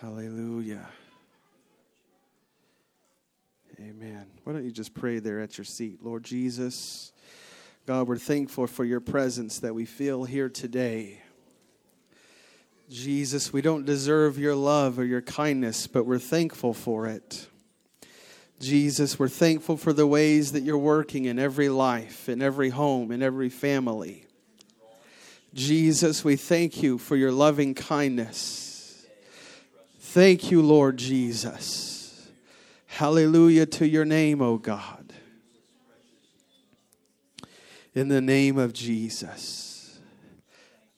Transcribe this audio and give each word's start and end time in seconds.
Hallelujah. 0.00 0.88
Amen. 3.78 4.24
Why 4.44 4.54
don't 4.54 4.64
you 4.64 4.70
just 4.70 4.94
pray 4.94 5.18
there 5.18 5.40
at 5.40 5.58
your 5.58 5.66
seat? 5.66 6.02
Lord 6.02 6.24
Jesus, 6.24 7.12
God, 7.84 8.08
we're 8.08 8.16
thankful 8.16 8.66
for 8.66 8.82
your 8.82 9.00
presence 9.00 9.58
that 9.58 9.74
we 9.74 9.84
feel 9.84 10.24
here 10.24 10.48
today. 10.48 11.20
Jesus, 12.88 13.52
we 13.52 13.60
don't 13.60 13.84
deserve 13.84 14.38
your 14.38 14.54
love 14.54 14.98
or 14.98 15.04
your 15.04 15.20
kindness, 15.20 15.86
but 15.86 16.06
we're 16.06 16.18
thankful 16.18 16.72
for 16.72 17.06
it. 17.06 17.46
Jesus, 18.58 19.18
we're 19.18 19.28
thankful 19.28 19.76
for 19.76 19.92
the 19.92 20.06
ways 20.06 20.52
that 20.52 20.62
you're 20.62 20.78
working 20.78 21.26
in 21.26 21.38
every 21.38 21.68
life, 21.68 22.26
in 22.26 22.40
every 22.40 22.70
home, 22.70 23.12
in 23.12 23.22
every 23.22 23.50
family. 23.50 24.24
Jesus, 25.52 26.24
we 26.24 26.36
thank 26.36 26.82
you 26.82 26.96
for 26.96 27.16
your 27.16 27.32
loving 27.32 27.74
kindness. 27.74 28.69
Thank 30.12 30.50
you, 30.50 30.60
Lord 30.60 30.96
Jesus. 30.96 32.32
Hallelujah 32.86 33.64
to 33.66 33.86
your 33.86 34.04
name, 34.04 34.42
O 34.42 34.58
God. 34.58 35.12
In 37.94 38.08
the 38.08 38.20
name 38.20 38.58
of 38.58 38.72
Jesus. 38.72 40.00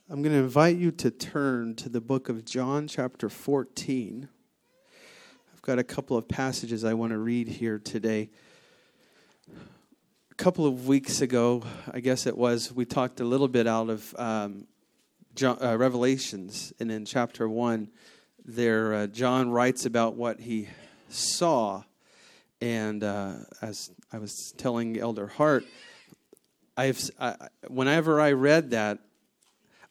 I'm 0.08 0.22
going 0.22 0.32
to 0.32 0.38
invite 0.38 0.78
you 0.78 0.90
to 0.92 1.10
turn 1.10 1.74
to 1.74 1.90
the 1.90 2.00
book 2.00 2.30
of 2.30 2.46
John, 2.46 2.88
chapter 2.88 3.28
14. 3.28 4.30
I've 5.52 5.60
got 5.60 5.78
a 5.78 5.84
couple 5.84 6.16
of 6.16 6.26
passages 6.26 6.82
I 6.82 6.94
want 6.94 7.12
to 7.12 7.18
read 7.18 7.48
here 7.48 7.78
today. 7.78 8.30
A 10.30 10.34
couple 10.36 10.64
of 10.64 10.86
weeks 10.88 11.20
ago, 11.20 11.62
I 11.92 12.00
guess 12.00 12.26
it 12.26 12.38
was, 12.38 12.72
we 12.72 12.86
talked 12.86 13.20
a 13.20 13.24
little 13.24 13.48
bit 13.48 13.66
out 13.66 13.90
of 13.90 14.14
um, 14.18 14.66
John, 15.34 15.58
uh, 15.62 15.76
Revelations, 15.76 16.72
and 16.80 16.90
in 16.90 17.04
chapter 17.04 17.46
1, 17.46 17.90
there, 18.44 18.94
uh, 18.94 19.06
John 19.06 19.50
writes 19.50 19.86
about 19.86 20.14
what 20.14 20.40
he 20.40 20.68
saw. 21.08 21.84
And 22.60 23.02
uh, 23.02 23.34
as 23.60 23.90
I 24.12 24.18
was 24.18 24.54
telling 24.56 24.98
Elder 24.98 25.26
Hart, 25.26 25.64
I've, 26.76 27.00
I, 27.20 27.36
whenever 27.68 28.20
I 28.20 28.32
read 28.32 28.70
that, 28.70 28.98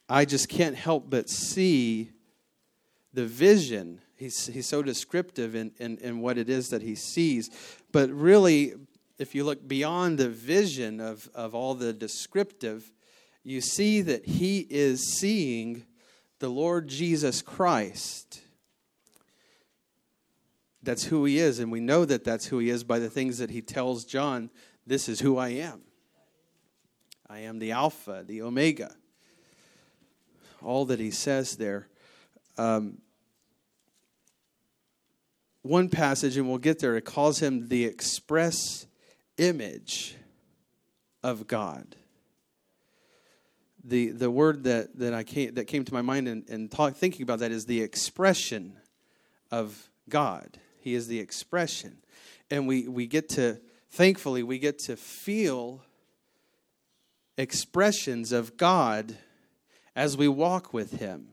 I 0.09 0.25
just 0.25 0.49
can't 0.49 0.75
help 0.75 1.09
but 1.09 1.29
see 1.29 2.11
the 3.13 3.25
vision. 3.25 4.01
He's, 4.15 4.47
he's 4.47 4.67
so 4.67 4.81
descriptive 4.81 5.55
in, 5.55 5.71
in, 5.79 5.97
in 5.97 6.21
what 6.21 6.37
it 6.37 6.49
is 6.49 6.69
that 6.69 6.81
he 6.81 6.95
sees. 6.95 7.49
But 7.91 8.09
really, 8.09 8.73
if 9.17 9.35
you 9.35 9.43
look 9.43 9.67
beyond 9.67 10.17
the 10.17 10.29
vision 10.29 10.99
of, 10.99 11.29
of 11.33 11.53
all 11.53 11.75
the 11.75 11.93
descriptive, 11.93 12.91
you 13.43 13.61
see 13.61 14.01
that 14.01 14.25
he 14.25 14.67
is 14.69 15.17
seeing 15.17 15.85
the 16.41 16.49
Lord 16.49 16.89
Jesus 16.89 17.41
Christ. 17.41 18.41
That's 20.83 21.05
who 21.05 21.23
he 21.23 21.39
is, 21.39 21.59
and 21.59 21.71
we 21.71 21.79
know 21.79 22.03
that 22.03 22.25
that's 22.25 22.47
who 22.47 22.59
he 22.59 22.69
is 22.69 22.83
by 22.83 22.99
the 22.99 23.09
things 23.09 23.37
that 23.37 23.51
he 23.51 23.61
tells 23.61 24.03
John 24.03 24.49
this 24.85 25.07
is 25.07 25.21
who 25.21 25.37
I 25.37 25.49
am. 25.49 25.81
I 27.29 27.39
am 27.39 27.59
the 27.59 27.71
Alpha, 27.71 28.25
the 28.27 28.41
Omega 28.41 28.93
all 30.63 30.85
that 30.85 30.99
he 30.99 31.11
says 31.11 31.57
there. 31.57 31.87
Um, 32.57 32.99
one 35.63 35.89
passage, 35.89 36.37
and 36.37 36.47
we'll 36.47 36.57
get 36.57 36.79
there, 36.79 36.95
it 36.95 37.05
calls 37.05 37.41
him 37.41 37.67
the 37.67 37.85
express 37.85 38.87
image 39.37 40.15
of 41.23 41.47
God. 41.47 41.95
The, 43.83 44.09
the 44.09 44.29
word 44.29 44.63
that, 44.65 44.97
that, 44.99 45.13
I 45.13 45.23
came, 45.23 45.55
that 45.55 45.65
came 45.65 45.83
to 45.85 45.93
my 45.93 46.01
mind 46.01 46.27
in, 46.27 46.43
in 46.47 46.69
talk, 46.69 46.95
thinking 46.95 47.23
about 47.23 47.39
that 47.39 47.51
is 47.51 47.65
the 47.65 47.81
expression 47.81 48.77
of 49.49 49.89
God. 50.07 50.59
He 50.79 50.93
is 50.93 51.07
the 51.07 51.19
expression. 51.19 51.97
And 52.49 52.67
we, 52.67 52.87
we 52.87 53.07
get 53.07 53.29
to, 53.29 53.59
thankfully, 53.89 54.43
we 54.43 54.59
get 54.59 54.79
to 54.79 54.95
feel 54.95 55.83
expressions 57.37 58.31
of 58.31 58.57
God 58.57 59.17
as 59.95 60.15
we 60.15 60.27
walk 60.27 60.73
with 60.73 60.99
Him. 60.99 61.29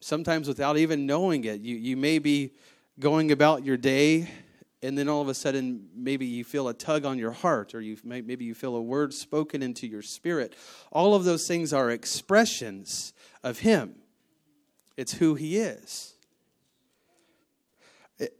Sometimes 0.00 0.48
without 0.48 0.76
even 0.76 1.06
knowing 1.06 1.44
it, 1.44 1.60
you, 1.60 1.76
you 1.76 1.96
may 1.96 2.18
be 2.18 2.52
going 2.98 3.30
about 3.30 3.64
your 3.64 3.76
day 3.76 4.28
and 4.86 4.96
then 4.96 5.08
all 5.08 5.20
of 5.20 5.28
a 5.28 5.34
sudden 5.34 5.88
maybe 5.94 6.24
you 6.26 6.44
feel 6.44 6.68
a 6.68 6.74
tug 6.74 7.04
on 7.04 7.18
your 7.18 7.32
heart 7.32 7.74
or 7.74 7.80
you 7.80 7.96
maybe 8.04 8.44
you 8.44 8.54
feel 8.54 8.76
a 8.76 8.80
word 8.80 9.12
spoken 9.12 9.62
into 9.62 9.86
your 9.86 10.02
spirit. 10.02 10.54
All 10.92 11.14
of 11.14 11.24
those 11.24 11.46
things 11.46 11.72
are 11.72 11.90
expressions 11.90 13.12
of 13.42 13.58
him. 13.58 13.96
It's 14.96 15.14
who 15.14 15.34
he 15.34 15.58
is. 15.58 16.14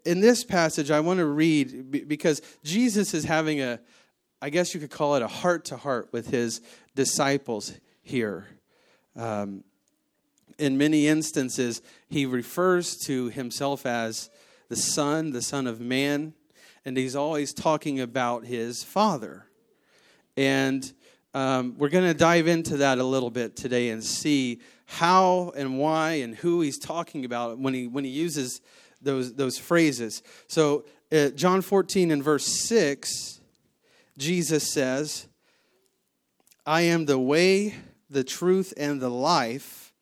In 0.06 0.20
this 0.20 0.44
passage 0.44 0.90
i 0.90 1.00
want 1.00 1.18
to 1.18 1.26
read 1.26 2.08
because 2.08 2.40
jesus 2.64 3.12
is 3.12 3.24
having 3.24 3.60
a 3.60 3.78
i 4.40 4.48
guess 4.48 4.72
you 4.72 4.80
could 4.80 4.90
call 4.90 5.16
it 5.16 5.22
a 5.22 5.28
heart 5.28 5.66
to 5.66 5.76
heart 5.76 6.08
with 6.12 6.30
his 6.30 6.62
disciples 6.94 7.74
here. 8.02 8.46
Um, 9.14 9.64
in 10.58 10.78
many 10.78 11.06
instances, 11.06 11.82
he 12.08 12.24
refers 12.24 12.96
to 13.06 13.28
himself 13.28 13.84
as 13.84 14.30
the 14.68 14.76
Son, 14.76 15.30
the 15.30 15.42
Son 15.42 15.66
of 15.66 15.80
Man, 15.80 16.34
and 16.84 16.96
he's 16.96 17.16
always 17.16 17.52
talking 17.52 18.00
about 18.00 18.44
his 18.44 18.82
Father. 18.82 19.46
And 20.36 20.92
um, 21.34 21.74
we're 21.76 21.88
going 21.88 22.10
to 22.10 22.14
dive 22.14 22.46
into 22.46 22.78
that 22.78 22.98
a 22.98 23.04
little 23.04 23.30
bit 23.30 23.56
today 23.56 23.90
and 23.90 24.02
see 24.02 24.60
how 24.86 25.52
and 25.56 25.78
why 25.78 26.12
and 26.12 26.34
who 26.34 26.60
he's 26.60 26.78
talking 26.78 27.24
about 27.24 27.58
when 27.58 27.74
he 27.74 27.86
when 27.86 28.04
he 28.04 28.10
uses 28.10 28.60
those 29.02 29.34
those 29.34 29.58
phrases. 29.58 30.22
So, 30.46 30.84
uh, 31.12 31.30
John 31.30 31.60
14 31.60 32.10
and 32.10 32.22
verse 32.22 32.46
6, 32.68 33.40
Jesus 34.16 34.72
says, 34.72 35.28
"I 36.64 36.82
am 36.82 37.06
the 37.06 37.18
way, 37.18 37.74
the 38.08 38.24
truth, 38.24 38.72
and 38.76 39.00
the 39.00 39.10
life. 39.10 39.92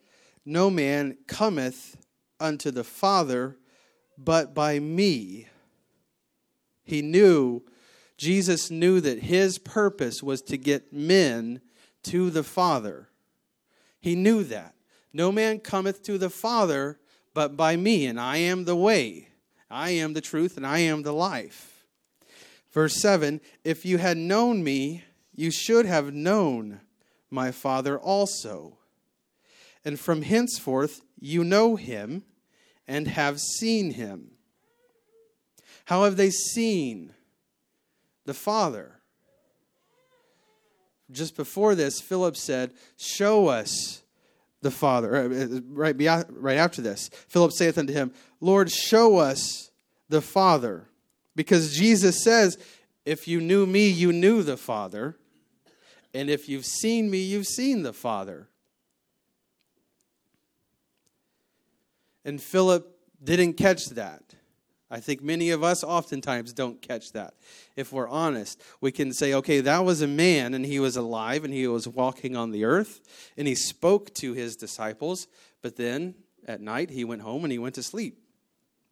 No 0.44 0.70
man 0.70 1.16
cometh 1.26 1.96
unto 2.38 2.70
the 2.70 2.84
Father 2.84 3.56
but 4.16 4.54
by 4.54 4.78
me. 4.78 5.48
He 6.84 7.02
knew, 7.02 7.62
Jesus 8.16 8.70
knew 8.70 9.00
that 9.00 9.20
his 9.20 9.58
purpose 9.58 10.22
was 10.22 10.42
to 10.42 10.56
get 10.56 10.92
men 10.92 11.60
to 12.04 12.30
the 12.30 12.44
Father. 12.44 13.08
He 14.00 14.14
knew 14.14 14.44
that. 14.44 14.74
No 15.12 15.32
man 15.32 15.60
cometh 15.60 16.02
to 16.04 16.18
the 16.18 16.30
Father 16.30 16.98
but 17.34 17.56
by 17.56 17.76
me, 17.76 18.06
and 18.06 18.18
I 18.18 18.36
am 18.36 18.64
the 18.64 18.76
way, 18.76 19.28
I 19.68 19.90
am 19.90 20.12
the 20.12 20.20
truth, 20.20 20.56
and 20.56 20.64
I 20.64 20.78
am 20.78 21.02
the 21.02 21.12
life. 21.12 21.84
Verse 22.72 23.00
7 23.00 23.40
If 23.64 23.84
you 23.84 23.98
had 23.98 24.16
known 24.16 24.62
me, 24.62 25.04
you 25.34 25.50
should 25.50 25.84
have 25.84 26.14
known 26.14 26.80
my 27.30 27.50
Father 27.50 27.98
also. 27.98 28.78
And 29.84 29.98
from 29.98 30.22
henceforth 30.22 31.02
you 31.18 31.42
know 31.44 31.76
him 31.76 32.22
and 32.86 33.08
have 33.08 33.40
seen 33.40 33.92
him. 33.92 34.30
How 35.86 36.04
have 36.04 36.16
they 36.16 36.30
seen 36.30 37.12
the 38.24 38.34
Father? 38.34 39.00
Just 41.10 41.36
before 41.36 41.74
this, 41.74 42.00
Philip 42.00 42.36
said, 42.36 42.72
Show 42.96 43.48
us 43.48 44.02
the 44.62 44.70
Father. 44.70 45.14
Uh, 45.14 45.44
uh, 45.44 45.60
right, 45.68 45.96
right 46.30 46.56
after 46.56 46.80
this, 46.80 47.10
Philip 47.28 47.52
saith 47.52 47.76
unto 47.76 47.92
him, 47.92 48.12
Lord, 48.40 48.70
show 48.70 49.18
us 49.18 49.70
the 50.08 50.22
Father. 50.22 50.88
Because 51.36 51.74
Jesus 51.74 52.24
says, 52.24 52.58
If 53.04 53.28
you 53.28 53.40
knew 53.40 53.66
me, 53.66 53.88
you 53.88 54.12
knew 54.12 54.42
the 54.42 54.56
Father. 54.56 55.16
And 56.14 56.30
if 56.30 56.48
you've 56.48 56.64
seen 56.64 57.10
me, 57.10 57.18
you've 57.18 57.46
seen 57.46 57.82
the 57.82 57.92
Father. 57.92 58.48
And 62.24 62.40
Philip 62.40 62.98
didn't 63.22 63.54
catch 63.54 63.86
that. 63.90 64.22
I 64.90 65.00
think 65.00 65.22
many 65.22 65.50
of 65.50 65.64
us 65.64 65.82
oftentimes 65.82 66.52
don't 66.52 66.80
catch 66.80 67.12
that. 67.12 67.34
If 67.74 67.92
we're 67.92 68.08
honest, 68.08 68.62
we 68.80 68.92
can 68.92 69.12
say, 69.12 69.34
okay, 69.34 69.60
that 69.60 69.84
was 69.84 70.02
a 70.02 70.06
man 70.06 70.54
and 70.54 70.64
he 70.64 70.78
was 70.78 70.96
alive 70.96 71.44
and 71.44 71.52
he 71.52 71.66
was 71.66 71.88
walking 71.88 72.36
on 72.36 72.52
the 72.52 72.64
earth 72.64 73.00
and 73.36 73.48
he 73.48 73.54
spoke 73.54 74.14
to 74.14 74.34
his 74.34 74.56
disciples, 74.56 75.26
but 75.62 75.76
then 75.76 76.14
at 76.46 76.60
night 76.60 76.90
he 76.90 77.04
went 77.04 77.22
home 77.22 77.44
and 77.44 77.50
he 77.50 77.58
went 77.58 77.74
to 77.74 77.82
sleep 77.82 78.18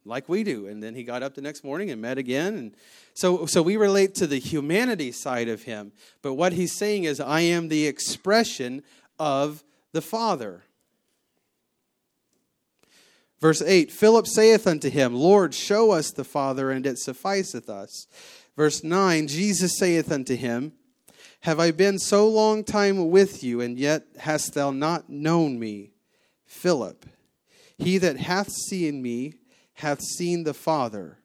like 0.05 0.27
we 0.27 0.43
do. 0.43 0.67
And 0.67 0.81
then 0.81 0.95
he 0.95 1.03
got 1.03 1.23
up 1.23 1.35
the 1.35 1.41
next 1.41 1.63
morning 1.63 1.91
and 1.91 2.01
met 2.01 2.17
again. 2.17 2.55
And 2.55 2.75
so, 3.13 3.45
so 3.45 3.61
we 3.61 3.77
relate 3.77 4.15
to 4.15 4.27
the 4.27 4.39
humanity 4.39 5.11
side 5.11 5.47
of 5.47 5.63
him. 5.63 5.91
But 6.21 6.33
what 6.33 6.53
he's 6.53 6.77
saying 6.77 7.05
is, 7.05 7.19
I 7.19 7.41
am 7.41 7.69
the 7.69 7.87
expression 7.87 8.83
of 9.19 9.63
the 9.91 10.01
Father. 10.01 10.63
Verse 13.43 13.61
8 13.61 13.91
Philip 13.91 14.25
saith 14.25 14.65
unto 14.65 14.89
him, 14.89 15.13
Lord, 15.13 15.53
show 15.53 15.91
us 15.91 16.11
the 16.11 16.23
Father, 16.23 16.71
and 16.71 16.85
it 16.85 16.97
sufficeth 16.97 17.69
us. 17.69 18.07
Verse 18.55 18.85
9 18.85 19.27
Jesus 19.27 19.77
saith 19.77 20.09
unto 20.13 20.37
him, 20.37 20.71
Have 21.41 21.59
I 21.59 21.71
been 21.71 21.99
so 21.99 22.25
long 22.25 22.63
time 22.63 23.09
with 23.09 23.43
you, 23.43 23.59
and 23.59 23.77
yet 23.77 24.05
hast 24.19 24.53
thou 24.53 24.71
not 24.71 25.09
known 25.09 25.59
me, 25.59 25.91
Philip? 26.45 27.05
He 27.77 27.97
that 27.97 28.15
hath 28.15 28.49
seen 28.49 29.01
me 29.01 29.33
hath 29.73 29.99
seen 29.99 30.45
the 30.45 30.53
Father. 30.53 31.17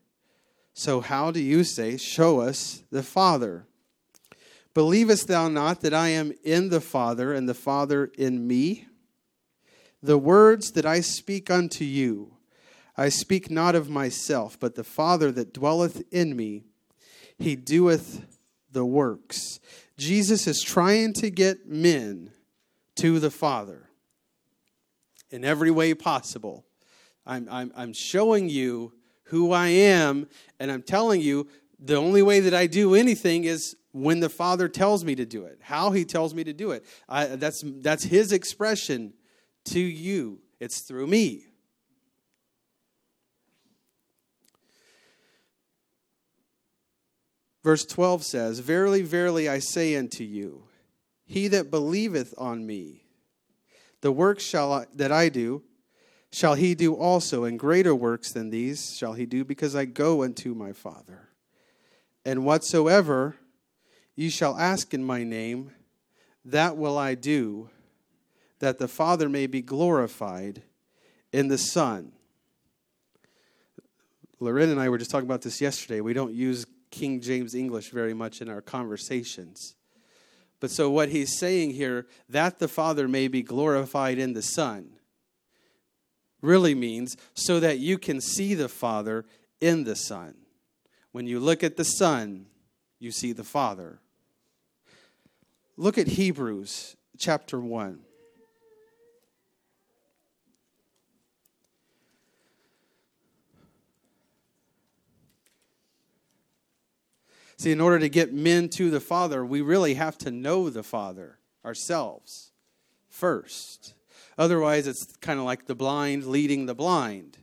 So 0.75 1.01
how 1.01 1.31
do 1.31 1.39
you 1.39 1.63
say, 1.63 1.97
Show 1.97 2.41
us 2.41 2.83
the 2.91 3.05
Father? 3.05 3.65
Believest 4.75 5.29
thou 5.29 5.47
not 5.47 5.83
that 5.83 5.95
I 5.95 6.09
am 6.09 6.33
in 6.43 6.71
the 6.71 6.81
Father, 6.81 7.33
and 7.33 7.49
the 7.49 7.55
Father 7.55 8.11
in 8.19 8.45
me? 8.45 8.89
The 10.03 10.19
words 10.19 10.73
that 10.73 10.87
I 10.87 11.01
speak 11.01 11.51
unto 11.51 11.85
you, 11.85 12.35
I 12.97 13.09
speak 13.09 13.51
not 13.51 13.75
of 13.75 13.89
myself, 13.89 14.59
but 14.59 14.75
the 14.75 14.85
Father 14.85 15.33
that 15.33 15.53
dwelleth 15.53 16.03
in 16.13 16.37
me, 16.37 16.65
he 17.37 17.57
doeth 17.57 18.25
the 18.71 18.85
works. 18.85 19.61
Jesus 19.97 20.47
is 20.47 20.63
trying 20.63 21.13
to 21.15 21.31
get 21.31 21.69
men 21.69 22.31
to 22.97 23.19
the 23.19 23.31
Father 23.31 23.89
in 25.31 25.45
every 25.45 25.71
way 25.71 25.95
possible. 25.95 26.65
I'm, 27.27 27.49
I'm, 27.51 27.73
I'm 27.77 27.93
showing 27.93 28.49
you 28.49 28.93
who 29.25 29.53
I 29.53 29.69
am, 29.69 30.29
and 30.59 30.71
I'm 30.71 30.83
telling 30.83 31.21
you 31.21 31.49
the 31.79 31.97
only 31.97 32.23
way 32.23 32.41
that 32.41 32.55
I 32.55 32.67
do 32.67 32.95
anything 32.95 33.45
is 33.45 33.77
when 33.93 34.21
the 34.21 34.29
Father 34.29 34.69
tells 34.69 35.05
me 35.05 35.15
to 35.17 35.27
do 35.27 35.45
it, 35.45 35.59
how 35.61 35.91
He 35.91 36.05
tells 36.05 36.35
me 36.35 36.45
to 36.45 36.53
do 36.53 36.71
it. 36.71 36.85
I, 37.09 37.27
that's, 37.27 37.63
that's 37.65 38.05
His 38.05 38.33
expression 38.33 39.13
to 39.73 39.81
you, 39.81 40.41
it's 40.61 40.81
through 40.81 41.07
me. 41.07 41.47
Verse 47.63 47.85
12 47.85 48.25
says, 48.25 48.59
Verily, 48.61 49.03
verily, 49.03 49.49
I 49.49 49.59
say 49.59 49.97
unto 49.97 50.25
you, 50.25 50.65
he 51.27 51.49
that 51.49 51.71
believeth 51.71 52.33
on 52.39 52.67
me, 52.67 53.05
the 54.01 54.13
works 54.13 54.45
shall 54.45 54.73
I, 54.73 54.87
that 54.95 55.13
I 55.13 55.29
do, 55.29 55.63
shall 56.33 56.55
he 56.55 56.75
do 56.75 56.95
also, 56.95 57.45
and 57.45 57.59
greater 57.59 57.95
works 57.95 58.33
than 58.33 58.51
these 58.51 58.97
shall 58.97 59.15
he 59.15 59.27
do, 59.27 59.45
because 59.45 59.75
I 59.75 59.85
go 59.85 60.23
unto 60.23 60.55
my 60.55 60.73
Father. 60.73 61.29
And 62.25 62.45
whatsoever 62.45 63.37
ye 64.15 64.31
shall 64.31 64.57
ask 64.59 64.95
in 64.95 65.05
my 65.05 65.25
name, 65.25 65.73
that 66.45 66.77
will 66.77 66.97
I 66.97 67.15
do, 67.15 67.71
that 68.61 68.79
the 68.79 68.89
Father 68.89 69.29
may 69.29 69.47
be 69.47 69.63
glorified 69.63 70.63
in 71.33 71.49
the 71.49 71.59
Son. 71.59 72.13
Lorraine 74.41 74.71
and 74.71 74.81
I 74.81 74.89
were 74.89 74.99
just 74.99 75.11
talking 75.11 75.29
about 75.29 75.43
this 75.43 75.61
yesterday. 75.61 76.01
We 76.01 76.13
don't 76.13 76.33
use 76.33 76.65
King 76.91 77.21
James 77.21 77.55
English 77.55 77.91
very 77.91 78.15
much 78.15 78.41
in 78.41 78.49
our 78.49 78.61
conversations. 78.61 79.75
But 80.61 80.71
so 80.71 80.91
what 80.91 81.11
he's 81.11 81.39
saying 81.39 81.73
here, 81.73 82.07
that 82.29 82.59
the 82.59 82.69
Father 82.69 83.07
may 83.09 83.29
be 83.29 83.43
glorified 83.43 84.19
in 84.19 84.33
the 84.33 84.43
Son, 84.43 84.91
really 86.41 86.75
means 86.75 87.17
so 87.35 87.61
that 87.61 87.79
you 87.79 87.99
can 87.99 88.21
see 88.21 88.55
the 88.55 88.69
Father 88.69 89.25
in 89.61 89.85
the 89.85 89.97
Son. 89.97 90.35
When 91.13 91.27
you 91.27 91.41
look 91.41 91.65
at 91.65 91.77
the 91.77 91.85
Son, 91.85 92.47
you 92.99 93.11
see 93.11 93.33
the 93.33 93.45
Father. 93.45 94.01
Look 95.77 95.99
at 95.99 96.09
Hebrews 96.09 96.97
chapter 97.17 97.61
1. 97.61 98.01
See, 107.59 107.73
in 107.73 107.81
order 107.81 107.99
to 107.99 108.09
get 108.09 108.33
men 108.33 108.69
to 108.71 108.89
the 108.89 109.01
Father, 109.01 109.45
we 109.45 109.61
really 109.63 109.95
have 109.95 110.17
to 110.19 110.31
know 110.31 110.71
the 110.71 110.85
Father 110.85 111.39
ourselves 111.65 112.53
first. 113.09 113.95
Otherwise, 114.39 114.87
it's 114.87 115.17
kind 115.17 115.41
of 115.41 115.45
like 115.45 115.67
the 115.67 115.75
blind 115.75 116.25
leading 116.25 116.67
the 116.67 116.75
blind. 116.75 117.37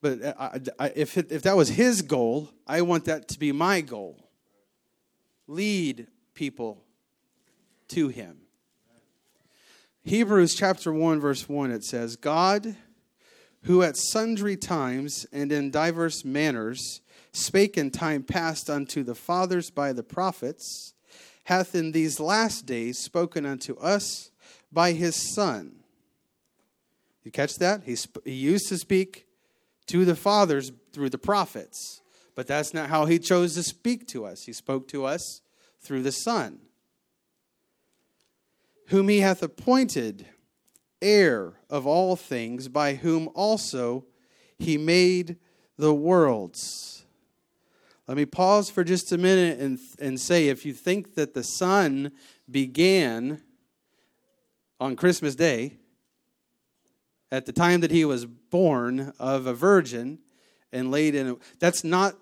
But 0.00 0.22
uh, 0.22 0.34
I, 0.38 0.60
I, 0.80 0.92
if, 0.96 1.16
it, 1.16 1.30
if 1.30 1.42
that 1.42 1.56
was 1.56 1.68
his 1.68 2.02
goal, 2.02 2.50
I 2.66 2.82
want 2.82 3.04
that 3.04 3.28
to 3.28 3.38
be 3.38 3.52
my 3.52 3.80
goal. 3.80 4.28
Lead 5.46 6.08
people 6.34 6.82
to 7.88 8.08
him. 8.08 8.38
Hebrews 10.02 10.56
chapter 10.56 10.92
1, 10.92 11.20
verse 11.20 11.48
1, 11.48 11.70
it 11.70 11.84
says, 11.84 12.16
God, 12.16 12.74
who 13.62 13.82
at 13.82 13.96
sundry 13.96 14.56
times 14.56 15.26
and 15.32 15.52
in 15.52 15.70
diverse 15.70 16.24
manners 16.24 17.01
spake 17.32 17.78
in 17.78 17.90
time 17.90 18.22
past 18.22 18.68
unto 18.68 19.02
the 19.02 19.14
fathers 19.14 19.70
by 19.70 19.92
the 19.92 20.02
prophets, 20.02 20.94
hath 21.44 21.74
in 21.74 21.92
these 21.92 22.20
last 22.20 22.66
days 22.66 22.98
spoken 22.98 23.46
unto 23.46 23.76
us 23.78 24.30
by 24.70 24.92
his 24.92 25.34
Son. 25.34 25.76
You 27.24 27.30
catch 27.30 27.56
that? 27.56 27.82
He, 27.84 27.96
sp- 27.96 28.24
he 28.24 28.32
used 28.32 28.68
to 28.68 28.78
speak 28.78 29.26
to 29.86 30.04
the 30.04 30.16
fathers 30.16 30.72
through 30.92 31.10
the 31.10 31.18
prophets, 31.18 32.02
but 32.34 32.46
that's 32.46 32.74
not 32.74 32.88
how 32.88 33.06
he 33.06 33.18
chose 33.18 33.54
to 33.54 33.62
speak 33.62 34.06
to 34.08 34.24
us. 34.24 34.44
He 34.44 34.52
spoke 34.52 34.88
to 34.88 35.04
us 35.04 35.40
through 35.80 36.02
the 36.02 36.12
Son, 36.12 36.60
whom 38.88 39.08
he 39.08 39.20
hath 39.20 39.42
appointed 39.42 40.26
heir 41.00 41.54
of 41.68 41.86
all 41.86 42.14
things, 42.14 42.68
by 42.68 42.94
whom 42.94 43.28
also 43.34 44.04
he 44.58 44.78
made 44.78 45.36
the 45.76 45.94
worlds 45.94 47.01
let 48.12 48.18
me 48.18 48.26
pause 48.26 48.68
for 48.68 48.84
just 48.84 49.10
a 49.12 49.16
minute 49.16 49.58
and, 49.58 49.78
and 49.98 50.20
say 50.20 50.48
if 50.48 50.66
you 50.66 50.74
think 50.74 51.14
that 51.14 51.32
the 51.32 51.42
Son 51.42 52.12
began 52.50 53.40
on 54.78 54.96
Christmas 54.96 55.34
Day, 55.34 55.78
at 57.30 57.46
the 57.46 57.54
time 57.54 57.80
that 57.80 57.90
he 57.90 58.04
was 58.04 58.26
born 58.26 59.14
of 59.18 59.46
a 59.46 59.54
virgin 59.54 60.18
and 60.74 60.90
laid 60.90 61.14
in 61.14 61.26
a, 61.26 61.36
that's 61.58 61.84
not 61.84 62.14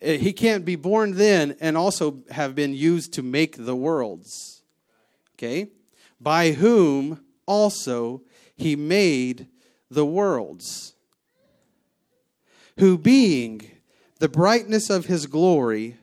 eh, 0.00 0.16
he 0.16 0.32
can't 0.32 0.64
be 0.64 0.74
born 0.74 1.14
then 1.14 1.56
and 1.60 1.76
also 1.76 2.24
have 2.32 2.56
been 2.56 2.74
used 2.74 3.12
to 3.12 3.22
make 3.22 3.64
the 3.64 3.76
worlds 3.76 4.64
okay? 5.38 5.70
By 6.20 6.50
whom 6.50 7.24
also 7.46 8.22
he 8.56 8.74
made 8.74 9.46
the 9.88 10.04
worlds. 10.04 10.94
Who 12.80 12.98
being 12.98 13.71
the 14.22 14.28
brightness 14.28 14.88
of 14.88 15.06
his 15.06 15.26
glory, 15.26 15.96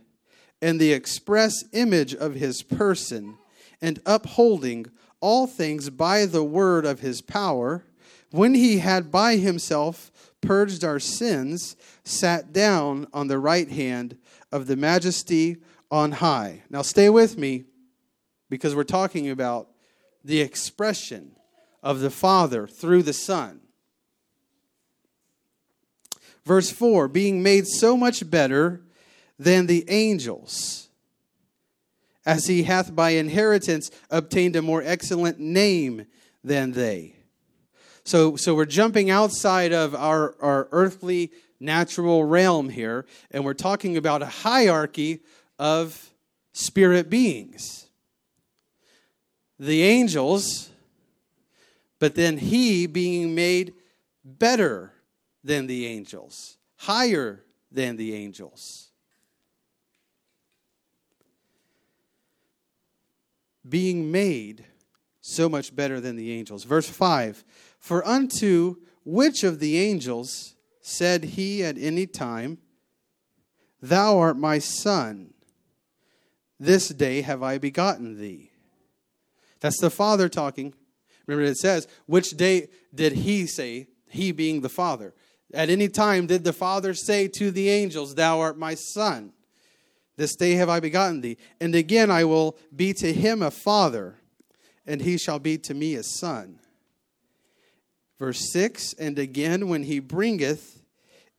and 0.61 0.77
the 0.77 0.91
express 0.91 1.63
image 1.71 2.13
of 2.13 2.35
his 2.35 2.61
person, 2.61 3.37
and 3.81 4.01
upholding 4.05 4.85
all 5.21 5.47
things 5.47 5.89
by 5.89 6.25
the 6.25 6.43
word 6.43 6.85
of 6.85 6.99
his 6.99 7.21
power, 7.21 7.85
when 8.31 8.53
he 8.55 8.79
had 8.79 9.09
by 9.09 9.37
himself 9.37 10.11
purged 10.41 10.83
our 10.83 10.99
sins, 10.99 11.77
sat 12.03 12.51
down 12.51 13.07
on 13.13 13.29
the 13.29 13.39
right 13.39 13.69
hand 13.69 14.17
of 14.51 14.67
the 14.67 14.75
majesty 14.75 15.55
on 15.89 16.11
high. 16.11 16.61
Now, 16.69 16.81
stay 16.81 17.09
with 17.09 17.37
me 17.37 17.63
because 18.49 18.75
we're 18.75 18.83
talking 18.83 19.29
about 19.29 19.69
the 20.25 20.41
expression 20.41 21.37
of 21.81 22.01
the 22.01 22.11
Father 22.11 22.67
through 22.67 23.03
the 23.03 23.13
Son. 23.13 23.61
Verse 26.49 26.71
4 26.71 27.07
being 27.07 27.43
made 27.43 27.67
so 27.67 27.95
much 27.95 28.27
better 28.27 28.81
than 29.37 29.67
the 29.67 29.85
angels, 29.87 30.89
as 32.25 32.47
he 32.47 32.63
hath 32.63 32.95
by 32.95 33.11
inheritance 33.11 33.91
obtained 34.09 34.55
a 34.55 34.63
more 34.63 34.81
excellent 34.83 35.39
name 35.39 36.07
than 36.43 36.71
they. 36.71 37.13
So, 38.03 38.35
so 38.35 38.55
we're 38.55 38.65
jumping 38.65 39.11
outside 39.11 39.73
of 39.73 39.93
our, 39.93 40.35
our 40.41 40.67
earthly 40.71 41.29
natural 41.59 42.23
realm 42.23 42.69
here, 42.69 43.05
and 43.29 43.45
we're 43.45 43.53
talking 43.53 43.95
about 43.95 44.23
a 44.23 44.25
hierarchy 44.41 45.19
of 45.59 46.09
spirit 46.53 47.11
beings. 47.11 47.85
The 49.59 49.83
angels, 49.83 50.71
but 51.99 52.15
then 52.15 52.39
he 52.39 52.87
being 52.87 53.35
made 53.35 53.75
better 54.25 54.93
than 55.43 55.67
the 55.67 55.85
angels, 55.85 56.57
higher 56.77 57.43
than 57.71 57.97
the 57.97 58.13
angels. 58.13 58.89
Being 63.67 64.11
made 64.11 64.65
so 65.21 65.47
much 65.47 65.75
better 65.75 65.99
than 65.99 66.15
the 66.15 66.31
angels. 66.31 66.63
Verse 66.63 66.89
5 66.89 67.43
For 67.79 68.05
unto 68.07 68.77
which 69.03 69.43
of 69.43 69.59
the 69.59 69.77
angels 69.77 70.55
said 70.81 71.23
he 71.23 71.63
at 71.63 71.77
any 71.77 72.07
time, 72.07 72.57
Thou 73.81 74.17
art 74.17 74.37
my 74.37 74.59
son, 74.59 75.33
this 76.59 76.89
day 76.89 77.21
have 77.21 77.41
I 77.41 77.57
begotten 77.57 78.19
thee? 78.19 78.51
That's 79.61 79.79
the 79.79 79.89
Father 79.89 80.27
talking. 80.27 80.73
Remember, 81.25 81.49
it 81.49 81.57
says, 81.57 81.87
Which 82.05 82.31
day 82.31 82.67
did 82.93 83.13
he 83.13 83.45
say, 83.45 83.87
he 84.09 84.31
being 84.31 84.61
the 84.61 84.69
Father? 84.69 85.13
At 85.53 85.69
any 85.69 85.87
time 85.87 86.27
did 86.27 86.43
the 86.43 86.53
Father 86.53 86.93
say 86.93 87.27
to 87.27 87.51
the 87.51 87.69
angels, 87.69 88.15
Thou 88.15 88.39
art 88.39 88.57
my 88.57 88.75
Son. 88.75 89.33
This 90.19 90.35
day 90.35 90.55
have 90.55 90.67
I 90.67 90.81
begotten 90.81 91.21
thee. 91.21 91.37
And 91.61 91.73
again 91.73 92.11
I 92.11 92.25
will 92.25 92.57
be 92.75 92.91
to 92.95 93.13
him 93.13 93.41
a 93.41 93.49
father, 93.49 94.15
and 94.85 95.01
he 95.01 95.17
shall 95.17 95.39
be 95.39 95.57
to 95.59 95.73
me 95.73 95.95
a 95.95 96.03
son. 96.03 96.59
Verse 98.19 98.51
6 98.51 98.95
And 98.99 99.17
again, 99.17 99.69
when 99.69 99.83
he 99.83 100.01
bringeth 100.01 100.83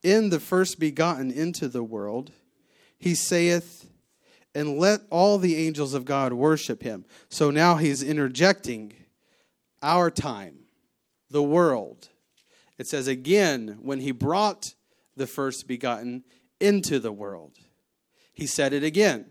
in 0.03 0.31
the 0.31 0.41
first 0.41 0.81
begotten 0.81 1.31
into 1.31 1.69
the 1.69 1.83
world, 1.83 2.33
he 2.99 3.15
saith, 3.15 3.91
And 4.55 4.79
let 4.79 5.03
all 5.11 5.37
the 5.37 5.57
angels 5.57 5.93
of 5.93 6.07
God 6.07 6.33
worship 6.33 6.83
him. 6.83 7.05
So 7.29 7.51
now 7.51 7.77
he's 7.77 8.03
interjecting 8.03 8.95
our 9.83 10.11
time, 10.11 10.61
the 11.31 11.43
world. 11.43 12.09
It 12.81 12.87
says, 12.87 13.09
Again, 13.09 13.77
when 13.83 14.01
he 14.01 14.11
brought 14.11 14.75
the 15.15 15.27
first 15.27 15.69
begotten 15.69 16.25
into 16.61 16.99
the 16.99 17.13
world, 17.13 17.59
he 18.33 18.47
said 18.47 18.73
it 18.73 18.83
again. 18.83 19.27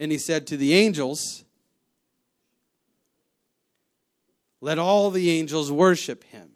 And 0.00 0.10
he 0.10 0.16
said 0.16 0.46
to 0.46 0.56
the 0.56 0.72
angels, 0.72 1.44
Let 4.62 4.78
all 4.78 5.10
the 5.10 5.30
angels 5.30 5.70
worship 5.70 6.24
him. 6.24 6.52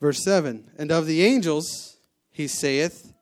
Verse 0.00 0.24
7 0.24 0.70
And 0.78 0.90
of 0.90 1.04
the 1.04 1.22
angels, 1.22 1.98
he 2.30 2.48
saith, 2.48 3.12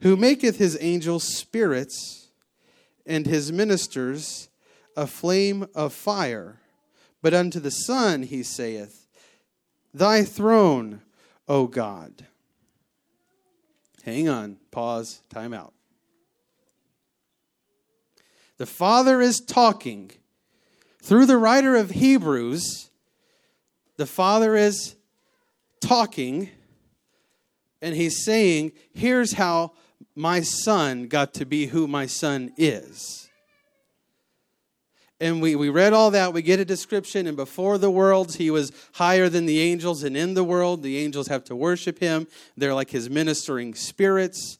Who 0.00 0.16
maketh 0.16 0.58
his 0.58 0.76
angels 0.80 1.32
spirits, 1.32 2.32
and 3.06 3.24
his 3.24 3.52
ministers 3.52 4.48
a 4.96 5.06
flame 5.06 5.66
of 5.74 5.92
fire. 5.92 6.60
But 7.22 7.34
unto 7.34 7.60
the 7.60 7.70
Son, 7.70 8.22
he 8.22 8.42
saith, 8.42 9.06
Thy 9.92 10.24
throne, 10.24 11.02
O 11.48 11.66
God. 11.66 12.26
Hang 14.04 14.28
on, 14.28 14.56
pause, 14.70 15.22
time 15.28 15.52
out. 15.52 15.74
The 18.56 18.66
Father 18.66 19.20
is 19.20 19.40
talking 19.40 20.10
through 21.02 21.26
the 21.26 21.38
writer 21.38 21.76
of 21.76 21.90
Hebrews. 21.90 22.90
The 23.96 24.06
Father 24.06 24.54
is 24.56 24.96
talking 25.80 26.50
and 27.82 27.94
he's 27.94 28.24
saying, 28.24 28.72
Here's 28.92 29.34
how 29.34 29.72
my 30.14 30.40
son 30.40 31.08
got 31.08 31.34
to 31.34 31.46
be 31.46 31.66
who 31.66 31.86
my 31.86 32.06
son 32.06 32.52
is. 32.56 33.29
And 35.20 35.42
we, 35.42 35.54
we 35.54 35.68
read 35.68 35.92
all 35.92 36.10
that. 36.12 36.32
We 36.32 36.42
get 36.42 36.60
a 36.60 36.64
description. 36.64 37.26
And 37.26 37.36
before 37.36 37.76
the 37.76 37.90
worlds, 37.90 38.36
he 38.36 38.50
was 38.50 38.72
higher 38.94 39.28
than 39.28 39.46
the 39.46 39.60
angels. 39.60 40.02
And 40.02 40.16
in 40.16 40.34
the 40.34 40.44
world, 40.44 40.82
the 40.82 40.98
angels 40.98 41.28
have 41.28 41.44
to 41.44 41.56
worship 41.56 41.98
him. 41.98 42.26
They're 42.56 42.74
like 42.74 42.90
his 42.90 43.10
ministering 43.10 43.74
spirits. 43.74 44.58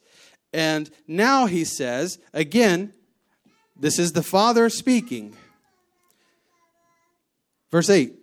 And 0.52 0.90
now 1.06 1.46
he 1.46 1.64
says, 1.64 2.18
again, 2.34 2.92
this 3.74 3.98
is 3.98 4.12
the 4.12 4.22
Father 4.22 4.68
speaking. 4.68 5.34
Verse 7.70 7.88
8 7.88 8.16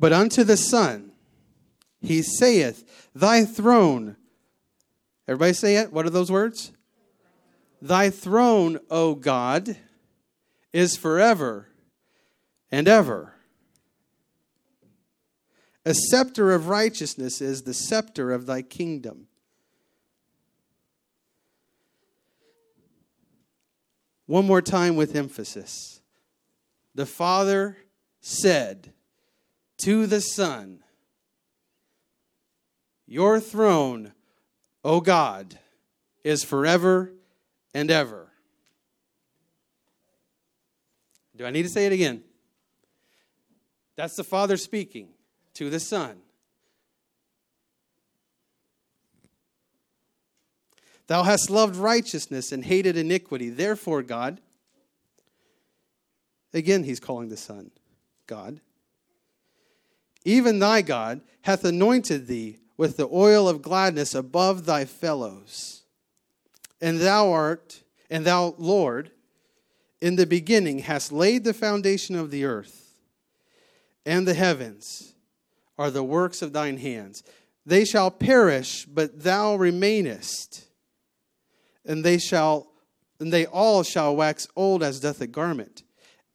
but 0.00 0.12
unto 0.12 0.44
the 0.44 0.56
Son 0.56 1.10
he 2.00 2.22
saith, 2.22 3.08
Thy 3.14 3.44
throne. 3.44 4.16
Everybody 5.26 5.52
say 5.52 5.76
it. 5.76 5.92
What 5.92 6.06
are 6.06 6.10
those 6.10 6.30
words? 6.30 6.72
Thy 7.82 8.10
throne, 8.10 8.78
O 8.90 9.14
God, 9.14 9.76
is 10.72 10.96
forever 10.96 11.68
and 12.70 12.88
ever. 12.88 13.34
A 15.84 15.94
scepter 15.94 16.52
of 16.52 16.68
righteousness 16.68 17.40
is 17.40 17.62
the 17.62 17.74
scepter 17.74 18.32
of 18.32 18.46
thy 18.46 18.62
kingdom. 18.62 19.28
One 24.26 24.46
more 24.46 24.60
time 24.60 24.96
with 24.96 25.16
emphasis. 25.16 26.00
The 26.94 27.06
Father 27.06 27.78
said, 28.20 28.92
to 29.78 30.06
the 30.06 30.20
Son, 30.20 30.80
Your 33.06 33.40
throne, 33.40 34.12
O 34.84 35.00
God, 35.00 35.58
is 36.24 36.44
forever 36.44 37.12
and 37.72 37.90
ever. 37.90 38.27
Do 41.38 41.46
I 41.46 41.50
need 41.50 41.62
to 41.62 41.68
say 41.70 41.86
it 41.86 41.92
again? 41.92 42.22
That's 43.96 44.16
the 44.16 44.24
Father 44.24 44.58
speaking 44.58 45.08
to 45.54 45.70
the 45.70 45.80
Son. 45.80 46.18
Thou 51.06 51.22
hast 51.22 51.48
loved 51.48 51.76
righteousness 51.76 52.52
and 52.52 52.62
hated 52.62 52.98
iniquity. 52.98 53.48
Therefore, 53.48 54.02
God, 54.02 54.42
again, 56.52 56.84
he's 56.84 57.00
calling 57.00 57.30
the 57.30 57.36
Son 57.38 57.70
God 58.26 58.60
even 60.28 60.58
thy 60.58 60.82
God, 60.82 61.22
hath 61.42 61.64
anointed 61.64 62.26
thee 62.26 62.58
with 62.76 62.98
the 62.98 63.08
oil 63.10 63.48
of 63.48 63.62
gladness 63.62 64.14
above 64.14 64.66
thy 64.66 64.84
fellows. 64.84 65.84
And 66.82 67.00
thou 67.00 67.30
art, 67.30 67.82
and 68.10 68.26
thou, 68.26 68.54
Lord, 68.58 69.10
in 70.00 70.16
the 70.16 70.26
beginning 70.26 70.80
hast 70.80 71.12
laid 71.12 71.44
the 71.44 71.54
foundation 71.54 72.14
of 72.14 72.30
the 72.30 72.44
earth, 72.44 72.94
and 74.06 74.26
the 74.26 74.34
heavens 74.34 75.14
are 75.76 75.90
the 75.90 76.04
works 76.04 76.42
of 76.42 76.52
thine 76.52 76.78
hands. 76.78 77.22
They 77.66 77.84
shall 77.84 78.10
perish, 78.10 78.86
but 78.86 79.22
thou 79.22 79.56
remainest, 79.56 80.66
and 81.84 82.04
they 82.04 82.18
shall 82.18 82.68
and 83.20 83.32
they 83.32 83.46
all 83.46 83.82
shall 83.82 84.14
wax 84.14 84.46
old 84.54 84.80
as 84.80 85.00
doth 85.00 85.20
a 85.20 85.26
garment, 85.26 85.82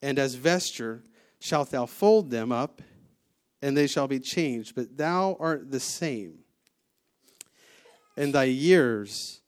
and 0.02 0.18
as 0.18 0.34
vesture 0.34 1.02
shalt 1.38 1.70
thou 1.70 1.86
fold 1.86 2.30
them 2.30 2.52
up 2.52 2.82
and 3.64 3.74
they 3.74 3.86
shall 3.86 4.06
be 4.06 4.20
changed, 4.20 4.74
but 4.74 4.94
thou 4.94 5.38
art 5.40 5.70
the 5.70 5.80
same, 5.80 6.40
and 8.14 8.34
thy 8.34 8.44
years 8.44 9.40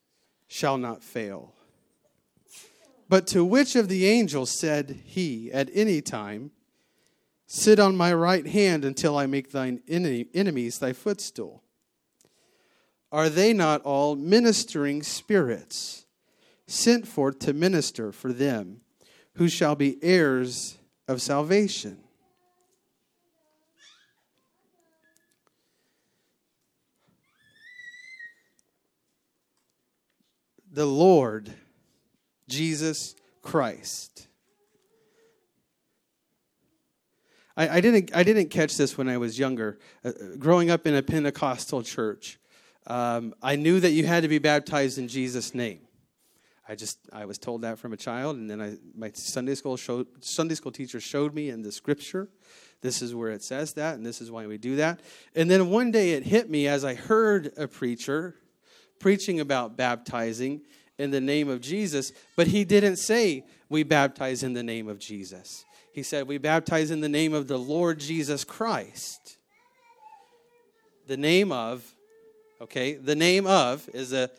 shall 0.49 0.78
not 0.78 1.04
fail. 1.04 1.52
But 3.08 3.26
to 3.28 3.44
which 3.44 3.76
of 3.76 3.88
the 3.88 4.06
angels 4.06 4.50
said 4.58 5.02
he 5.04 5.50
at 5.52 5.70
any 5.72 6.00
time, 6.00 6.50
Sit 7.46 7.78
on 7.78 7.96
my 7.96 8.12
right 8.12 8.46
hand 8.46 8.84
until 8.84 9.16
I 9.16 9.26
make 9.26 9.52
thine 9.52 9.80
enemies 9.88 10.78
thy 10.78 10.92
footstool? 10.92 11.62
Are 13.12 13.28
they 13.28 13.52
not 13.52 13.82
all 13.82 14.16
ministering 14.16 15.04
spirits, 15.04 16.06
sent 16.66 17.06
forth 17.06 17.38
to 17.40 17.52
minister 17.52 18.10
for 18.10 18.32
them 18.32 18.80
who 19.34 19.48
shall 19.48 19.76
be 19.76 20.02
heirs 20.02 20.78
of 21.06 21.22
salvation? 21.22 21.98
the 30.76 30.86
Lord 30.86 31.54
Jesus 32.48 33.14
Christ. 33.42 34.28
I, 37.56 37.76
I, 37.76 37.80
didn't, 37.80 38.14
I 38.14 38.22
didn't 38.22 38.50
catch 38.50 38.76
this 38.76 38.98
when 38.98 39.08
I 39.08 39.16
was 39.16 39.38
younger. 39.38 39.78
Uh, 40.04 40.12
growing 40.38 40.70
up 40.70 40.86
in 40.86 40.94
a 40.94 41.02
Pentecostal 41.02 41.82
church, 41.82 42.38
um, 42.86 43.34
I 43.42 43.56
knew 43.56 43.80
that 43.80 43.90
you 43.92 44.04
had 44.06 44.22
to 44.22 44.28
be 44.28 44.38
baptized 44.38 44.98
in 44.98 45.08
Jesus' 45.08 45.54
name. 45.54 45.80
I 46.68 46.74
just 46.74 46.98
I 47.12 47.26
was 47.26 47.38
told 47.38 47.62
that 47.62 47.78
from 47.78 47.92
a 47.92 47.96
child, 47.96 48.36
and 48.36 48.50
then 48.50 48.60
I 48.60 48.76
my 48.96 49.12
Sunday 49.14 49.54
school 49.54 49.76
showed 49.76 50.08
Sunday 50.20 50.56
school 50.56 50.72
teacher 50.72 50.98
showed 50.98 51.32
me 51.32 51.48
in 51.48 51.62
the 51.62 51.70
scripture, 51.70 52.28
this 52.80 53.02
is 53.02 53.14
where 53.14 53.30
it 53.30 53.42
says 53.42 53.74
that, 53.74 53.94
and 53.94 54.04
this 54.04 54.20
is 54.20 54.30
why 54.30 54.46
we 54.46 54.58
do 54.58 54.76
that. 54.76 55.00
And 55.34 55.50
then 55.50 55.70
one 55.70 55.90
day 55.90 56.10
it 56.12 56.24
hit 56.24 56.50
me 56.50 56.66
as 56.66 56.84
I 56.84 56.94
heard 56.94 57.52
a 57.56 57.68
preacher 57.68 58.34
preaching 58.98 59.38
about 59.38 59.76
baptizing 59.76 60.62
in 60.98 61.10
the 61.10 61.20
name 61.20 61.48
of 61.48 61.60
Jesus, 61.60 62.12
but 62.36 62.46
he 62.46 62.64
didn't 62.64 62.96
say 62.96 63.44
we 63.68 63.82
baptize 63.82 64.42
in 64.42 64.52
the 64.54 64.62
name 64.62 64.88
of 64.88 64.98
Jesus. 64.98 65.64
He 65.92 66.02
said 66.02 66.26
we 66.26 66.38
baptize 66.38 66.90
in 66.90 67.00
the 67.00 67.08
name 67.08 67.34
of 67.34 67.48
the 67.48 67.58
Lord 67.58 67.98
Jesus 67.98 68.44
Christ. 68.44 69.38
The 71.06 71.16
name 71.16 71.52
of, 71.52 71.84
okay, 72.60 72.94
the 72.94 73.14
name 73.14 73.46
of 73.46 73.88
is 73.92 74.12
a 74.12 74.30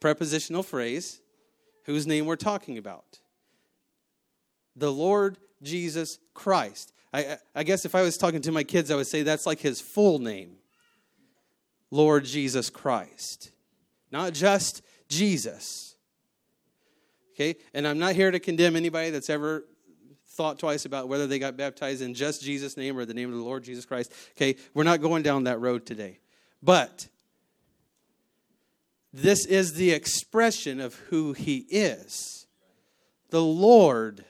prepositional 0.00 0.62
phrase 0.62 1.20
whose 1.84 2.06
name 2.06 2.26
we're 2.26 2.36
talking 2.36 2.78
about. 2.78 3.20
The 4.76 4.92
Lord 4.92 5.38
Jesus 5.62 6.18
Christ. 6.34 6.92
I, 7.14 7.38
I 7.54 7.62
guess 7.62 7.84
if 7.84 7.94
I 7.94 8.02
was 8.02 8.16
talking 8.16 8.40
to 8.42 8.52
my 8.52 8.64
kids, 8.64 8.90
I 8.90 8.96
would 8.96 9.06
say 9.06 9.22
that's 9.22 9.46
like 9.46 9.60
his 9.60 9.80
full 9.80 10.18
name 10.18 10.56
Lord 11.90 12.24
Jesus 12.24 12.70
Christ 12.70 13.52
not 14.12 14.34
just 14.34 14.82
Jesus. 15.08 15.91
Okay? 17.34 17.56
And 17.74 17.86
I'm 17.86 17.98
not 17.98 18.14
here 18.14 18.30
to 18.30 18.38
condemn 18.38 18.76
anybody 18.76 19.10
that's 19.10 19.30
ever 19.30 19.64
thought 20.28 20.58
twice 20.58 20.84
about 20.86 21.08
whether 21.08 21.26
they 21.26 21.38
got 21.38 21.56
baptized 21.56 22.00
in 22.00 22.14
just 22.14 22.42
Jesus' 22.42 22.76
name 22.76 22.96
or 22.96 23.04
the 23.04 23.14
name 23.14 23.30
of 23.30 23.36
the 23.36 23.44
Lord 23.44 23.64
Jesus 23.64 23.84
Christ. 23.84 24.12
Okay? 24.36 24.56
We're 24.74 24.84
not 24.84 25.00
going 25.00 25.22
down 25.22 25.44
that 25.44 25.60
road 25.60 25.84
today. 25.84 26.20
But 26.62 27.08
this 29.12 29.44
is 29.46 29.74
the 29.74 29.90
expression 29.90 30.80
of 30.80 30.94
who 30.94 31.32
he 31.32 31.66
is. 31.68 32.46
the 33.32 33.42
Lord. 33.42 34.24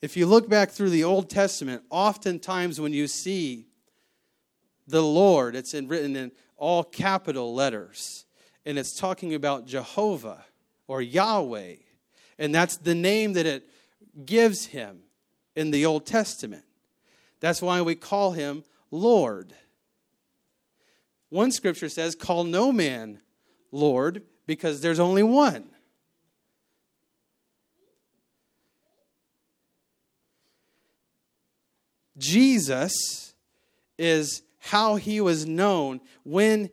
If 0.00 0.16
you 0.16 0.26
look 0.26 0.48
back 0.48 0.70
through 0.70 0.90
the 0.90 1.04
Old 1.04 1.28
Testament, 1.28 1.82
oftentimes 1.90 2.80
when 2.80 2.92
you 2.92 3.08
see 3.08 3.66
the 4.86 5.02
Lord, 5.02 5.56
it's 5.56 5.74
in, 5.74 5.88
written 5.88 6.14
in 6.14 6.32
all 6.58 6.84
capital 6.84 7.54
letters, 7.54 8.26
and 8.66 8.78
it's 8.78 8.98
talking 8.98 9.34
about 9.34 9.66
Jehovah 9.66 10.44
or 10.86 11.00
Yahweh. 11.00 11.76
And 12.38 12.54
that's 12.54 12.76
the 12.76 12.94
name 12.94 13.32
that 13.32 13.46
it 13.46 13.68
gives 14.24 14.66
him 14.66 15.00
in 15.56 15.70
the 15.70 15.86
Old 15.86 16.04
Testament. 16.04 16.64
That's 17.40 17.62
why 17.62 17.80
we 17.80 17.94
call 17.94 18.32
him 18.32 18.64
Lord. 18.90 19.54
One 21.30 21.52
scripture 21.52 21.88
says, 21.88 22.14
Call 22.14 22.44
no 22.44 22.72
man 22.72 23.20
Lord, 23.70 24.22
because 24.46 24.80
there's 24.80 25.00
only 25.00 25.22
one. 25.22 25.70
Jesus 32.16 33.34
is 33.96 34.42
how 34.68 34.96
he 34.96 35.18
was 35.20 35.46
known 35.46 35.98
when 36.24 36.68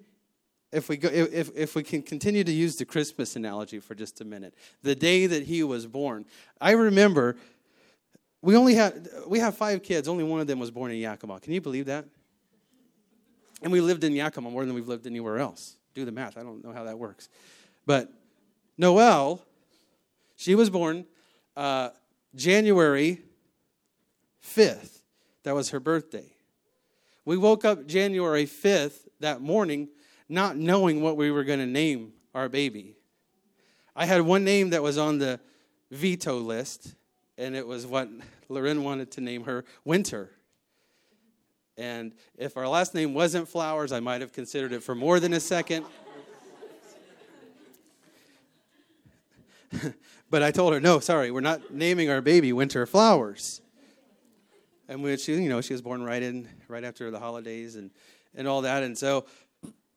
if 0.73 0.89
we 0.89 0.97
go 0.97 1.07
if, 1.07 1.49
if 1.55 1.75
we 1.75 1.81
can 1.81 2.01
continue 2.01 2.43
to 2.43 2.51
use 2.51 2.75
the 2.75 2.83
christmas 2.83 3.37
analogy 3.37 3.79
for 3.79 3.95
just 3.95 4.19
a 4.19 4.25
minute 4.25 4.53
the 4.83 4.95
day 4.95 5.27
that 5.27 5.43
he 5.43 5.63
was 5.63 5.87
born. 5.87 6.25
I 6.59 6.71
remember 6.71 7.37
we 8.41 8.57
only 8.57 8.75
had 8.75 9.07
we 9.27 9.39
have 9.39 9.55
five 9.55 9.81
kids. 9.81 10.09
Only 10.09 10.25
one 10.25 10.41
of 10.41 10.47
them 10.47 10.59
was 10.59 10.71
born 10.71 10.91
in 10.91 10.97
yakima. 10.97 11.39
Can 11.39 11.53
you 11.53 11.61
believe 11.61 11.85
that? 11.85 12.05
And 13.61 13.71
we 13.71 13.79
lived 13.79 14.03
in 14.03 14.11
yakima 14.11 14.51
more 14.51 14.65
than 14.65 14.75
we've 14.75 14.89
lived 14.89 15.07
anywhere 15.07 15.39
else. 15.39 15.77
Do 15.93 16.03
the 16.03 16.11
math. 16.11 16.37
I 16.37 16.43
don't 16.43 16.63
know 16.63 16.73
how 16.73 16.83
that 16.83 16.99
works. 16.99 17.29
But 17.85 18.11
noelle 18.77 19.41
she 20.35 20.53
was 20.53 20.69
born 20.69 21.05
uh, 21.55 21.91
january 22.35 23.21
5th 24.45 24.99
that 25.43 25.55
was 25.55 25.69
her 25.69 25.79
birthday. 25.79 26.34
We 27.25 27.37
woke 27.37 27.65
up 27.65 27.87
January 27.87 28.45
5th 28.45 29.07
that 29.19 29.41
morning 29.41 29.89
not 30.29 30.57
knowing 30.57 31.01
what 31.01 31.17
we 31.17 31.31
were 31.31 31.43
going 31.43 31.57
to 31.59 31.65
name 31.65 32.13
our 32.35 32.47
baby. 32.47 32.95
I 33.95 34.05
had 34.05 34.21
one 34.21 34.43
name 34.43 34.69
that 34.69 34.83
was 34.83 34.99
on 34.99 35.17
the 35.17 35.39
veto 35.89 36.37
list, 36.37 36.93
and 37.37 37.55
it 37.55 37.65
was 37.65 37.87
what 37.87 38.09
Loren 38.47 38.83
wanted 38.83 39.09
to 39.11 39.21
name 39.21 39.45
her 39.45 39.65
Winter. 39.83 40.29
And 41.77 42.13
if 42.37 42.57
our 42.57 42.67
last 42.67 42.93
name 42.93 43.15
wasn't 43.15 43.49
Flowers, 43.49 43.91
I 43.91 43.99
might 43.99 44.21
have 44.21 44.31
considered 44.31 44.71
it 44.71 44.83
for 44.83 44.93
more 44.93 45.19
than 45.19 45.33
a 45.33 45.39
second. 45.39 45.85
but 50.29 50.43
I 50.43 50.51
told 50.51 50.73
her, 50.73 50.79
no, 50.79 50.99
sorry, 50.99 51.31
we're 51.31 51.41
not 51.41 51.73
naming 51.73 52.09
our 52.09 52.21
baby 52.21 52.53
Winter 52.53 52.85
Flowers 52.85 53.61
and 54.87 55.01
when 55.01 55.17
she, 55.17 55.33
you 55.33 55.49
know, 55.49 55.61
she 55.61 55.73
was 55.73 55.81
born 55.81 56.03
right 56.03 56.21
in 56.21 56.47
right 56.67 56.83
after 56.83 57.11
the 57.11 57.19
holidays 57.19 57.75
and 57.75 57.91
and 58.33 58.47
all 58.47 58.61
that, 58.61 58.83
and 58.83 58.97
so 58.97 59.25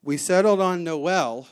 we 0.03 0.17
settled 0.17 0.61
on 0.61 0.85
Noel. 0.85 1.49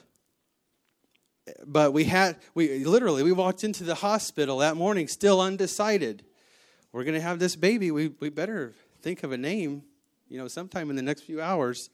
But 1.65 1.93
we 1.93 2.05
had 2.05 2.37
we 2.55 2.85
literally 2.85 3.23
we 3.23 3.33
walked 3.33 3.63
into 3.63 3.85
the 3.85 3.97
hospital 3.97 4.59
that 4.59 4.77
morning 4.77 5.07
still 5.07 5.41
undecided. 5.41 6.25
We're 6.93 7.05
going 7.05 7.15
to 7.15 7.21
have 7.21 7.39
this 7.39 7.55
baby. 7.57 7.91
We 7.91 8.09
we 8.09 8.31
better 8.31 8.75
think 9.03 9.23
of 9.23 9.33
a 9.33 9.37
name, 9.37 9.83
you 10.29 10.39
know, 10.39 10.49
sometime 10.49 10.91
in 10.91 10.97
the 10.97 11.03
next 11.03 11.23
few 11.23 11.41
hours. 11.41 11.91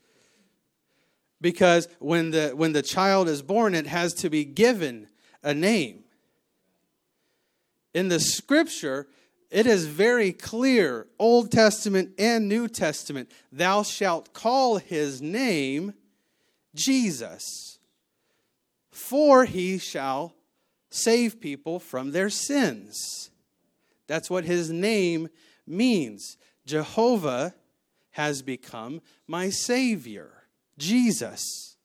Because 1.40 1.88
when 1.98 2.30
the 2.30 2.50
when 2.50 2.72
the 2.72 2.82
child 2.82 3.28
is 3.28 3.42
born, 3.42 3.74
it 3.74 3.86
has 3.86 4.14
to 4.14 4.30
be 4.30 4.44
given 4.44 5.08
a 5.42 5.52
name. 5.52 6.04
In 7.92 8.08
the 8.08 8.20
scripture, 8.20 9.08
it 9.52 9.66
is 9.66 9.84
very 9.86 10.32
clear, 10.32 11.06
Old 11.18 11.52
Testament 11.52 12.14
and 12.18 12.48
New 12.48 12.68
Testament, 12.68 13.30
thou 13.52 13.82
shalt 13.82 14.32
call 14.32 14.78
his 14.78 15.20
name 15.20 15.92
Jesus, 16.74 17.78
for 18.90 19.44
he 19.44 19.76
shall 19.76 20.34
save 20.88 21.38
people 21.38 21.78
from 21.78 22.12
their 22.12 22.30
sins. 22.30 23.30
That's 24.06 24.30
what 24.30 24.44
his 24.44 24.70
name 24.70 25.28
means. 25.66 26.38
Jehovah 26.64 27.54
has 28.12 28.40
become 28.40 29.02
my 29.26 29.50
Savior, 29.50 30.30
Jesus. 30.78 31.76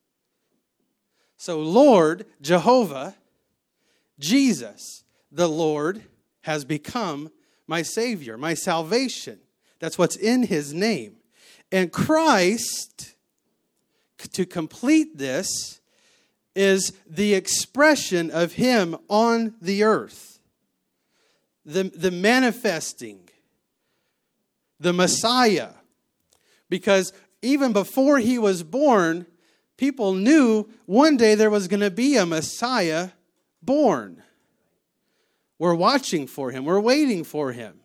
So, 1.36 1.60
Lord, 1.60 2.26
Jehovah, 2.42 3.16
Jesus, 4.20 5.04
the 5.32 5.50
Lord, 5.50 6.04
has 6.42 6.64
become 6.64 7.30
my 7.68 7.82
Savior, 7.82 8.38
my 8.38 8.54
salvation. 8.54 9.40
That's 9.80 9.98
what's 9.98 10.16
in 10.16 10.44
His 10.44 10.74
name. 10.74 11.18
And 11.72 11.92
Christ, 11.92 13.16
to 14.32 14.46
complete 14.46 15.18
this, 15.18 15.82
is 16.56 16.94
the 17.08 17.34
expression 17.36 18.32
of 18.32 18.54
Him 18.54 18.98
on 19.10 19.56
the 19.62 19.84
earth, 19.84 20.40
the, 21.66 21.84
the 21.84 22.12
manifesting, 22.12 23.30
the 24.80 24.94
Messiah. 24.94 25.72
Because 26.70 27.14
even 27.42 27.74
before 27.74 28.18
He 28.18 28.40
was 28.40 28.64
born, 28.64 29.28
people 29.78 30.14
knew 30.14 30.68
one 30.86 31.18
day 31.18 31.36
there 31.36 31.50
was 31.50 31.68
going 31.68 31.82
to 31.82 31.92
be 31.92 32.18
a 32.18 32.26
Messiah 32.26 33.10
born. 33.62 34.24
We're 35.60 35.76
watching 35.76 36.28
for 36.28 36.52
him, 36.52 36.66
we're 36.66 36.80
waiting 36.80 37.24
for 37.24 37.52
him. 37.52 37.80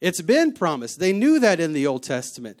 It's 0.00 0.20
been 0.20 0.52
promised. 0.52 0.98
They 0.98 1.12
knew 1.12 1.40
that 1.40 1.60
in 1.60 1.72
the 1.72 1.86
Old 1.86 2.02
Testament. 2.02 2.60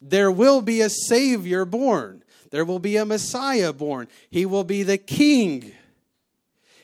There 0.00 0.30
will 0.30 0.60
be 0.62 0.80
a 0.80 0.90
Savior 0.90 1.64
born, 1.64 2.22
there 2.50 2.64
will 2.64 2.78
be 2.78 2.96
a 2.96 3.04
Messiah 3.04 3.72
born. 3.72 4.08
He 4.30 4.46
will 4.46 4.64
be 4.64 4.82
the 4.82 4.98
King, 4.98 5.72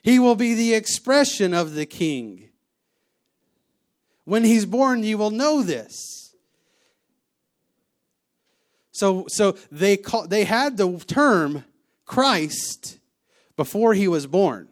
He 0.02 0.18
will 0.18 0.36
be 0.36 0.54
the 0.54 0.74
expression 0.74 1.54
of 1.54 1.74
the 1.74 1.86
King. 1.86 2.48
When 4.24 4.44
He's 4.44 4.66
born, 4.66 5.02
you 5.02 5.18
will 5.18 5.30
know 5.30 5.62
this. 5.62 6.22
So, 8.92 9.24
so 9.28 9.56
they, 9.70 9.96
call, 9.96 10.28
they 10.28 10.44
had 10.44 10.76
the 10.76 10.98
term 10.98 11.64
Christ 12.04 12.98
before 13.56 13.94
he 13.94 14.06
was 14.06 14.26
born. 14.26 14.68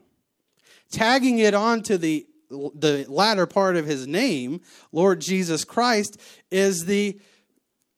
Tagging 0.90 1.38
it 1.38 1.54
onto 1.54 1.96
the 1.96 2.26
the 2.50 3.06
latter 3.08 3.46
part 3.46 3.76
of 3.76 3.86
his 3.86 4.06
name, 4.06 4.60
Lord 4.92 5.20
Jesus 5.20 5.64
Christ, 5.64 6.20
is 6.50 6.84
the 6.84 7.18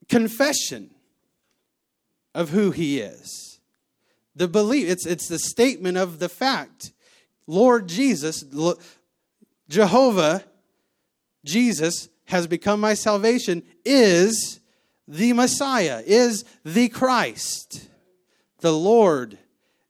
confession 0.08 0.90
of 2.34 2.50
who 2.50 2.70
he 2.70 3.00
is. 3.00 3.60
The 4.36 4.48
belief, 4.48 4.88
it's, 4.88 5.06
it's 5.06 5.28
the 5.28 5.38
statement 5.38 5.98
of 5.98 6.18
the 6.18 6.28
fact. 6.28 6.92
Lord 7.46 7.88
Jesus, 7.88 8.44
Jehovah, 9.68 10.44
Jesus 11.44 12.08
has 12.26 12.46
become 12.46 12.80
my 12.80 12.94
salvation, 12.94 13.62
is 13.84 14.60
the 15.06 15.32
Messiah, 15.32 16.02
is 16.06 16.44
the 16.64 16.88
Christ, 16.88 17.88
the 18.60 18.72
Lord 18.72 19.38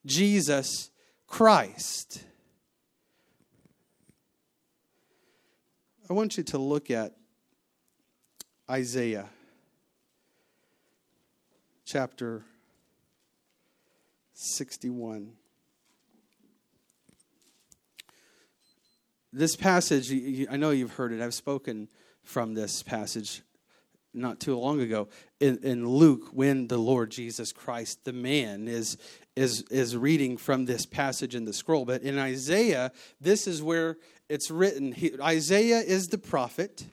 Jesus 0.04 0.90
Christ. 1.26 2.24
I 6.12 6.14
want 6.14 6.36
you 6.36 6.42
to 6.42 6.58
look 6.58 6.90
at 6.90 7.16
Isaiah 8.70 9.30
chapter 11.86 12.44
61. 14.34 15.32
This 19.32 19.56
passage, 19.56 20.12
I 20.50 20.58
know 20.58 20.68
you've 20.68 20.92
heard 20.92 21.12
it. 21.12 21.22
I've 21.22 21.32
spoken 21.32 21.88
from 22.22 22.52
this 22.52 22.82
passage 22.82 23.40
not 24.12 24.38
too 24.38 24.58
long 24.58 24.82
ago 24.82 25.08
in, 25.40 25.60
in 25.62 25.88
Luke 25.88 26.28
when 26.34 26.68
the 26.68 26.76
Lord 26.76 27.10
Jesus 27.10 27.52
Christ, 27.52 28.04
the 28.04 28.12
man, 28.12 28.68
is, 28.68 28.98
is, 29.34 29.62
is 29.70 29.96
reading 29.96 30.36
from 30.36 30.66
this 30.66 30.84
passage 30.84 31.34
in 31.34 31.46
the 31.46 31.54
scroll. 31.54 31.86
But 31.86 32.02
in 32.02 32.18
Isaiah, 32.18 32.92
this 33.18 33.46
is 33.46 33.62
where 33.62 33.96
it's 34.32 34.50
written. 34.50 34.96
Isaiah 35.20 35.80
is 35.80 36.08
the 36.08 36.16
prophet. 36.16 36.86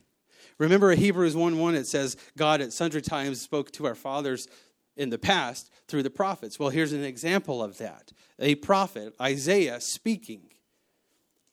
Remember 0.58 0.94
Hebrews 0.94 1.38
1 1.38 1.58
1, 1.58 1.76
it 1.76 1.88
says, 1.88 2.18
God 2.36 2.60
at 2.60 2.74
sundry 2.74 3.02
times 3.02 3.40
spoke 3.40 3.72
to 3.72 3.88
our 3.88 3.96
fathers 3.96 4.50
in 4.98 5.10
the 5.10 5.18
past 5.18 5.72
through 5.88 6.04
the 6.04 6.10
prophets. 6.10 6.60
Well, 6.60 6.68
here's 6.68 6.92
an 6.92 7.06
example 7.06 7.64
of 7.64 7.78
that 7.78 8.12
a 8.40 8.56
prophet, 8.56 9.14
Isaiah, 9.22 9.80
speaking. 9.80 10.50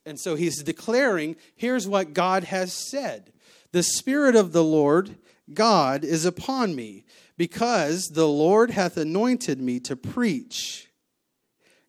And 0.05 0.18
so 0.18 0.35
he's 0.35 0.61
declaring 0.61 1.37
here's 1.55 1.87
what 1.87 2.14
God 2.14 2.42
has 2.44 2.72
said 2.72 3.33
The 3.70 3.85
Spirit 3.85 4.35
of 4.35 4.51
the 4.51 4.64
Lord 4.64 5.16
God 5.55 6.03
is 6.03 6.25
upon 6.25 6.75
me, 6.75 7.05
because 7.37 8.09
the 8.09 8.27
Lord 8.27 8.72
hath 8.72 8.96
anointed 8.96 9.61
me 9.61 9.79
to 9.81 9.94
preach 9.94 10.88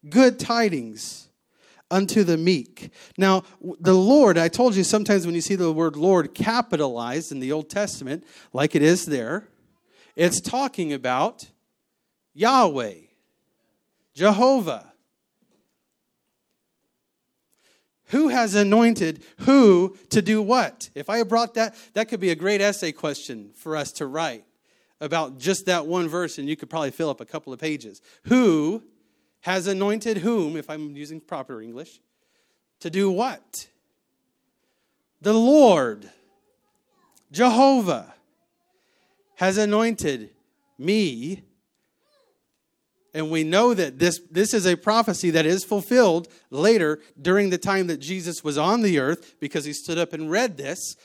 good 0.08 0.38
tidings 0.38 1.27
unto 1.90 2.24
the 2.24 2.38
meek. 2.38 2.92
Now, 3.18 3.44
the 3.80 3.94
Lord, 3.94 4.38
I 4.38 4.48
told 4.48 4.76
you 4.76 4.84
sometimes 4.84 5.26
when 5.26 5.36
you 5.36 5.42
see 5.42 5.56
the 5.56 5.72
word 5.72 5.96
Lord 5.96 6.34
capitalized 6.34 7.32
in 7.32 7.40
the 7.40 7.52
Old 7.52 7.70
Testament, 7.70 8.26
like 8.54 8.76
it 8.76 8.82
is 8.82 9.06
there, 9.06 9.48
it's 10.16 10.42
talking 10.42 10.94
about 10.94 11.50
Yahweh, 12.34 12.96
Jehovah. 14.14 14.94
Who 18.12 18.30
has 18.30 18.56
anointed 18.56 19.22
who 19.40 19.98
to 20.10 20.22
do 20.22 20.42
what? 20.42 20.90
If 20.96 21.10
I 21.10 21.24
brought 21.24 21.56
that, 21.56 21.76
that 21.94 22.08
could 22.08 22.22
be 22.22 22.30
a 22.30 22.36
great 22.36 22.62
essay 22.62 22.94
question 22.94 23.52
for 23.54 23.76
us 23.76 23.92
to 23.94 24.06
write 24.06 24.46
about 25.02 25.38
just 25.38 25.66
that 25.66 25.86
one 25.86 26.08
verse, 26.08 26.38
and 26.38 26.48
you 26.48 26.56
could 26.56 26.70
probably 26.70 26.92
fill 26.92 27.10
up 27.10 27.22
a 27.22 27.26
couple 27.26 27.54
of 27.54 27.60
pages. 27.60 28.02
Who 28.24 28.84
has 29.42 29.68
anointed 29.68 30.18
whom, 30.18 30.56
if 30.58 30.70
I'm 30.70 30.96
using 30.96 31.22
proper 31.22 31.62
English, 31.62 32.02
to 32.80 32.90
do 32.90 33.10
what? 33.10 33.68
The 35.22 35.34
Lord, 35.34 36.10
Jehovah, 37.32 38.14
has 39.36 39.58
anointed 39.58 40.32
me 40.78 41.44
and 43.18 43.32
we 43.32 43.44
know 43.44 43.74
that 43.74 43.98
this, 43.98 44.20
this 44.30 44.54
is 44.54 44.68
a 44.68 44.78
prophecy 44.78 45.32
that 45.32 45.48
is 45.48 45.64
fulfilled 45.64 46.28
later 46.52 47.00
during 47.20 47.50
the 47.50 47.58
time 47.58 47.88
that 47.88 47.98
Jesus 47.98 48.44
was 48.44 48.60
on 48.60 48.84
the 48.84 49.00
earth 49.00 49.40
because 49.40 49.66
he 49.66 49.74
stood 49.74 49.98
up 49.98 50.14
and 50.14 50.30
read 50.30 50.56
this, 50.56 50.96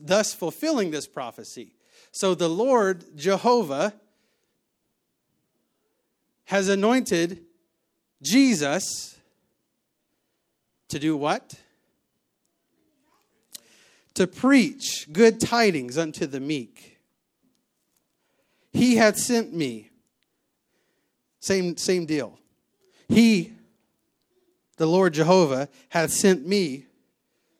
thus 0.00 0.32
fulfilling 0.32 0.92
this 0.92 1.08
prophecy. 1.08 1.72
So 2.12 2.36
the 2.36 2.48
Lord 2.48 3.16
Jehovah 3.16 3.94
has 6.44 6.68
anointed 6.68 7.45
Jesus 8.26 9.16
to 10.88 10.98
do 10.98 11.16
what? 11.16 11.54
To 14.14 14.26
preach 14.26 15.06
good 15.12 15.40
tidings 15.40 15.96
unto 15.96 16.26
the 16.26 16.40
meek. 16.40 16.98
He 18.72 18.96
had 18.96 19.16
sent 19.16 19.54
me 19.54 19.90
same, 21.40 21.76
same 21.76 22.06
deal. 22.06 22.38
He, 23.08 23.52
the 24.78 24.86
Lord 24.86 25.14
Jehovah, 25.14 25.68
hath 25.90 26.10
sent 26.10 26.46
me, 26.46 26.86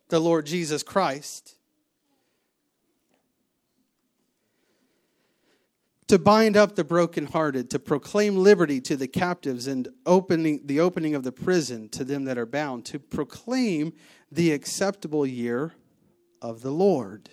the 0.09 0.19
Lord 0.19 0.47
Jesus 0.47 0.83
Christ, 0.83 1.56
to 6.09 6.19
bind 6.19 6.57
up 6.57 6.77
the 6.77 6.85
brokenhearted, 6.85 7.69
to 7.71 7.79
proclaim 7.79 8.37
liberty 8.37 8.81
to 8.81 8.97
the 8.97 9.09
captives, 9.09 9.67
and 9.67 9.89
opening 10.05 10.61
the 10.65 10.81
opening 10.81 11.15
of 11.15 11.25
the 11.25 11.33
prison 11.33 11.89
to 11.89 12.05
them 12.05 12.25
that 12.25 12.39
are 12.39 12.47
bound, 12.47 12.85
to 12.87 12.99
proclaim 12.99 13.93
the 14.31 14.53
acceptable 14.53 15.27
year 15.27 15.75
of 16.41 16.63
the 16.63 16.71
Lord, 16.71 17.31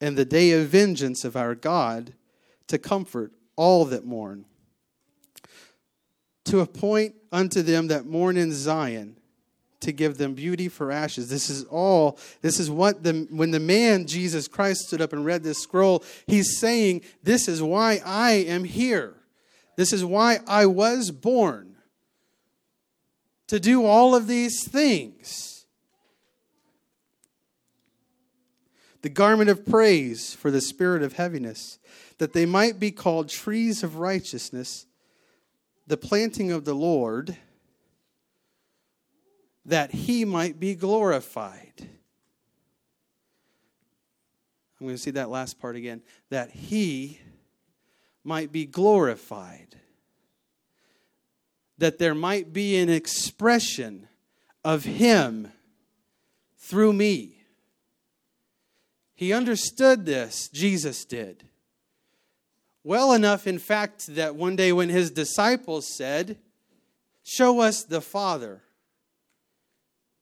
and 0.00 0.16
the 0.16 0.24
day 0.24 0.52
of 0.52 0.68
vengeance 0.68 1.24
of 1.24 1.36
our 1.36 1.54
God, 1.54 2.14
to 2.68 2.78
comfort 2.78 3.32
all 3.56 3.84
that 3.86 4.04
mourn. 4.04 4.46
To 6.46 6.60
appoint 6.60 7.14
unto 7.30 7.62
them 7.62 7.88
that 7.88 8.06
mourn 8.06 8.36
in 8.36 8.52
Zion, 8.52 9.19
to 9.80 9.92
give 9.92 10.18
them 10.18 10.34
beauty 10.34 10.68
for 10.68 10.92
ashes. 10.92 11.28
This 11.28 11.50
is 11.50 11.64
all, 11.64 12.18
this 12.42 12.60
is 12.60 12.70
what 12.70 13.02
the, 13.02 13.26
when 13.30 13.50
the 13.50 13.60
man 13.60 14.06
Jesus 14.06 14.48
Christ 14.48 14.86
stood 14.86 15.00
up 15.00 15.12
and 15.12 15.24
read 15.24 15.42
this 15.42 15.62
scroll, 15.62 16.04
he's 16.26 16.58
saying, 16.58 17.02
This 17.22 17.48
is 17.48 17.62
why 17.62 18.00
I 18.04 18.32
am 18.32 18.64
here. 18.64 19.14
This 19.76 19.92
is 19.92 20.04
why 20.04 20.40
I 20.46 20.66
was 20.66 21.10
born. 21.10 21.76
To 23.48 23.58
do 23.58 23.84
all 23.84 24.14
of 24.14 24.26
these 24.26 24.68
things. 24.68 25.66
The 29.02 29.08
garment 29.08 29.48
of 29.48 29.64
praise 29.64 30.34
for 30.34 30.50
the 30.50 30.60
spirit 30.60 31.02
of 31.02 31.14
heaviness, 31.14 31.78
that 32.18 32.34
they 32.34 32.44
might 32.44 32.78
be 32.78 32.90
called 32.90 33.30
trees 33.30 33.82
of 33.82 33.96
righteousness 33.96 34.86
the 35.90 35.96
planting 35.96 36.52
of 36.52 36.64
the 36.64 36.74
Lord, 36.74 37.36
that 39.64 39.92
he 39.92 40.24
might 40.24 40.58
be 40.58 40.74
glorified. 40.74 41.88
I'm 44.80 44.86
going 44.86 44.96
to 44.96 45.02
see 45.02 45.10
that 45.12 45.28
last 45.28 45.58
part 45.60 45.76
again. 45.76 46.02
That 46.30 46.50
he 46.50 47.20
might 48.24 48.50
be 48.50 48.64
glorified. 48.64 49.76
That 51.78 51.98
there 51.98 52.14
might 52.14 52.52
be 52.52 52.78
an 52.78 52.88
expression 52.88 54.08
of 54.64 54.84
him 54.84 55.52
through 56.56 56.92
me. 56.92 57.36
He 59.14 59.32
understood 59.34 60.06
this, 60.06 60.48
Jesus 60.48 61.04
did. 61.04 61.44
Well 62.82 63.12
enough, 63.12 63.46
in 63.46 63.58
fact, 63.58 64.14
that 64.14 64.34
one 64.34 64.56
day 64.56 64.72
when 64.72 64.88
his 64.88 65.10
disciples 65.10 65.86
said, 65.94 66.38
Show 67.22 67.60
us 67.60 67.84
the 67.84 68.00
Father, 68.00 68.62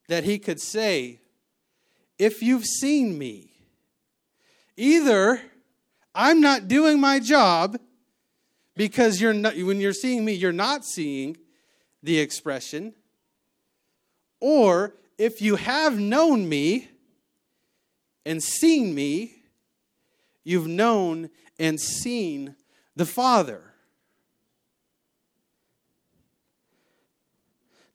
that 0.09 0.23
he 0.23 0.39
could 0.39 0.59
say, 0.59 1.21
If 2.17 2.41
you've 2.41 2.65
seen 2.65 3.17
me, 3.17 3.51
either 4.75 5.39
I'm 6.13 6.41
not 6.41 6.67
doing 6.67 6.99
my 6.99 7.19
job 7.19 7.79
because 8.75 9.21
you're 9.21 9.33
not, 9.33 9.55
when 9.55 9.79
you're 9.79 9.93
seeing 9.93 10.25
me, 10.25 10.33
you're 10.33 10.51
not 10.51 10.83
seeing 10.83 11.37
the 12.01 12.19
expression, 12.19 12.93
or 14.39 14.95
if 15.17 15.41
you 15.41 15.57
have 15.57 15.99
known 15.99 16.49
me 16.49 16.89
and 18.25 18.41
seen 18.41 18.95
me, 18.95 19.35
you've 20.43 20.67
known 20.67 21.29
and 21.59 21.79
seen 21.79 22.55
the 22.95 23.05
Father. 23.05 23.61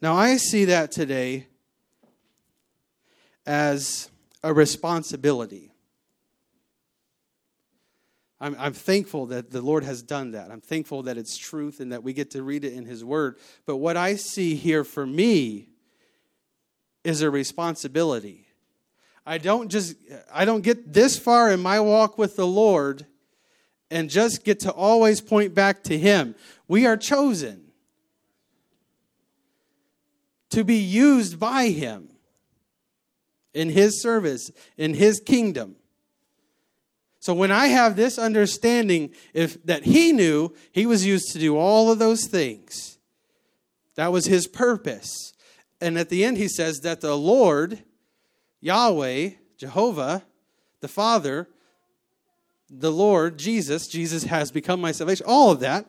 Now, 0.00 0.14
I 0.14 0.37
see 0.37 0.66
that 0.66 0.92
today 0.92 1.48
as 3.46 4.11
a 4.42 4.52
responsibility. 4.52 5.72
I'm, 8.40 8.57
I'm, 8.59 8.72
thankful 8.72 9.26
that 9.26 9.50
the 9.50 9.62
Lord 9.62 9.85
has 9.85 10.02
done 10.02 10.33
that. 10.33 10.50
I'm 10.50 10.61
thankful 10.61 11.04
that 11.04 11.16
it's 11.16 11.37
truth 11.37 11.80
and 11.80 11.92
that 11.92 12.02
we 12.02 12.12
get 12.12 12.33
to 12.33 12.42
read 12.42 12.64
it 12.64 12.74
in 12.74 12.85
His 12.85 13.04
Word. 13.04 13.38
But 13.64 13.76
what 13.76 13.96
I 13.96 14.16
see 14.16 14.54
here 14.54 14.85
for 14.85 15.07
me 15.07 15.68
is 17.04 17.22
a 17.22 17.30
responsibility. 17.30 18.46
I 19.24 19.38
don't 19.38 19.70
just 19.70 19.96
I 20.33 20.44
don't 20.44 20.61
get 20.61 20.92
this 20.92 21.18
far 21.18 21.50
in 21.50 21.61
my 21.61 21.80
walk 21.80 22.18
with 22.18 22.37
the 22.37 22.46
Lord 22.46 23.07
and 23.90 24.11
just 24.11 24.44
get 24.44 24.61
to 24.61 24.72
always 24.72 25.20
point 25.20 25.54
back 25.54 25.83
to 25.85 25.96
Him. 25.96 26.35
We 26.68 26.85
are 26.85 26.96
chosen 26.96 27.72
to 30.50 30.64
be 30.64 30.76
used 30.76 31.38
by 31.40 31.68
Him 31.68 32.11
in 33.54 33.70
His 33.70 34.02
service, 34.02 34.50
in 34.76 34.94
His 34.94 35.20
kingdom. 35.20 35.76
So 37.20 37.32
when 37.32 37.50
I 37.50 37.68
have 37.68 37.96
this 37.96 38.18
understanding 38.18 39.14
if 39.32 39.62
that 39.64 39.84
he 39.84 40.12
knew 40.12 40.52
he 40.72 40.84
was 40.84 41.06
used 41.06 41.32
to 41.32 41.38
do 41.38 41.56
all 41.56 41.90
of 41.90 41.98
those 41.98 42.26
things. 42.26 42.98
That 43.94 44.12
was 44.12 44.26
his 44.26 44.46
purpose. 44.46 45.32
And 45.80 45.96
at 45.96 46.10
the 46.10 46.22
end 46.22 46.36
he 46.36 46.48
says 46.48 46.80
that 46.80 47.00
the 47.00 47.16
Lord 47.16 47.82
Yahweh, 48.60 49.30
Jehovah, 49.56 50.22
the 50.80 50.88
Father 50.88 51.48
the 52.70 52.92
Lord, 52.92 53.38
Jesus, 53.38 53.86
Jesus 53.86 54.24
has 54.24 54.50
become 54.50 54.80
my 54.80 54.92
salvation, 54.92 55.26
all 55.28 55.52
of 55.52 55.60
that 55.60 55.86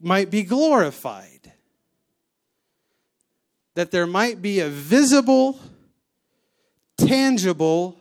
might 0.00 0.30
be 0.30 0.42
glorified. 0.42 1.52
That 3.74 3.90
there 3.90 4.06
might 4.06 4.42
be 4.42 4.60
a 4.60 4.68
visible, 4.68 5.58
tangible 6.96 7.98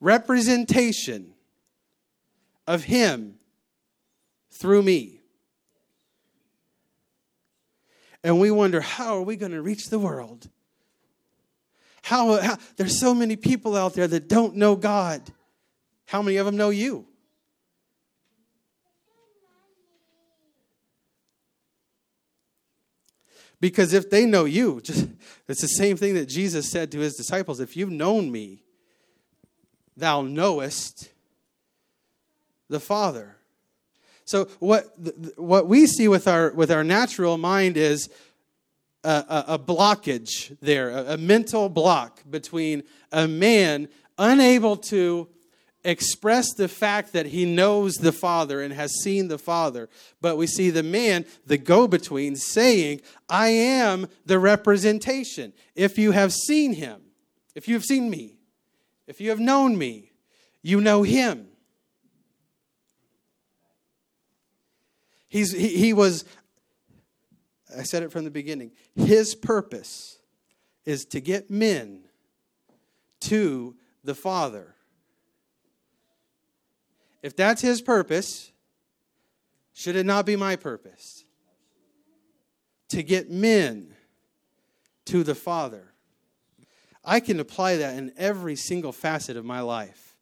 representation 0.00 1.34
of 2.66 2.84
Him 2.84 3.34
through 4.50 4.82
me. 4.82 5.20
And 8.22 8.38
we 8.38 8.50
wonder, 8.50 8.80
how 8.80 9.16
are 9.16 9.22
we 9.22 9.36
going 9.36 9.52
to 9.52 9.62
reach 9.62 9.88
the 9.88 9.98
world? 9.98 10.48
How, 12.02 12.40
how, 12.40 12.56
there's 12.76 12.98
so 12.98 13.14
many 13.14 13.36
people 13.36 13.76
out 13.76 13.94
there 13.94 14.08
that 14.08 14.28
don't 14.28 14.56
know 14.56 14.76
God. 14.76 15.22
How 16.06 16.22
many 16.22 16.36
of 16.36 16.46
them 16.46 16.56
know 16.56 16.70
you? 16.70 17.06
Because 23.60 23.92
if 23.92 24.08
they 24.08 24.24
know 24.24 24.46
you, 24.46 24.80
just, 24.80 25.06
it's 25.48 25.60
the 25.60 25.68
same 25.68 25.96
thing 25.96 26.14
that 26.14 26.26
Jesus 26.26 26.70
said 26.70 26.90
to 26.92 26.98
his 26.98 27.14
disciples 27.14 27.60
if 27.60 27.76
you've 27.76 27.90
known 27.90 28.32
me, 28.32 28.62
thou 29.96 30.22
knowest 30.22 31.10
the 32.68 32.80
Father. 32.80 33.36
So 34.24 34.44
what 34.60 34.86
what 35.36 35.66
we 35.66 35.86
see 35.86 36.06
with 36.06 36.28
our 36.28 36.52
with 36.52 36.70
our 36.70 36.84
natural 36.84 37.36
mind 37.36 37.76
is 37.76 38.08
a, 39.02 39.08
a, 39.08 39.44
a 39.54 39.58
blockage 39.58 40.56
there, 40.60 40.90
a, 40.90 41.14
a 41.14 41.16
mental 41.18 41.68
block 41.68 42.22
between 42.30 42.84
a 43.10 43.26
man 43.26 43.88
unable 44.18 44.76
to 44.76 45.28
express 45.84 46.52
the 46.52 46.68
fact 46.68 47.12
that 47.12 47.26
he 47.26 47.44
knows 47.44 47.94
the 47.96 48.12
Father 48.12 48.60
and 48.60 48.72
has 48.72 48.92
seen 49.02 49.28
the 49.28 49.38
Father. 49.38 49.88
But 50.20 50.36
we 50.36 50.46
see 50.46 50.70
the 50.70 50.82
man, 50.82 51.24
the 51.46 51.58
go 51.58 51.88
between, 51.88 52.36
saying, 52.36 53.00
I 53.28 53.48
am 53.48 54.08
the 54.26 54.38
representation. 54.38 55.52
If 55.74 55.98
you 55.98 56.12
have 56.12 56.32
seen 56.32 56.74
him, 56.74 57.00
if 57.54 57.66
you 57.68 57.74
have 57.74 57.84
seen 57.84 58.10
me, 58.10 58.36
if 59.06 59.20
you 59.20 59.30
have 59.30 59.40
known 59.40 59.76
me, 59.76 60.12
you 60.62 60.80
know 60.80 61.02
him. 61.02 61.48
He's, 65.28 65.52
he, 65.52 65.68
he 65.68 65.92
was, 65.92 66.24
I 67.76 67.84
said 67.84 68.02
it 68.02 68.12
from 68.12 68.24
the 68.24 68.30
beginning, 68.30 68.72
his 68.96 69.34
purpose 69.34 70.18
is 70.84 71.04
to 71.06 71.20
get 71.20 71.50
men 71.50 72.02
to 73.20 73.76
the 74.02 74.14
Father. 74.14 74.74
If 77.22 77.36
that's 77.36 77.62
his 77.62 77.82
purpose, 77.82 78.50
should 79.74 79.96
it 79.96 80.06
not 80.06 80.26
be 80.26 80.36
my 80.36 80.56
purpose? 80.56 81.24
To 82.90 83.02
get 83.02 83.30
men 83.30 83.94
to 85.06 85.22
the 85.22 85.34
Father. 85.34 85.92
I 87.04 87.20
can 87.20 87.40
apply 87.40 87.76
that 87.76 87.96
in 87.96 88.12
every 88.16 88.56
single 88.56 88.92
facet 88.92 89.36
of 89.36 89.44
my 89.44 89.60
life. 89.60 90.16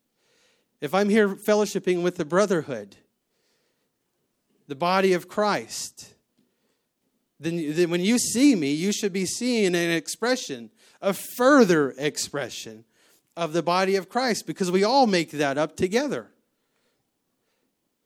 If 0.81 0.95
I'm 0.95 1.09
here 1.09 1.29
fellowshipping 1.29 2.03
with 2.03 2.17
the 2.17 2.25
brotherhood, 2.25 2.97
the 4.69 4.77
body 4.77 5.13
of 5.13 5.29
Christ, 5.29 6.15
then, 7.41 7.75
then 7.75 7.91
when 7.91 8.01
you 8.01 8.19
see 8.19 8.55
me, 8.55 8.73
you 8.73 8.93
should 8.93 9.13
be 9.13 9.27
seeing 9.27 9.75
an 9.75 9.91
expression, 9.91 10.71
a 11.01 11.13
further 11.13 11.95
expression 11.99 12.85
of 13.37 13.53
the 13.53 13.63
body 13.63 13.97
of 13.97 14.09
Christ, 14.09 14.47
because 14.47 14.71
we 14.71 14.85
all 14.85 15.07
make 15.07 15.31
that 15.33 15.59
up 15.59 15.77
together. 15.77 16.31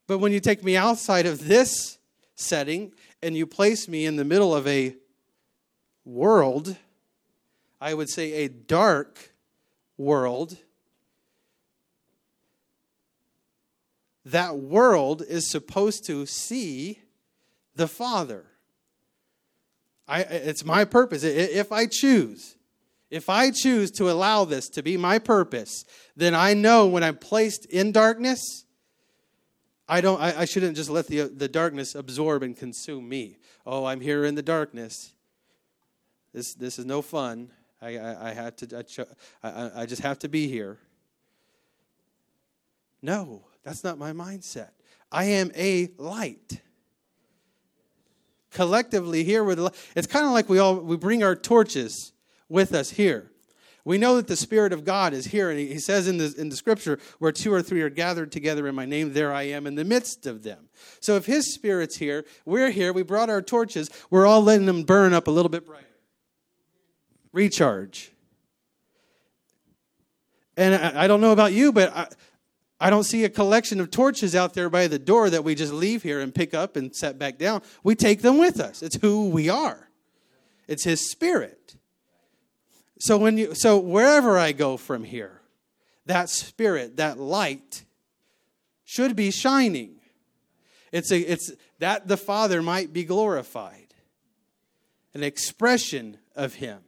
But 0.07 0.19
when 0.19 0.33
you 0.33 0.41
take 0.41 0.65
me 0.65 0.77
outside 0.77 1.27
of 1.27 1.47
this 1.47 1.99
setting 2.35 2.93
and 3.23 3.37
you 3.37 3.47
place 3.47 3.89
me 3.89 4.07
in 4.07 4.17
the 4.17 4.25
middle 4.25 4.55
of 4.55 4.67
a 4.67 4.97
world, 6.05 6.77
I 7.81 7.95
would 7.95 8.09
say 8.09 8.45
a 8.45 8.49
dark 8.49 9.33
world, 9.97 10.57
that 14.25 14.57
world 14.57 15.23
is 15.27 15.51
supposed 15.51 16.05
to 16.07 16.27
see 16.27 17.01
the 17.75 17.89
Father. 17.89 18.45
I, 20.09 20.21
it's 20.23 20.65
my 20.65 20.85
purpose. 20.85 21.23
If 21.23 21.73
I 21.73 21.87
choose, 21.87 22.57
if 23.11 23.29
I 23.29 23.51
choose 23.51 23.91
to 23.93 24.11
allow 24.11 24.45
this 24.45 24.69
to 24.71 24.83
be 24.83 24.97
my 24.97 25.19
purpose, 25.19 25.85
then 26.17 26.35
I 26.35 26.55
know 26.55 26.87
when 26.87 27.03
I'm 27.03 27.17
placed 27.17 27.67
in 27.67 27.93
darkness, 27.93 28.65
I 29.89 30.01
don't. 30.01 30.21
I, 30.21 30.41
I 30.41 30.45
shouldn't 30.45 30.77
just 30.77 30.91
let 30.91 31.07
the 31.07 31.23
the 31.23 31.49
darkness 31.49 31.95
absorb 31.95 32.43
and 32.43 32.57
consume 32.57 33.09
me. 33.09 33.39
Oh, 33.67 33.85
I'm 33.85 34.01
here 34.01 34.25
in 34.25 34.35
the 34.35 34.43
darkness. 34.43 35.13
This 36.33 36.55
this 36.55 36.79
is 36.79 36.85
no 36.85 37.03
fun. 37.03 37.51
I 37.81 37.97
I, 37.97 38.31
I 38.31 38.33
had 38.33 38.57
to. 38.59 38.85
I, 39.43 39.49
I, 39.49 39.83
I 39.83 39.87
just 39.87 40.03
have 40.03 40.19
to 40.21 40.29
be 40.29 40.49
here. 40.49 40.79
No, 43.03 43.45
that's 43.65 43.83
not 43.83 43.99
my 43.99 44.13
mindset. 44.13 44.71
I 45.11 45.25
am 45.25 45.51
a 45.57 45.91
light. 45.99 46.61
Collectively 48.51 49.25
here 49.25 49.43
with 49.43 49.59
it's 49.97 50.07
kind 50.07 50.27
of 50.27 50.33
like 50.33 50.49
we 50.49 50.59
all 50.59 50.77
we 50.77 50.97
bring 50.97 51.25
our 51.25 51.35
torches 51.35 52.13
with 52.49 52.73
us 52.75 52.91
here. 52.91 53.32
We 53.85 53.99
know 53.99 54.17
that 54.17 54.29
the 54.29 54.37
Spirit 54.37 54.73
of 54.73 54.85
God 54.85 55.13
is 55.13 55.27
here, 55.27 55.51
and 55.51 55.59
he 55.59 55.79
says 55.79 56.07
in 56.07 56.19
the, 56.19 56.33
in 56.39 56.51
the 56.51 56.57
scripture, 56.57 57.01
where 57.19 57.33
two 57.33 57.53
or 57.53 57.63
three 57.63 57.83
are 57.83 57.91
gathered 57.91 58.31
together 58.31 58.69
in 58.69 58.77
my 58.77 58.87
name, 58.87 59.13
there 59.13 59.33
I 59.33 59.43
am 59.45 59.67
in 59.67 59.75
the 59.75 59.85
midst 59.85 60.25
of 60.27 60.45
them. 60.45 60.69
So 61.01 61.17
if 61.17 61.27
His 61.27 61.53
Spirit's 61.53 61.97
here, 61.97 62.25
we're 62.45 62.71
here, 62.71 62.93
we 62.93 63.03
brought 63.03 63.29
our 63.29 63.43
torches, 63.43 63.91
we're 64.09 64.27
all 64.27 64.41
letting 64.41 64.67
them 64.67 64.85
burn 64.85 65.13
up 65.13 65.27
a 65.27 65.33
little 65.33 65.49
bit 65.49 65.67
brighter. 65.67 65.87
Recharge. 67.33 68.13
And 70.57 70.75
I, 70.75 71.05
I 71.05 71.07
don't 71.09 71.21
know 71.21 71.33
about 71.33 71.53
you, 71.53 71.73
but 71.73 71.97
I, 71.97 72.07
I 72.79 72.91
don't 72.91 73.05
see 73.05 73.25
a 73.25 73.29
collection 73.29 73.81
of 73.81 73.91
torches 73.91 74.37
out 74.37 74.55
there 74.55 74.71
by 74.71 74.87
the 74.87 74.99
door 74.99 75.29
that 75.31 75.43
we 75.43 75.57
just 75.57 75.73
leave 75.73 76.05
here 76.05 76.21
and 76.21 76.33
pick 76.33 76.55
up 76.55 76.77
and 76.77 76.95
set 76.95 77.19
back 77.19 77.37
down. 77.37 77.63
We 77.83 77.97
take 77.97 78.23
them 78.23 78.39
with 78.39 78.61
us. 78.61 78.81
It's 78.83 78.97
who 78.97 79.31
we 79.31 79.49
are. 79.49 79.89
It's 80.69 80.85
His 80.85 81.11
Spirit. 81.11 81.77
So 83.03 83.19
when 83.19 83.37
you 83.37 83.57
so 83.57 83.81
wherever 83.81 84.39
I 84.39 84.53
go 84.53 84.77
from 84.77 85.03
here, 85.03 85.41
that 86.07 86.29
spirit, 86.29 86.99
that 86.99 87.19
light 87.19 87.83
should 88.85 89.17
be 89.17 89.33
shining. 89.33 89.97
It's 90.93 91.11
a 91.11 91.19
it's 91.19 91.51
that 91.81 92.07
the 92.07 92.17
Father 92.17 92.63
might 92.63 92.93
be 92.93 93.03
glorified. 93.03 93.93
An 95.15 95.25
expression 95.25 96.19
of 96.37 96.55
him. 96.55 96.79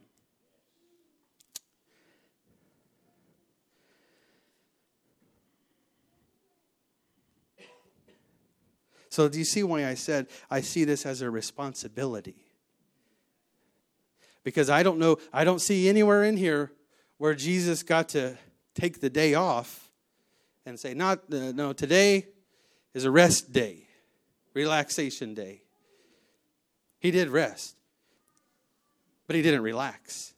So, 9.09 9.27
do 9.27 9.37
you 9.37 9.43
see 9.43 9.63
why 9.63 9.85
I 9.85 9.95
said 9.95 10.27
I 10.49 10.61
see 10.61 10.85
this 10.85 11.05
as 11.05 11.21
a 11.21 11.29
responsibility? 11.29 12.44
Because 14.45 14.69
I 14.69 14.83
don't 14.83 14.99
know, 14.99 15.17
I 15.33 15.43
don't 15.43 15.59
see 15.59 15.89
anywhere 15.89 16.23
in 16.23 16.37
here 16.37 16.71
where 17.17 17.33
Jesus 17.33 17.83
got 17.83 18.09
to 18.09 18.37
take 18.75 19.01
the 19.01 19.09
day 19.09 19.33
off 19.33 19.91
and 20.65 20.79
say, 20.79 20.93
not, 20.93 21.23
uh, 21.33 21.51
no, 21.51 21.73
today 21.73 22.27
is 22.93 23.03
a 23.03 23.11
rest 23.11 23.51
day, 23.51 23.87
relaxation 24.53 25.33
day. 25.33 25.63
He 26.99 27.11
did 27.11 27.27
rest, 27.29 27.75
but 29.27 29.35
he 29.35 29.41
didn't 29.41 29.63
relax. 29.63 30.33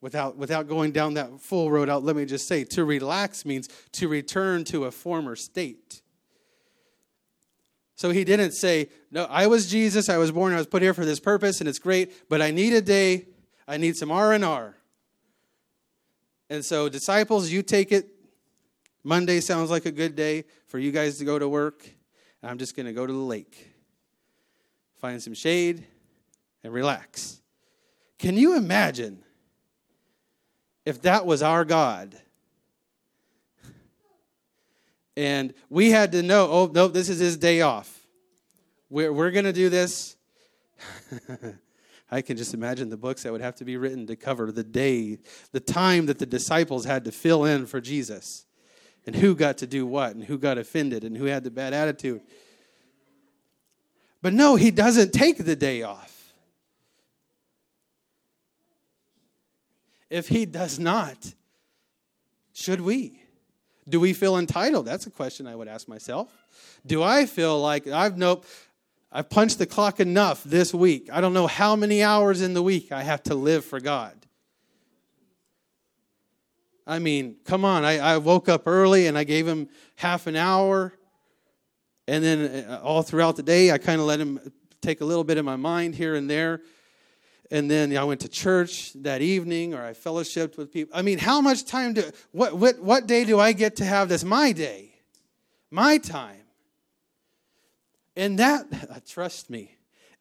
Without, 0.00 0.36
without 0.36 0.66
going 0.66 0.90
down 0.90 1.14
that 1.14 1.40
full 1.40 1.70
road 1.70 1.88
out, 1.88 2.02
let 2.02 2.16
me 2.16 2.24
just 2.24 2.48
say 2.48 2.64
to 2.64 2.84
relax 2.84 3.44
means 3.44 3.68
to 3.92 4.08
return 4.08 4.64
to 4.64 4.86
a 4.86 4.90
former 4.90 5.36
state. 5.36 6.02
So 7.94 8.10
he 8.10 8.24
didn't 8.24 8.50
say, 8.50 8.88
No, 9.12 9.24
I 9.24 9.46
was 9.46 9.70
Jesus. 9.70 10.08
I 10.08 10.16
was 10.16 10.32
born. 10.32 10.54
I 10.54 10.56
was 10.56 10.66
put 10.66 10.80
here 10.80 10.94
for 10.94 11.04
this 11.04 11.20
purpose, 11.20 11.60
and 11.60 11.68
it's 11.68 11.78
great, 11.78 12.28
but 12.30 12.40
I 12.40 12.50
need 12.50 12.72
a 12.72 12.80
day. 12.80 13.26
I 13.68 13.76
need 13.76 13.94
some 13.94 14.10
R&R. 14.10 14.74
And 16.48 16.64
so, 16.64 16.88
disciples, 16.88 17.50
you 17.50 17.62
take 17.62 17.92
it. 17.92 18.08
Monday 19.04 19.40
sounds 19.40 19.70
like 19.70 19.84
a 19.84 19.90
good 19.90 20.16
day 20.16 20.44
for 20.66 20.78
you 20.78 20.92
guys 20.92 21.18
to 21.18 21.26
go 21.26 21.38
to 21.38 21.46
work. 21.46 21.86
I'm 22.42 22.56
just 22.56 22.74
going 22.74 22.86
to 22.86 22.92
go 22.92 23.06
to 23.06 23.12
the 23.12 23.18
lake, 23.18 23.68
find 24.96 25.22
some 25.22 25.34
shade, 25.34 25.84
and 26.64 26.72
relax. 26.72 27.40
Can 28.18 28.36
you 28.36 28.56
imagine 28.56 29.22
if 30.86 31.02
that 31.02 31.26
was 31.26 31.42
our 31.42 31.64
God? 31.64 32.16
And 35.16 35.52
we 35.68 35.90
had 35.90 36.12
to 36.12 36.22
know, 36.22 36.48
oh, 36.50 36.70
no, 36.72 36.88
this 36.88 37.08
is 37.10 37.18
his 37.18 37.36
day 37.36 37.60
off. 37.60 38.01
We're, 38.92 39.10
we're 39.10 39.30
going 39.30 39.46
to 39.46 39.54
do 39.54 39.70
this. 39.70 40.16
I 42.10 42.20
can 42.20 42.36
just 42.36 42.52
imagine 42.52 42.90
the 42.90 42.98
books 42.98 43.22
that 43.22 43.32
would 43.32 43.40
have 43.40 43.54
to 43.54 43.64
be 43.64 43.78
written 43.78 44.06
to 44.08 44.16
cover 44.16 44.52
the 44.52 44.62
day, 44.62 45.18
the 45.50 45.60
time 45.60 46.04
that 46.06 46.18
the 46.18 46.26
disciples 46.26 46.84
had 46.84 47.06
to 47.06 47.10
fill 47.10 47.46
in 47.46 47.64
for 47.64 47.80
Jesus, 47.80 48.44
and 49.06 49.16
who 49.16 49.34
got 49.34 49.56
to 49.58 49.66
do 49.66 49.86
what, 49.86 50.14
and 50.14 50.22
who 50.24 50.36
got 50.36 50.58
offended, 50.58 51.04
and 51.04 51.16
who 51.16 51.24
had 51.24 51.42
the 51.42 51.50
bad 51.50 51.72
attitude. 51.72 52.20
But 54.20 54.34
no, 54.34 54.56
he 54.56 54.70
doesn't 54.70 55.14
take 55.14 55.42
the 55.42 55.56
day 55.56 55.82
off. 55.82 56.34
If 60.10 60.28
he 60.28 60.44
does 60.44 60.78
not, 60.78 61.32
should 62.52 62.82
we? 62.82 63.22
Do 63.88 64.00
we 64.00 64.12
feel 64.12 64.36
entitled? 64.36 64.84
That's 64.84 65.06
a 65.06 65.10
question 65.10 65.46
I 65.46 65.56
would 65.56 65.66
ask 65.66 65.88
myself. 65.88 66.28
Do 66.84 67.02
I 67.02 67.24
feel 67.24 67.58
like 67.58 67.86
I've 67.86 68.18
nope, 68.18 68.44
I've 69.12 69.28
punched 69.28 69.58
the 69.58 69.66
clock 69.66 70.00
enough 70.00 70.42
this 70.44 70.72
week. 70.72 71.08
I 71.12 71.20
don't 71.20 71.32
know 71.32 71.46
how 71.46 71.76
many 71.76 72.02
hours 72.02 72.40
in 72.40 72.54
the 72.54 72.62
week 72.62 72.92
I 72.92 73.02
have 73.02 73.22
to 73.24 73.34
live 73.34 73.64
for 73.64 73.80
God. 73.80 74.14
I 76.86 76.98
mean, 76.98 77.36
come 77.44 77.64
on. 77.64 77.84
I, 77.84 77.98
I 77.98 78.18
woke 78.18 78.48
up 78.48 78.66
early 78.66 79.06
and 79.06 79.16
I 79.16 79.24
gave 79.24 79.46
him 79.46 79.68
half 79.96 80.26
an 80.26 80.34
hour. 80.34 80.92
And 82.08 82.24
then 82.24 82.64
uh, 82.64 82.80
all 82.82 83.02
throughout 83.02 83.36
the 83.36 83.42
day, 83.42 83.70
I 83.70 83.78
kind 83.78 84.00
of 84.00 84.06
let 84.06 84.18
him 84.18 84.40
take 84.80 85.00
a 85.00 85.04
little 85.04 85.24
bit 85.24 85.38
of 85.38 85.44
my 85.44 85.56
mind 85.56 85.94
here 85.94 86.14
and 86.14 86.28
there 86.28 86.62
and 87.52 87.70
then 87.70 87.94
I 87.94 88.02
went 88.04 88.20
to 88.22 88.28
church 88.28 88.94
that 88.94 89.20
evening 89.20 89.74
or 89.74 89.84
I 89.84 89.92
fellowshipped 89.92 90.56
with 90.56 90.72
people. 90.72 90.96
I 90.96 91.02
mean, 91.02 91.18
how 91.18 91.42
much 91.42 91.66
time 91.66 91.92
do 91.92 92.10
what 92.32 92.56
what 92.56 92.80
what 92.80 93.06
day 93.06 93.24
do 93.24 93.38
I 93.38 93.52
get 93.52 93.76
to 93.76 93.84
have 93.84 94.08
that's 94.08 94.24
my 94.24 94.52
day? 94.52 94.88
my 95.70 95.98
time. 95.98 96.41
In 98.14 98.36
that, 98.36 98.66
uh, 98.90 99.00
trust 99.06 99.50
me, 99.50 99.76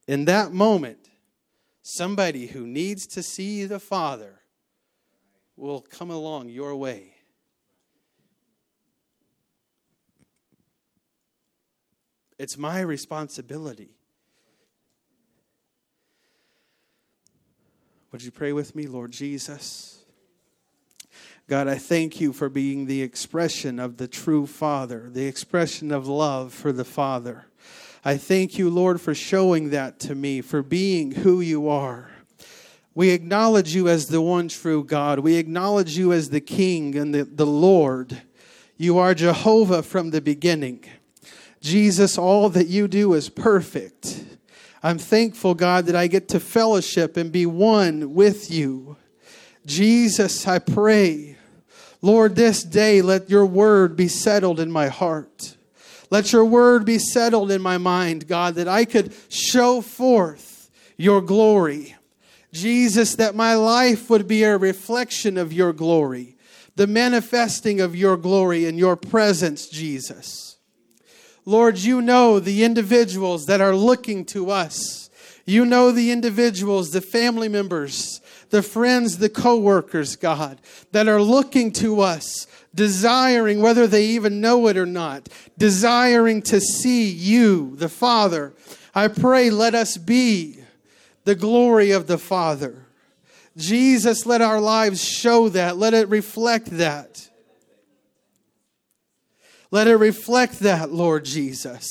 in 0.07 0.25
that 0.25 0.51
moment, 0.51 1.09
somebody 1.81 2.47
who 2.47 2.65
needs 2.65 3.07
to 3.07 3.23
see 3.23 3.65
the 3.65 3.79
Father 3.79 4.41
will 5.55 5.81
come 5.81 6.09
along 6.09 6.49
your 6.49 6.75
way. 6.75 7.15
It's 12.39 12.57
my 12.57 12.81
responsibility. 12.81 13.95
Would 18.11 18.23
you 18.23 18.31
pray 18.31 18.51
with 18.51 18.75
me, 18.75 18.87
Lord 18.87 19.11
Jesus? 19.11 20.03
God, 21.47 21.67
I 21.67 21.75
thank 21.75 22.19
you 22.19 22.33
for 22.33 22.49
being 22.49 22.85
the 22.85 23.01
expression 23.01 23.79
of 23.79 23.97
the 23.97 24.07
true 24.07 24.47
Father, 24.47 25.09
the 25.11 25.27
expression 25.27 25.91
of 25.91 26.07
love 26.07 26.53
for 26.53 26.71
the 26.71 26.85
Father. 26.85 27.45
I 28.03 28.17
thank 28.17 28.57
you, 28.57 28.69
Lord, 28.69 28.99
for 28.99 29.13
showing 29.13 29.69
that 29.69 29.99
to 30.01 30.15
me, 30.15 30.41
for 30.41 30.63
being 30.63 31.11
who 31.11 31.39
you 31.39 31.69
are. 31.69 32.09
We 32.95 33.11
acknowledge 33.11 33.75
you 33.75 33.87
as 33.87 34.07
the 34.07 34.21
one 34.21 34.47
true 34.47 34.83
God. 34.83 35.19
We 35.19 35.35
acknowledge 35.35 35.97
you 35.97 36.11
as 36.11 36.29
the 36.29 36.41
King 36.41 36.95
and 36.97 37.13
the, 37.13 37.23
the 37.23 37.45
Lord. 37.45 38.23
You 38.75 38.97
are 38.97 39.13
Jehovah 39.13 39.83
from 39.83 40.09
the 40.09 40.19
beginning. 40.19 40.83
Jesus, 41.61 42.17
all 42.17 42.49
that 42.49 42.67
you 42.67 42.87
do 42.87 43.13
is 43.13 43.29
perfect. 43.29 44.25
I'm 44.81 44.97
thankful, 44.97 45.53
God, 45.53 45.85
that 45.85 45.95
I 45.95 46.07
get 46.07 46.27
to 46.29 46.39
fellowship 46.39 47.15
and 47.15 47.31
be 47.31 47.45
one 47.45 48.15
with 48.15 48.49
you. 48.49 48.97
Jesus, 49.65 50.47
I 50.47 50.57
pray, 50.57 51.37
Lord, 52.01 52.35
this 52.35 52.63
day 52.63 53.03
let 53.03 53.29
your 53.29 53.45
word 53.45 53.95
be 53.95 54.07
settled 54.07 54.59
in 54.59 54.71
my 54.71 54.87
heart. 54.87 55.55
Let 56.11 56.33
your 56.33 56.45
word 56.45 56.85
be 56.85 56.99
settled 56.99 57.49
in 57.49 57.61
my 57.61 57.79
mind, 57.79 58.27
God, 58.27 58.55
that 58.55 58.67
I 58.67 58.85
could 58.85 59.13
show 59.29 59.81
forth 59.81 60.69
your 60.97 61.21
glory. 61.21 61.95
Jesus, 62.53 63.15
that 63.15 63.33
my 63.33 63.55
life 63.55 64.09
would 64.09 64.27
be 64.27 64.43
a 64.43 64.57
reflection 64.57 65.37
of 65.37 65.53
your 65.53 65.71
glory, 65.71 66.35
the 66.75 66.85
manifesting 66.85 67.79
of 67.79 67.95
your 67.95 68.17
glory 68.17 68.65
in 68.65 68.77
your 68.77 68.97
presence, 68.97 69.69
Jesus. 69.69 70.57
Lord, 71.45 71.77
you 71.77 72.01
know 72.01 72.39
the 72.39 72.63
individuals 72.63 73.45
that 73.45 73.61
are 73.61 73.75
looking 73.75 74.25
to 74.25 74.51
us. 74.51 75.09
You 75.45 75.65
know 75.65 75.91
the 75.91 76.11
individuals, 76.11 76.91
the 76.91 77.01
family 77.01 77.49
members, 77.49 78.21
the 78.51 78.61
friends, 78.61 79.17
the 79.17 79.29
co-workers, 79.29 80.15
God, 80.17 80.61
that 80.91 81.07
are 81.07 81.21
looking 81.21 81.71
to 81.73 82.01
us, 82.01 82.45
desiring, 82.73 83.61
whether 83.61 83.87
they 83.87 84.05
even 84.05 84.41
know 84.41 84.67
it 84.67 84.77
or 84.77 84.85
not, 84.85 85.29
desiring 85.57 86.41
to 86.43 86.59
see 86.59 87.09
you, 87.09 87.75
the 87.75 87.89
Father. 87.89 88.53
I 88.95 89.07
pray, 89.07 89.49
let 89.49 89.75
us 89.75 89.97
be 89.97 90.57
the 91.23 91.35
glory 91.35 91.91
of 91.91 92.07
the 92.07 92.17
Father. 92.17 92.85
Jesus, 93.57 94.25
let 94.25 94.41
our 94.41 94.61
lives 94.61 95.03
show 95.03 95.49
that. 95.49 95.77
Let 95.77 95.93
it 95.93 96.07
reflect 96.07 96.67
that. 96.77 97.29
Let 99.71 99.87
it 99.87 99.95
reflect 99.95 100.59
that, 100.59 100.91
Lord 100.91 101.25
Jesus. 101.25 101.89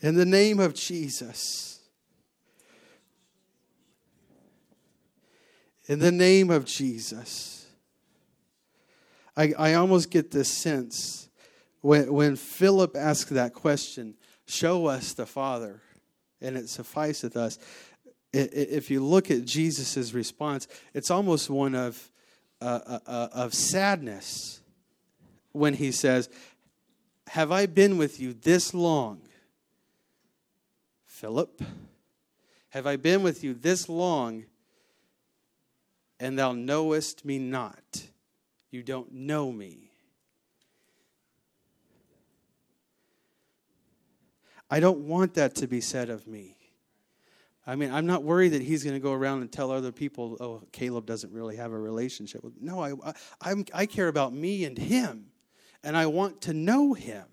In 0.00 0.14
the 0.14 0.26
name 0.26 0.60
of 0.60 0.74
Jesus. 0.74 1.67
In 5.88 5.98
the 5.98 6.12
name 6.12 6.50
of 6.50 6.66
Jesus. 6.66 7.66
I, 9.36 9.54
I 9.58 9.74
almost 9.74 10.10
get 10.10 10.30
this 10.30 10.52
sense 10.52 11.28
when, 11.80 12.12
when 12.12 12.36
Philip 12.36 12.94
asked 12.96 13.30
that 13.30 13.54
question 13.54 14.14
show 14.46 14.86
us 14.86 15.12
the 15.12 15.26
Father, 15.26 15.82
and 16.40 16.56
it 16.56 16.68
sufficeth 16.68 17.36
us 17.36 17.58
if 18.32 18.90
you 18.90 19.02
look 19.02 19.30
at 19.30 19.44
Jesus' 19.44 20.12
response, 20.12 20.68
it's 20.92 21.10
almost 21.10 21.48
one 21.48 21.74
of, 21.74 22.10
uh, 22.60 22.80
uh, 22.86 22.98
uh, 23.06 23.28
of 23.32 23.54
sadness 23.54 24.60
when 25.52 25.74
he 25.74 25.92
says, 25.92 26.28
Have 27.28 27.50
I 27.50 27.66
been 27.66 27.96
with 27.96 28.20
you 28.20 28.34
this 28.34 28.74
long? 28.74 29.22
Philip, 31.06 31.62
have 32.70 32.86
I 32.86 32.96
been 32.96 33.22
with 33.22 33.42
you 33.42 33.54
this 33.54 33.88
long, 33.88 34.44
and 36.20 36.38
thou 36.38 36.52
knowest 36.52 37.24
me 37.24 37.38
not? 37.38 38.08
You 38.70 38.82
don't 38.82 39.12
know 39.12 39.50
me. 39.50 39.88
I 44.70 44.80
don't 44.80 45.00
want 45.00 45.34
that 45.34 45.54
to 45.56 45.66
be 45.66 45.80
said 45.80 46.10
of 46.10 46.26
me. 46.26 46.56
I 47.66 47.76
mean, 47.76 47.92
I'm 47.92 48.06
not 48.06 48.22
worried 48.22 48.50
that 48.50 48.62
he's 48.62 48.82
going 48.82 48.96
to 48.96 49.00
go 49.00 49.12
around 49.12 49.42
and 49.42 49.52
tell 49.52 49.70
other 49.70 49.92
people, 49.92 50.36
"Oh, 50.40 50.62
Caleb 50.72 51.06
doesn't 51.06 51.32
really 51.32 51.56
have 51.56 51.72
a 51.72 51.78
relationship 51.78 52.42
with." 52.42 52.54
No, 52.60 52.82
I, 52.82 52.94
I, 53.42 53.64
I 53.74 53.86
care 53.86 54.08
about 54.08 54.32
me 54.32 54.64
and 54.64 54.76
him, 54.76 55.26
and 55.82 55.96
I 55.96 56.06
want 56.06 56.40
to 56.42 56.54
know 56.54 56.94
him, 56.94 57.26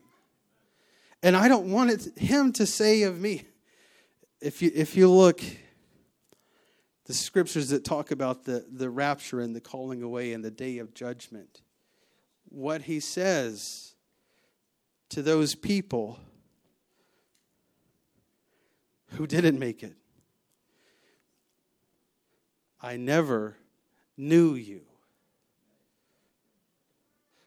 and 1.24 1.38
I 1.38 1.48
don't 1.48 1.72
want 1.72 1.92
it, 1.92 2.18
him 2.18 2.52
to 2.54 2.66
say 2.66 3.04
of 3.04 3.20
me. 3.20 3.46
If 4.42 4.62
you 4.62 4.72
if 4.76 4.98
you 4.98 5.10
look, 5.10 5.42
the 7.06 7.14
scriptures 7.14 7.70
that 7.70 7.84
talk 7.84 8.12
about 8.12 8.46
the 8.46 8.66
the 8.72 8.90
rapture 8.90 9.40
and 9.40 9.56
the 9.56 9.62
calling 9.62 10.02
away 10.04 10.34
and 10.34 10.44
the 10.44 10.52
day 10.52 10.78
of 10.80 10.94
judgment, 10.94 11.62
what 12.50 12.84
he 12.84 13.00
says 13.00 13.96
to 15.10 15.22
those 15.22 15.56
people 15.56 16.20
who 19.12 19.28
didn't 19.28 19.60
make 19.60 19.84
it 19.84 19.96
I 22.86 22.98
never 22.98 23.58
knew 24.16 24.54
you. 24.54 24.82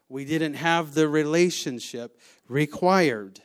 We 0.09 0.25
didn't 0.25 0.55
have 0.55 0.93
the 0.93 1.07
relationship 1.07 2.19
required. 2.49 3.39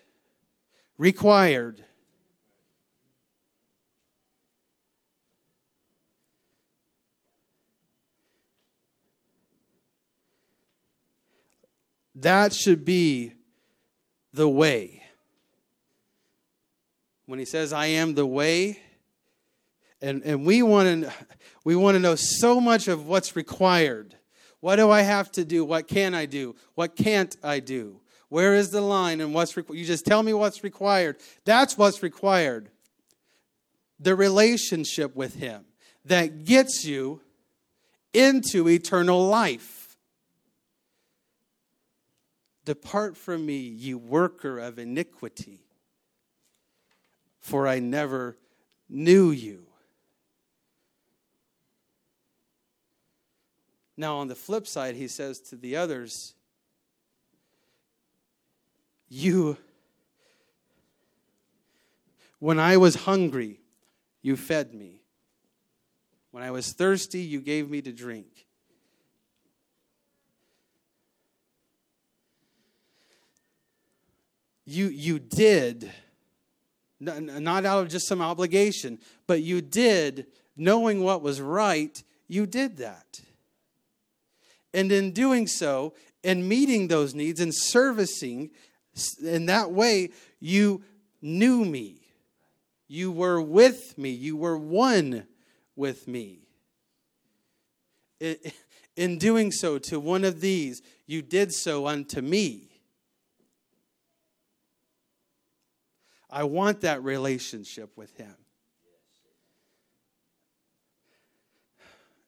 Required. 0.98 1.85
That 12.14 12.53
should 12.53 12.85
be 12.85 13.33
the 14.33 14.48
way. 14.48 15.03
When 17.27 17.38
he 17.38 17.44
says, 17.44 17.72
I 17.72 17.87
am 17.87 18.14
the 18.14 18.27
way, 18.27 18.79
and, 20.03 20.22
and 20.22 20.44
we 20.44 20.62
want 20.62 21.05
to 21.05 21.12
we 21.64 21.74
want 21.74 21.94
to 21.94 21.98
know 21.98 22.14
so 22.14 22.61
much 22.61 22.88
of 22.88 23.07
what's 23.07 23.35
required. 23.35 24.14
What 24.61 24.77
do 24.77 24.90
I 24.90 25.03
have 25.03 25.33
to 25.33 25.44
do? 25.44 25.64
What 25.64 25.88
can 25.88 26.14
I 26.14 26.27
do? 26.27 26.57
What 26.74 26.94
can't 26.94 27.35
I 27.42 27.61
do? 27.61 28.00
Where 28.29 28.55
is 28.55 28.70
the 28.70 28.81
line 28.81 29.20
and 29.20 29.33
what's 29.33 29.57
required? 29.57 29.79
You 29.79 29.85
just 29.85 30.05
tell 30.05 30.22
me 30.22 30.33
what's 30.35 30.64
required. 30.64 31.16
That's 31.44 31.79
what's 31.79 32.03
required. 32.03 32.68
The 34.00 34.14
relationship 34.14 35.14
with 35.16 35.37
Him 35.37 35.64
that 36.05 36.44
gets 36.44 36.85
you 36.85 37.20
into 38.12 38.68
eternal 38.68 39.27
life. 39.27 39.84
Depart 42.64 43.17
from 43.17 43.44
me, 43.44 43.58
you 43.58 43.98
worker 43.98 44.58
of 44.58 44.79
iniquity, 44.79 45.60
for 47.38 47.69
I 47.69 47.79
never 47.79 48.38
knew 48.88 49.31
you. 49.31 49.67
Now, 53.96 54.17
on 54.17 54.29
the 54.29 54.35
flip 54.35 54.67
side, 54.67 54.96
he 54.96 55.08
says 55.08 55.40
to 55.40 55.56
the 55.56 55.77
others, 55.77 56.35
You, 59.08 59.56
when 62.38 62.58
I 62.58 62.77
was 62.77 62.96
hungry, 62.96 63.60
you 64.21 64.37
fed 64.37 64.75
me. 64.75 65.02
When 66.33 66.42
I 66.42 66.50
was 66.50 66.73
thirsty, 66.73 67.21
you 67.21 67.40
gave 67.40 67.71
me 67.71 67.81
to 67.83 67.92
drink. 67.92 68.44
You, 74.67 74.88
you 74.88 75.19
did, 75.19 75.90
not 77.00 77.65
out 77.67 77.83
of 77.83 77.88
just 77.88 78.06
some 78.06 78.23
obligation, 78.23 78.98
but 79.27 79.42
you 79.42 79.60
did, 79.60 80.27
knowing 80.56 81.02
what 81.02 81.23
was 81.23 81.40
right, 81.40 82.02
you 82.29 82.46
did 82.46 82.79
that. 82.79 83.21
And 84.73 84.90
in 84.90 85.12
doing 85.12 85.46
so, 85.46 85.94
and 86.25 86.48
meeting 86.48 86.88
those 86.88 87.15
needs 87.15 87.40
and 87.40 87.54
servicing 87.54 88.50
in 89.23 89.46
that 89.46 89.71
way, 89.71 90.10
you 90.40 90.83
knew 91.21 91.65
me. 91.65 92.00
You 92.88 93.12
were 93.12 93.40
with 93.40 93.96
me. 93.98 94.10
You 94.10 94.37
were 94.37 94.56
one 94.56 95.27
with 95.77 96.08
me. 96.08 96.40
In 98.96 99.19
doing 99.19 99.52
so 99.52 99.79
to 99.79 100.00
one 100.00 100.25
of 100.25 100.40
these, 100.40 100.81
you 101.06 101.21
did 101.21 101.52
so 101.52 101.87
unto 101.87 102.23
me. 102.23 102.73
I 106.35 106.43
want 106.43 106.81
that 106.81 107.05
relationship 107.05 107.97
with 107.97 108.17
him. 108.17 108.35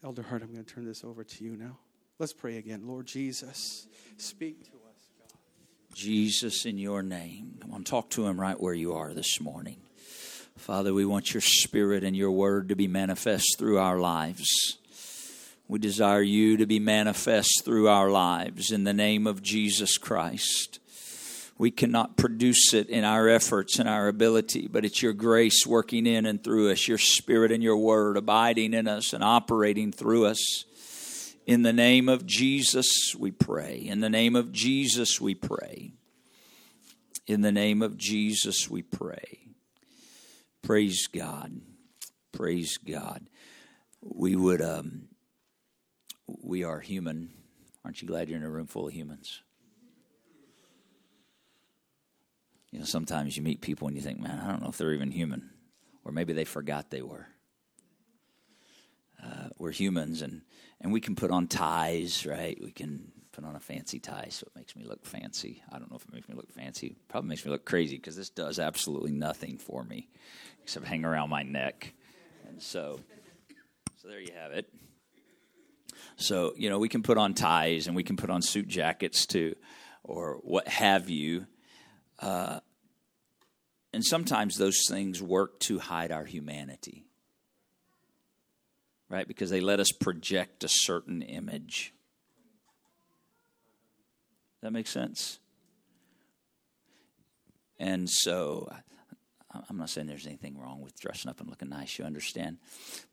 Elder 0.04 0.22
Hart, 0.22 0.42
I'm 0.42 0.52
going 0.52 0.64
to 0.64 0.74
turn 0.74 0.84
this 0.84 1.02
over 1.02 1.24
to 1.24 1.44
you 1.44 1.56
now. 1.56 1.76
Let's 2.20 2.32
pray 2.32 2.56
again. 2.56 2.86
Lord 2.86 3.06
Jesus, 3.06 3.88
speak 4.16 4.62
to 4.66 4.76
us, 4.88 5.10
God. 5.18 5.36
Jesus, 5.92 6.64
in 6.66 6.78
your 6.78 7.02
name. 7.02 7.58
Come 7.60 7.74
on, 7.74 7.82
talk 7.82 8.08
to 8.10 8.24
him 8.28 8.40
right 8.40 8.58
where 8.58 8.74
you 8.74 8.94
are 8.94 9.12
this 9.12 9.40
morning. 9.40 9.78
Father, 10.56 10.94
we 10.94 11.04
want 11.04 11.34
your 11.34 11.40
spirit 11.40 12.04
and 12.04 12.16
your 12.16 12.30
word 12.30 12.68
to 12.68 12.76
be 12.76 12.86
manifest 12.86 13.58
through 13.58 13.78
our 13.78 13.98
lives. 13.98 14.78
We 15.66 15.80
desire 15.80 16.22
you 16.22 16.58
to 16.58 16.66
be 16.66 16.78
manifest 16.78 17.62
through 17.64 17.88
our 17.88 18.08
lives 18.08 18.70
in 18.70 18.84
the 18.84 18.94
name 18.94 19.26
of 19.26 19.42
Jesus 19.42 19.98
Christ. 19.98 20.78
We 21.58 21.70
cannot 21.70 22.18
produce 22.18 22.74
it 22.74 22.88
in 22.90 23.04
our 23.04 23.28
efforts 23.28 23.78
and 23.78 23.88
our 23.88 24.08
ability, 24.08 24.68
but 24.68 24.84
it's 24.84 25.02
your 25.02 25.14
grace 25.14 25.66
working 25.66 26.06
in 26.06 26.26
and 26.26 26.42
through 26.42 26.70
us, 26.70 26.86
your 26.86 26.98
spirit 26.98 27.50
and 27.50 27.62
your 27.62 27.78
word 27.78 28.18
abiding 28.18 28.74
in 28.74 28.86
us 28.86 29.14
and 29.14 29.24
operating 29.24 29.90
through 29.90 30.26
us. 30.26 30.64
In 31.46 31.62
the 31.62 31.72
name 31.72 32.08
of 32.08 32.26
Jesus, 32.26 33.14
we 33.18 33.30
pray. 33.30 33.78
In 33.78 34.00
the 34.00 34.10
name 34.10 34.36
of 34.36 34.52
Jesus, 34.52 35.20
we 35.20 35.34
pray. 35.34 35.92
In 37.26 37.40
the 37.40 37.52
name 37.52 37.80
of 37.80 37.96
Jesus, 37.96 38.68
we 38.68 38.82
pray. 38.82 39.46
Praise 40.62 41.06
God. 41.06 41.60
Praise 42.32 42.76
God. 42.76 43.28
We 44.02 44.36
would, 44.36 44.60
um, 44.60 45.08
we 46.26 46.64
are 46.64 46.80
human. 46.80 47.30
Aren't 47.84 48.02
you 48.02 48.08
glad 48.08 48.28
you're 48.28 48.38
in 48.38 48.44
a 48.44 48.50
room 48.50 48.66
full 48.66 48.88
of 48.88 48.92
humans? 48.92 49.42
You 52.76 52.80
know, 52.80 52.86
sometimes 52.86 53.38
you 53.38 53.42
meet 53.42 53.62
people 53.62 53.88
and 53.88 53.96
you 53.96 54.02
think, 54.02 54.20
man, 54.20 54.38
I 54.38 54.50
don't 54.50 54.60
know 54.60 54.68
if 54.68 54.76
they're 54.76 54.92
even 54.92 55.10
human. 55.10 55.48
Or 56.04 56.12
maybe 56.12 56.34
they 56.34 56.44
forgot 56.44 56.90
they 56.90 57.00
were. 57.00 57.26
Uh, 59.24 59.48
we're 59.56 59.70
humans 59.70 60.20
and, 60.20 60.42
and 60.82 60.92
we 60.92 61.00
can 61.00 61.16
put 61.16 61.30
on 61.30 61.46
ties, 61.46 62.26
right? 62.26 62.58
We 62.62 62.72
can 62.72 63.12
put 63.32 63.46
on 63.46 63.56
a 63.56 63.60
fancy 63.60 63.98
tie 63.98 64.26
so 64.28 64.46
it 64.46 64.54
makes 64.54 64.76
me 64.76 64.84
look 64.84 65.06
fancy. 65.06 65.62
I 65.72 65.78
don't 65.78 65.90
know 65.90 65.96
if 65.96 66.04
it 66.04 66.12
makes 66.12 66.28
me 66.28 66.34
look 66.34 66.52
fancy. 66.52 66.96
Probably 67.08 67.30
makes 67.30 67.46
me 67.46 67.50
look 67.50 67.64
crazy 67.64 67.96
because 67.96 68.14
this 68.14 68.28
does 68.28 68.58
absolutely 68.58 69.12
nothing 69.12 69.56
for 69.56 69.82
me 69.82 70.10
except 70.62 70.84
hang 70.84 71.06
around 71.06 71.30
my 71.30 71.44
neck. 71.44 71.94
And 72.46 72.60
so, 72.60 73.00
so 74.02 74.08
there 74.08 74.20
you 74.20 74.34
have 74.38 74.52
it. 74.52 74.68
So, 76.16 76.52
you 76.58 76.68
know, 76.68 76.78
we 76.78 76.90
can 76.90 77.02
put 77.02 77.16
on 77.16 77.32
ties 77.32 77.86
and 77.86 77.96
we 77.96 78.02
can 78.02 78.18
put 78.18 78.28
on 78.28 78.42
suit 78.42 78.68
jackets 78.68 79.24
too, 79.24 79.56
or 80.04 80.40
what 80.42 80.68
have 80.68 81.08
you. 81.08 81.46
Uh, 82.18 82.60
and 83.96 84.04
sometimes 84.04 84.58
those 84.58 84.84
things 84.86 85.22
work 85.22 85.58
to 85.58 85.78
hide 85.78 86.12
our 86.12 86.26
humanity, 86.26 87.06
right? 89.08 89.26
Because 89.26 89.48
they 89.48 89.62
let 89.62 89.80
us 89.80 89.90
project 89.90 90.62
a 90.64 90.68
certain 90.68 91.22
image. 91.22 91.94
That 94.60 94.74
makes 94.74 94.90
sense? 94.90 95.38
And 97.78 98.06
so 98.10 98.70
I'm 99.66 99.78
not 99.78 99.88
saying 99.88 100.08
there's 100.08 100.26
anything 100.26 100.58
wrong 100.58 100.82
with 100.82 101.00
dressing 101.00 101.30
up 101.30 101.40
and 101.40 101.48
looking 101.48 101.70
nice, 101.70 101.98
you 101.98 102.04
understand? 102.04 102.58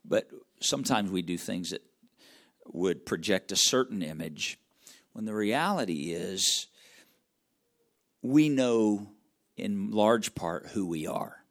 But 0.04 0.30
sometimes 0.60 1.10
we 1.10 1.22
do 1.22 1.38
things 1.38 1.70
that 1.70 1.82
would 2.66 3.06
project 3.06 3.54
a 3.54 3.56
certain 3.56 4.02
image 4.02 4.60
when 5.14 5.24
the 5.24 5.34
reality 5.34 6.12
is 6.12 6.68
we 8.22 8.50
know 8.50 9.13
in 9.58 9.92
large 9.92 10.36
part 10.36 10.68
who 10.68 10.86
we 10.86 11.08
are. 11.08 11.44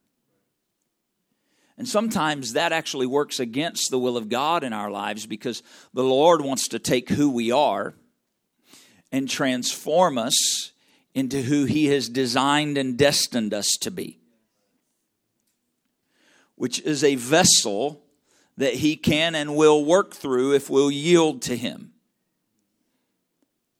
And 1.78 1.88
sometimes 1.88 2.52
that 2.52 2.72
actually 2.72 3.06
works 3.06 3.40
against 3.40 3.90
the 3.90 3.98
will 3.98 4.16
of 4.16 4.28
God 4.28 4.62
in 4.62 4.72
our 4.72 4.90
lives 4.90 5.26
because 5.26 5.62
the 5.94 6.04
Lord 6.04 6.42
wants 6.42 6.68
to 6.68 6.78
take 6.78 7.08
who 7.08 7.30
we 7.30 7.50
are 7.50 7.94
and 9.10 9.28
transform 9.28 10.18
us 10.18 10.72
into 11.14 11.42
who 11.42 11.64
He 11.64 11.86
has 11.86 12.08
designed 12.08 12.78
and 12.78 12.96
destined 12.96 13.52
us 13.52 13.68
to 13.80 13.90
be, 13.90 14.20
which 16.56 16.80
is 16.80 17.02
a 17.02 17.16
vessel 17.16 18.02
that 18.56 18.74
He 18.74 18.96
can 18.96 19.34
and 19.34 19.56
will 19.56 19.84
work 19.84 20.14
through 20.14 20.54
if 20.54 20.70
we'll 20.70 20.90
yield 20.90 21.42
to 21.42 21.56
Him. 21.56 21.92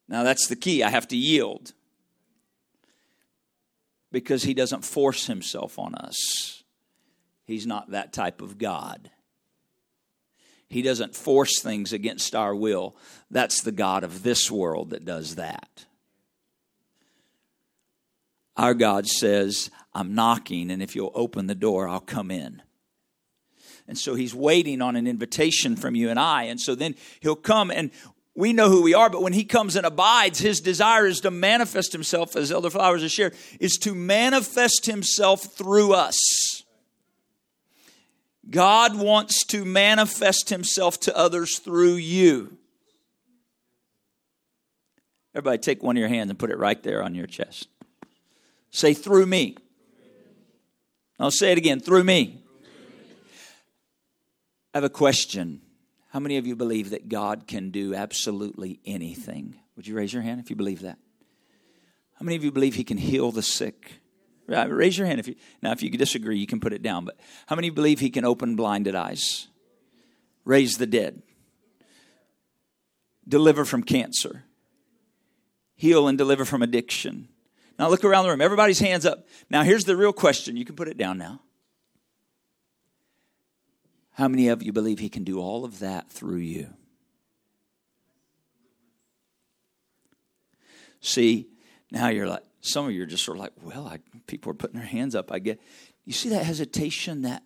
Now, 0.09 0.23
that's 0.23 0.47
the 0.47 0.57
key. 0.57 0.83
I 0.83 0.91
have 0.91 1.09
to 1.09 1.17
yield 1.17 1.73
because 4.13 4.45
He 4.45 4.55
doesn't 4.55 4.85
force 4.85 5.27
Himself 5.27 5.79
on 5.79 5.95
us. 5.95 6.63
He's 7.45 7.67
not 7.67 7.91
that 7.91 8.13
type 8.13 8.41
of 8.41 8.59
God. 8.59 9.11
He 10.69 10.81
doesn't 10.81 11.15
force 11.15 11.61
things 11.61 11.93
against 11.93 12.35
our 12.35 12.55
will. 12.55 12.97
That's 13.31 13.63
the 13.63 13.73
God 13.73 14.05
of 14.05 14.23
this 14.23 14.51
world 14.51 14.91
that 14.91 15.05
does 15.05 15.35
that. 15.35 15.87
Our 18.57 18.75
God 18.75 19.07
says, 19.07 19.71
I'm 19.95 20.15
knocking, 20.15 20.71
and 20.71 20.83
if 20.83 20.95
you'll 20.95 21.13
open 21.15 21.47
the 21.47 21.55
door, 21.55 21.89
I'll 21.89 22.01
come 22.01 22.31
in. 22.31 22.63
And 23.89 23.99
so 23.99 24.15
he's 24.15 24.35
waiting 24.35 24.81
on 24.81 24.97
an 24.97 25.07
invitation 25.07 25.77
from 25.77 25.95
you 25.95 26.09
and 26.09 26.19
I. 26.19 26.45
And 26.45 26.61
so 26.61 26.75
then 26.75 26.95
he'll 27.21 27.37
come 27.37 27.71
and 27.71 27.91
we 28.35 28.53
know 28.53 28.71
who 28.71 28.83
we 28.83 28.95
are, 28.95 29.11
but 29.11 29.23
when 29.23 29.35
he 29.35 29.45
comes 29.45 29.77
and 29.77 29.85
abides, 29.85 30.39
his 30.39 30.61
desire 30.61 31.07
is 31.07 31.21
to 31.21 31.31
manifest 31.31 31.93
himself, 31.93 32.35
as 32.35 32.51
Elder 32.51 32.71
Flowers 32.71 33.03
has 33.03 33.13
shared, 33.13 33.35
is 33.61 33.77
to 33.83 33.95
manifest 33.95 34.87
himself 34.87 35.43
through 35.43 35.93
us. 35.93 36.17
God 38.49 38.99
wants 38.99 39.45
to 39.47 39.65
manifest 39.65 40.49
himself 40.49 40.99
to 41.01 41.17
others 41.17 41.59
through 41.59 41.95
you. 41.95 42.57
Everybody, 45.35 45.59
take 45.59 45.83
one 45.83 45.97
of 45.97 46.01
your 46.01 46.09
hands 46.09 46.31
and 46.31 46.39
put 46.39 46.51
it 46.51 46.59
right 46.59 46.83
there 46.83 47.03
on 47.03 47.15
your 47.15 47.27
chest. 47.27 47.69
Say, 48.71 48.95
through 48.95 49.27
me. 49.27 49.57
I'll 51.21 51.31
say 51.31 51.53
it 51.53 51.59
again, 51.59 51.81
through 51.81 52.05
me. 52.05 52.43
I 54.75 54.79
have 54.79 54.85
a 54.85 54.91
question. 54.91 55.61
How 56.13 56.21
many 56.21 56.37
of 56.37 56.47
you 56.47 56.55
believe 56.55 56.91
that 56.91 57.09
God 57.09 57.47
can 57.47 57.71
do 57.71 57.95
absolutely 57.95 58.81
anything? 58.85 59.59
Would 59.77 59.87
you 59.87 59.95
raise 59.95 60.13
your 60.13 60.21
hand 60.21 60.41
if 60.41 60.51
you 60.51 60.57
believe 60.57 60.83
that? 60.83 60.99
How 62.17 62.25
many 62.25 62.37
of 62.37 62.45
you 62.45 62.53
believe 62.53 62.75
He 62.75 62.85
can 62.85 62.99
heal 62.99 63.33
the 63.33 63.43
sick? 63.43 64.03
Uh, 64.47 64.69
raise 64.69 64.99
your 64.99 65.07
hand 65.07 65.21
if 65.21 65.29
you. 65.29 65.37
Now, 65.63 65.73
if 65.73 65.83
you 65.83 65.89
disagree, 65.89 66.37
you 66.37 66.47
can 66.47 66.61
put 66.61 66.75
it 66.75 66.83
down. 66.83 67.07
But 67.07 67.19
how 67.47 67.57
many 67.57 67.71
believe 67.71 67.99
He 67.99 68.11
can 68.11 68.27
open 68.27 68.57
blinded 68.57 68.95
eyes, 68.95 69.49
raise 70.45 70.75
the 70.75 70.87
dead, 70.87 71.23
deliver 73.27 73.65
from 73.65 73.83
cancer, 73.83 74.45
heal 75.77 76.09
and 76.09 76.19
deliver 76.19 76.45
from 76.45 76.61
addiction? 76.61 77.29
Now, 77.79 77.89
look 77.89 78.05
around 78.05 78.25
the 78.25 78.31
room. 78.31 78.43
Everybody's 78.43 78.81
hands 78.81 79.07
up. 79.07 79.27
Now, 79.49 79.63
here's 79.63 79.85
the 79.85 79.97
real 79.97 80.13
question. 80.13 80.59
You 80.59 80.67
can 80.67 80.77
put 80.77 80.89
it 80.89 80.99
down 80.99 81.17
now. 81.17 81.41
How 84.15 84.29
many 84.29 84.49
of 84.49 84.63
you 84.63 84.73
believe 84.73 84.99
He 84.99 85.09
can 85.09 85.25
do 85.25 85.41
all 85.41 85.65
of 85.65 85.79
that 85.79 86.11
through 86.11 86.39
you? 86.39 86.69
See, 91.01 91.49
now 91.91 92.09
you're 92.09 92.29
like, 92.29 92.45
some 92.61 92.87
of 92.87 92.93
you 92.93 93.03
are 93.03 93.07
just 93.07 93.25
sort 93.25 93.39
of 93.39 93.43
like, 93.43 93.53
well, 93.63 93.87
I, 93.87 93.99
people 94.27 94.51
are 94.53 94.55
putting 94.55 94.79
their 94.79 94.89
hands 94.89 95.15
up. 95.15 95.33
I 95.33 95.41
get, 95.41 95.61
you 96.05 96.13
see 96.13 96.29
that 96.29 96.45
hesitation 96.45 97.23
that 97.23 97.43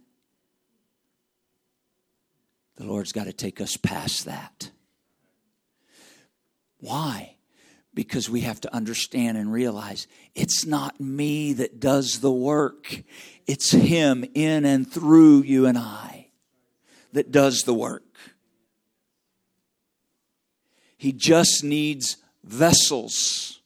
the 2.77 2.85
Lord's 2.85 3.13
got 3.13 3.25
to 3.25 3.33
take 3.33 3.61
us 3.61 3.77
past 3.77 4.27
that. 4.27 4.71
Why? 6.79 7.37
Because 7.95 8.29
we 8.29 8.43
have 8.43 8.61
to 8.61 8.75
understand 8.75 9.39
and 9.39 9.51
realize 9.51 10.07
it's 10.35 10.67
not 10.67 11.01
me 11.01 11.55
that 11.55 11.81
does 11.81 12.21
the 12.21 12.33
work, 12.33 13.03
it's 13.47 13.73
Him 13.73 14.25
in 14.35 14.67
and 14.67 14.91
through 14.91 15.45
you 15.45 15.67
and 15.67 15.79
I 15.79 16.16
that 17.17 17.31
does 17.31 17.63
the 17.63 17.75
work. 17.75 18.05
He 20.97 21.13
just 21.13 21.65
needs 21.65 22.17
vessels 22.45 23.57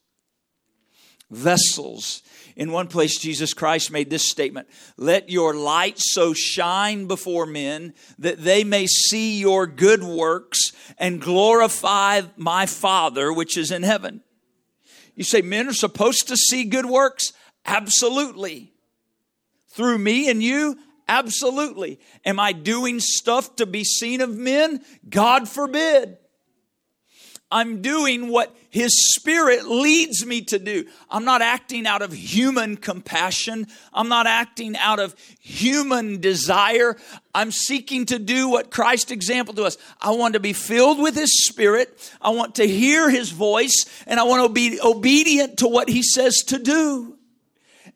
vessels. 1.31 2.23
In 2.57 2.73
one 2.73 2.89
place, 2.89 3.19
Jesus 3.19 3.55
Christ 3.55 3.91
made 3.91 4.11
this 4.11 4.29
statement 4.29 4.69
Let 4.97 5.31
your 5.31 5.55
light 5.55 5.99
so 5.99 6.35
shine 6.35 7.07
before 7.07 7.47
men 7.47 7.95
that 8.19 8.43
they 8.43 8.65
may 8.65 8.87
see 8.87 9.39
your 9.39 9.67
good 9.67 10.03
works 10.03 10.73
and 10.99 11.21
glorify 11.21 12.23
my 12.37 12.67
Father 12.67 13.33
which 13.33 13.57
is 13.57 13.71
in 13.71 13.83
heaven. 13.83 14.21
You 15.15 15.25
say, 15.25 15.43
Men 15.43 15.69
are 15.69 15.73
supposed 15.73 16.29
to 16.29 16.37
see 16.37 16.65
good 16.65 16.87
works? 16.87 17.33
Absolutely. 17.65 18.73
Through 19.69 19.99
me 19.99 20.29
and 20.29 20.43
you? 20.43 20.79
Absolutely. 21.11 21.99
Am 22.25 22.39
I 22.39 22.53
doing 22.53 23.01
stuff 23.01 23.57
to 23.57 23.67
be 23.67 23.83
seen 23.83 24.21
of 24.21 24.37
men? 24.37 24.81
God 25.09 25.49
forbid. 25.49 26.19
I'm 27.51 27.83
doing 27.83 28.29
what 28.29 28.55
His 28.69 28.93
Spirit 29.17 29.67
leads 29.67 30.25
me 30.25 30.43
to 30.43 30.59
do. 30.61 30.85
I'm 31.11 31.25
not 31.25 31.43
acting 31.43 31.85
out 31.85 32.01
of 32.01 32.13
human 32.13 32.77
compassion. 32.77 33.67
I'm 33.93 34.09
not 34.09 34.29
acting 34.29 34.77
out 34.77 35.01
of 35.01 35.17
human 35.41 36.21
desire. 36.21 36.97
I'm 37.35 37.51
seeking 37.51 38.07
to 38.07 38.21
do 38.21 38.49
what 38.49 38.71
Christ 38.71 39.11
example 39.11 39.53
to 39.55 39.65
us. 39.65 39.79
I 40.01 40.13
want 40.13 40.35
to 40.35 40.41
be 40.41 40.53
filled 40.53 41.01
with 41.01 41.17
His 41.17 41.49
Spirit. 41.49 42.13
I 42.23 42.31
want 42.31 42.55
to 42.55 42.69
hear 42.69 43.11
His 43.11 43.31
voice 43.31 43.85
and 44.07 44.21
I 44.21 44.23
want 44.23 44.47
to 44.47 44.53
be 44.53 44.79
obedient 44.81 45.59
to 45.59 45.67
what 45.67 45.89
He 45.89 46.05
says 46.05 46.37
to 46.47 46.59
do. 46.61 47.19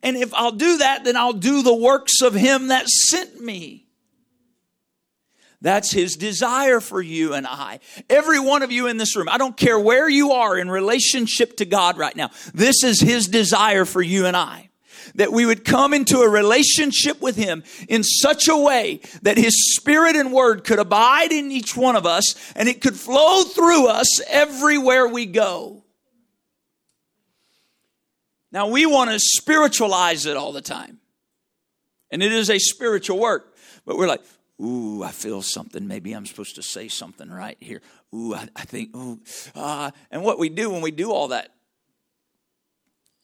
And 0.05 0.17
if 0.17 0.33
I'll 0.35 0.53
do 0.53 0.79
that, 0.79 1.03
then 1.03 1.17
I'll 1.17 1.33
do 1.33 1.63
the 1.63 1.75
works 1.75 2.23
of 2.23 2.35
Him 2.35 2.69
that 2.69 2.89
sent 2.89 3.41
me. 3.41 3.85
That's 5.65 5.91
his 5.91 6.17
desire 6.17 6.79
for 6.79 7.01
you 7.01 7.33
and 7.33 7.47
I. 7.47 7.81
Every 8.11 8.39
one 8.39 8.63
of 8.63 8.71
you 8.71 8.87
in 8.87 8.99
this 8.99 9.17
room, 9.17 9.31
I 9.31 9.39
don't 9.39 9.57
care 9.57 9.81
where 9.81 10.07
you 10.11 10.33
are 10.33 10.59
in 10.59 10.71
relationship 10.71 11.57
to 11.57 11.65
God 11.65 11.97
right 11.97 12.15
now. 12.15 12.31
This 12.53 12.85
is 12.85 13.01
his 13.01 13.29
desire 13.29 13.87
for 13.87 14.03
you 14.03 14.27
and 14.27 14.37
I. 14.37 14.69
That 15.15 15.33
we 15.33 15.47
would 15.47 15.65
come 15.65 15.95
into 15.95 16.19
a 16.19 16.29
relationship 16.29 17.23
with 17.23 17.37
him 17.37 17.65
in 17.89 18.05
such 18.05 18.47
a 18.47 18.57
way 18.59 19.01
that 19.23 19.39
his 19.39 19.75
spirit 19.75 20.17
and 20.17 20.35
word 20.35 20.65
could 20.65 20.79
abide 20.79 21.33
in 21.33 21.51
each 21.51 21.75
one 21.75 21.97
of 21.97 22.05
us 22.05 22.35
and 22.55 22.69
it 22.69 22.83
could 22.83 22.95
flow 22.95 23.45
through 23.45 23.87
us 23.87 24.21
everywhere 24.29 25.09
we 25.09 25.25
go. 25.25 25.84
Now 28.55 28.69
we 28.69 28.87
want 28.87 29.11
to 29.11 29.19
spiritualize 29.19 30.25
it 30.25 30.37
all 30.39 30.53
the 30.53 30.63
time. 30.63 31.01
And 32.11 32.23
it 32.23 32.33
is 32.33 32.49
a 32.49 32.59
spiritual 32.59 33.19
work. 33.19 33.55
But 33.85 33.99
we're 33.99 34.07
like, 34.07 34.23
Ooh, 34.63 35.03
I 35.03 35.11
feel 35.11 35.43
something. 35.43 35.89
Maybe 35.89 36.13
I'm 36.13 36.27
supposed 36.27 36.55
to 36.55 36.63
say 36.63 36.87
something 36.87 37.29
right 37.29 37.57
here. 37.59 37.83
Ooh, 38.15 38.35
I, 38.35 38.49
I 38.55 38.65
think, 38.65 38.95
ooh. 38.97 39.21
Uh, 39.55 39.91
and 40.13 40.23
what 40.23 40.39
we 40.39 40.49
do 40.49 40.71
when 40.71 40.81
we 40.81 40.93
do 40.93 41.11
all 41.11 41.29
that, 41.29 41.53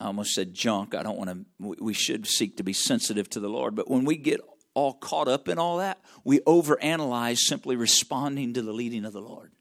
I 0.01 0.07
almost 0.07 0.35
said 0.35 0.55
junk. 0.55 0.95
I 0.95 1.05
don't 1.05 1.17
want 1.17 1.31
to, 1.31 1.77
we 1.81 1.93
should 1.93 2.27
seek 2.27 2.57
to 2.57 2.65
be 2.65 2.73
sensitive 2.73 3.31
to 3.31 3.41
the 3.41 3.49
Lord. 3.49 3.77
But 3.77 3.89
when 3.89 4.05
we 4.05 4.17
get 4.17 4.41
all 4.75 4.95
caught 4.95 5.29
up 5.29 5.49
in 5.49 5.59
all 5.59 5.79
that, 5.79 6.01
we 6.25 6.41
overanalyze 6.41 7.39
simply 7.39 7.77
responding 7.77 8.55
to 8.55 8.63
the 8.63 8.73
leading 8.73 9.05
of 9.05 9.13
the 9.13 9.21
Lord. 9.21 9.53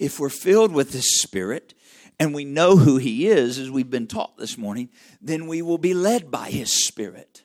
If 0.00 0.18
we're 0.18 0.30
filled 0.30 0.72
with 0.72 0.92
the 0.92 1.02
Spirit, 1.02 1.74
and 2.18 2.34
we 2.34 2.44
know 2.44 2.76
who 2.76 2.96
He 2.96 3.28
is, 3.28 3.58
as 3.58 3.70
we've 3.70 3.90
been 3.90 4.06
taught 4.06 4.38
this 4.38 4.56
morning, 4.56 4.88
then 5.20 5.46
we 5.46 5.60
will 5.60 5.78
be 5.78 5.94
led 5.94 6.30
by 6.30 6.50
His 6.50 6.86
Spirit. 6.86 7.44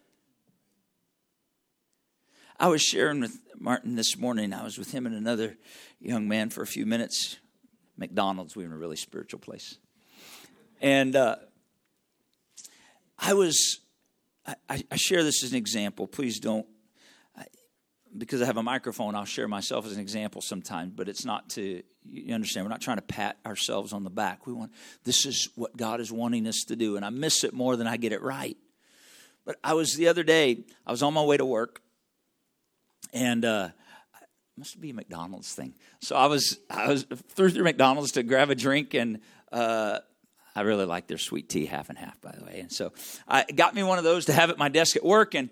I 2.57 2.69
was 2.69 2.81
sharing 2.81 3.19
with 3.19 3.37
Martin 3.59 3.95
this 3.95 4.17
morning, 4.17 4.53
I 4.53 4.63
was 4.63 4.77
with 4.77 4.91
him 4.93 5.05
and 5.05 5.13
another 5.13 5.57
young 5.99 6.27
man 6.27 6.49
for 6.49 6.61
a 6.61 6.67
few 6.67 6.85
minutes. 6.85 7.37
McDonald's, 7.97 8.55
we 8.55 8.63
were 8.63 8.69
in 8.69 8.73
a 8.73 8.77
really 8.77 8.95
spiritual 8.95 9.39
place. 9.39 9.77
And 10.79 11.15
uh, 11.15 11.35
I 13.19 13.33
was, 13.33 13.81
I, 14.47 14.83
I 14.89 14.95
share 14.95 15.23
this 15.23 15.43
as 15.43 15.51
an 15.51 15.57
example. 15.57 16.07
Please 16.07 16.39
don't 16.39 16.67
because 18.17 18.41
I 18.41 18.45
have 18.45 18.57
a 18.57 18.63
microphone, 18.63 19.15
I'll 19.15 19.25
share 19.25 19.47
myself 19.47 19.85
as 19.85 19.93
an 19.93 19.99
example 19.99 20.41
sometimes, 20.41 20.93
but 20.95 21.09
it's 21.09 21.25
not 21.25 21.49
to, 21.51 21.83
you 22.09 22.33
understand, 22.33 22.65
we're 22.65 22.69
not 22.69 22.81
trying 22.81 22.97
to 22.97 23.03
pat 23.03 23.37
ourselves 23.45 23.93
on 23.93 24.03
the 24.03 24.09
back. 24.09 24.47
We 24.47 24.53
want, 24.53 24.71
this 25.03 25.25
is 25.25 25.49
what 25.55 25.75
God 25.75 25.99
is 25.99 26.11
wanting 26.11 26.47
us 26.47 26.63
to 26.67 26.75
do, 26.75 26.95
and 26.95 27.05
I 27.05 27.09
miss 27.09 27.43
it 27.43 27.53
more 27.53 27.75
than 27.75 27.87
I 27.87 27.97
get 27.97 28.13
it 28.13 28.21
right. 28.21 28.57
But 29.45 29.57
I 29.63 29.73
was 29.73 29.93
the 29.93 30.07
other 30.07 30.23
day, 30.23 30.63
I 30.85 30.91
was 30.91 31.03
on 31.03 31.13
my 31.13 31.23
way 31.23 31.37
to 31.37 31.45
work, 31.45 31.81
and 33.13 33.45
uh, 33.45 33.69
must 34.57 34.79
be 34.79 34.91
a 34.91 34.93
McDonald's 34.93 35.53
thing. 35.53 35.73
So 35.99 36.15
I 36.15 36.27
was, 36.27 36.57
I 36.69 36.87
was 36.87 37.03
through 37.03 37.51
through 37.51 37.63
McDonald's 37.63 38.13
to 38.13 38.23
grab 38.23 38.49
a 38.49 38.55
drink, 38.55 38.93
and 38.93 39.19
uh, 39.51 39.99
I 40.55 40.61
really 40.61 40.85
like 40.85 41.07
their 41.07 41.17
sweet 41.17 41.49
tea, 41.49 41.65
half 41.65 41.89
and 41.89 41.97
half, 41.97 42.19
by 42.21 42.31
the 42.31 42.45
way. 42.45 42.59
And 42.61 42.71
so 42.71 42.93
I 43.27 43.43
got 43.43 43.75
me 43.75 43.83
one 43.83 43.97
of 43.97 44.03
those 44.03 44.25
to 44.25 44.33
have 44.33 44.49
at 44.49 44.57
my 44.57 44.69
desk 44.69 44.95
at 44.95 45.03
work, 45.03 45.35
and 45.35 45.49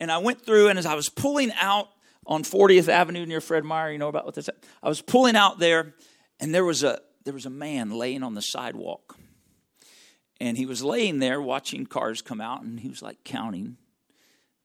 and 0.00 0.10
I 0.10 0.18
went 0.18 0.44
through, 0.44 0.68
and 0.68 0.78
as 0.78 0.86
I 0.86 0.94
was 0.94 1.08
pulling 1.08 1.52
out 1.60 1.88
on 2.26 2.42
40th 2.42 2.88
Avenue 2.88 3.24
near 3.24 3.40
Fred 3.40 3.64
Meyer. 3.64 3.92
You 3.92 3.98
know 3.98 4.08
about 4.08 4.24
what 4.24 4.34
this? 4.34 4.50
I 4.82 4.88
was 4.88 5.00
pulling 5.00 5.36
out 5.36 5.58
there, 5.58 5.94
and 6.40 6.54
there 6.54 6.64
was 6.64 6.82
a 6.82 7.00
there 7.24 7.34
was 7.34 7.46
a 7.46 7.50
man 7.50 7.90
laying 7.90 8.22
on 8.22 8.34
the 8.34 8.42
sidewalk, 8.42 9.16
and 10.40 10.56
he 10.56 10.66
was 10.66 10.82
laying 10.82 11.18
there 11.18 11.40
watching 11.40 11.86
cars 11.86 12.22
come 12.22 12.40
out, 12.40 12.62
and 12.62 12.78
he 12.78 12.88
was 12.88 13.02
like 13.02 13.24
counting. 13.24 13.76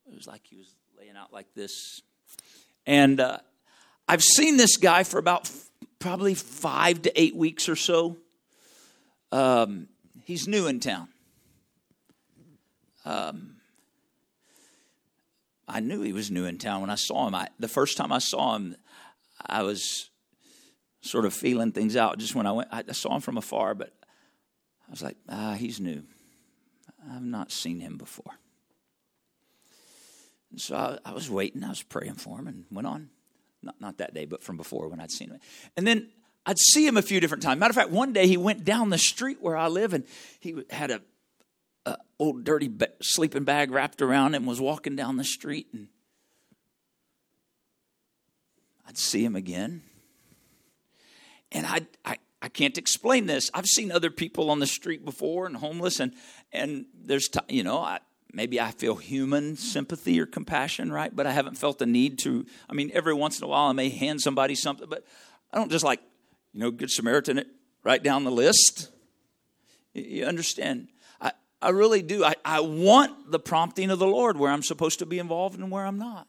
It 0.08 0.16
was 0.16 0.28
like 0.28 0.42
he 0.46 0.58
was 0.58 0.76
laying 0.98 1.16
out 1.16 1.32
like 1.32 1.54
this, 1.56 2.02
and 2.86 3.20
uh, 3.20 3.38
I've 4.08 4.24
seen 4.24 4.58
this 4.58 4.78
guy 4.78 5.04
for 5.04 5.20
about 5.20 5.46
f- 5.46 5.70
probably 6.00 6.34
five 6.34 7.04
to 7.04 7.22
eight 7.22 7.36
weeks 7.36 7.70
or 7.70 7.76
so. 7.76 8.18
Um, 9.32 9.88
he's 10.26 10.48
new 10.48 10.68
in 10.68 10.80
town. 10.80 11.08
Um, 13.06 13.56
I 15.72 15.80
knew 15.80 16.02
he 16.02 16.12
was 16.12 16.30
new 16.30 16.46
in 16.46 16.58
town 16.58 16.82
when 16.82 16.90
I 16.90 16.96
saw 16.96 17.28
him. 17.28 17.34
I, 17.34 17.48
the 17.58 17.70
first 17.70 17.96
time 17.96 18.12
I 18.12 18.20
saw 18.20 18.56
him, 18.56 18.76
I 19.46 19.64
was 19.64 20.10
sort 21.02 21.26
of 21.26 21.34
feeling 21.34 21.72
things 21.72 21.96
out 21.96 22.20
just 22.20 22.36
when 22.36 22.46
I 22.46 22.52
went. 22.52 22.70
I 22.72 22.84
saw 22.92 23.16
him 23.16 23.22
from 23.22 23.38
afar, 23.38 23.74
but 23.74 23.94
I 24.88 24.92
was 24.92 25.02
like, 25.02 25.16
ah, 25.30 25.54
he's 25.54 25.80
new. 25.80 26.04
I've 27.10 27.24
not 27.24 27.52
seen 27.52 27.80
him 27.80 27.98
before. 27.98 28.34
And 30.52 30.60
so 30.60 30.76
I, 30.76 30.98
I, 31.06 31.14
was 31.14 31.30
waiting. 31.30 31.64
I 31.64 31.70
was 31.70 31.82
praying 31.82 32.16
for 32.16 32.38
him 32.38 32.48
and 32.48 32.66
went 32.70 32.88
on. 32.88 33.10
Not, 33.64 33.80
not 33.80 33.98
that 34.00 34.14
day, 34.14 34.26
but 34.26 34.44
from 34.44 34.58
before 34.58 34.90
when 34.90 35.00
I'd 35.00 35.12
seen 35.12 35.30
him. 35.30 35.40
And 35.78 35.88
then 35.88 36.10
I'd 36.46 36.60
see 36.60 36.86
him 36.86 36.98
a 36.98 37.02
few 37.02 37.22
different 37.22 37.44
times. 37.44 37.60
Matter 37.60 37.72
of 37.72 37.76
fact, 37.76 37.92
one 37.92 38.12
day 38.12 38.28
he 38.28 38.36
went 38.36 38.66
down 38.66 38.90
the 38.90 38.98
street 38.98 39.38
where 39.40 39.56
I 39.56 39.68
live 39.68 39.94
and 39.94 40.04
he 40.40 40.64
had 40.70 40.92
a 40.92 40.96
a 40.96 41.02
old 42.22 42.44
dirty 42.44 42.68
ba- 42.68 42.94
sleeping 43.02 43.44
bag 43.44 43.72
wrapped 43.72 44.00
around 44.00 44.36
him, 44.36 44.46
was 44.46 44.62
walking 44.62 44.96
down 44.96 45.18
the 45.18 45.24
street, 45.24 45.68
and 45.74 45.88
I'd 48.88 48.98
see 48.98 49.26
him 49.26 49.36
again. 49.36 49.82
And 51.52 51.66
I, 51.66 51.88
I, 52.06 52.18
I 52.44 52.48
can't 52.48 52.78
explain 52.78 53.26
this. 53.26 53.50
I've 53.56 53.66
seen 53.66 53.92
other 53.92 54.12
people 54.12 54.52
on 54.52 54.60
the 54.60 54.68
street 54.68 55.04
before 55.04 55.48
and 55.48 55.58
homeless, 55.58 56.00
and 56.00 56.14
and 56.54 56.86
there's 56.94 57.28
t- 57.28 57.40
you 57.50 57.64
know 57.64 57.80
I, 57.80 58.00
maybe 58.32 58.62
I 58.62 58.70
feel 58.70 58.96
human 58.96 59.56
sympathy 59.56 60.22
or 60.22 60.28
compassion, 60.28 60.92
right? 60.92 61.14
But 61.14 61.26
I 61.26 61.32
haven't 61.32 61.58
felt 61.58 61.80
the 61.80 61.88
need 61.88 62.20
to. 62.20 62.46
I 62.70 62.74
mean, 62.74 62.92
every 62.94 63.16
once 63.16 63.40
in 63.40 63.44
a 63.44 63.48
while 63.48 63.68
I 63.68 63.74
may 63.74 63.90
hand 63.90 64.22
somebody 64.22 64.54
something, 64.54 64.88
but 64.88 65.06
I 65.52 65.58
don't 65.58 65.72
just 65.72 65.84
like 65.84 66.02
you 66.54 66.60
know 66.60 66.70
Good 66.70 66.92
Samaritan 66.92 67.40
it 67.40 67.48
right 67.84 68.02
down 68.02 68.26
the 68.26 68.32
list. 68.32 68.92
You 69.96 70.26
understand? 70.26 70.88
I 71.62 71.70
really 71.70 72.02
do. 72.02 72.24
I, 72.24 72.36
I 72.44 72.62
want 72.62 73.32
the 73.32 73.40
prompting 73.40 73.92
of 73.92 74.00
the 74.00 74.08
Lord 74.08 74.38
where 74.38 74.52
I'm 74.52 74.64
supposed 74.64 75.00
to 75.00 75.06
be 75.06 75.20
involved 75.20 75.60
and 75.60 75.70
where 75.70 75.86
I'm 75.86 76.00
not. 76.00 76.28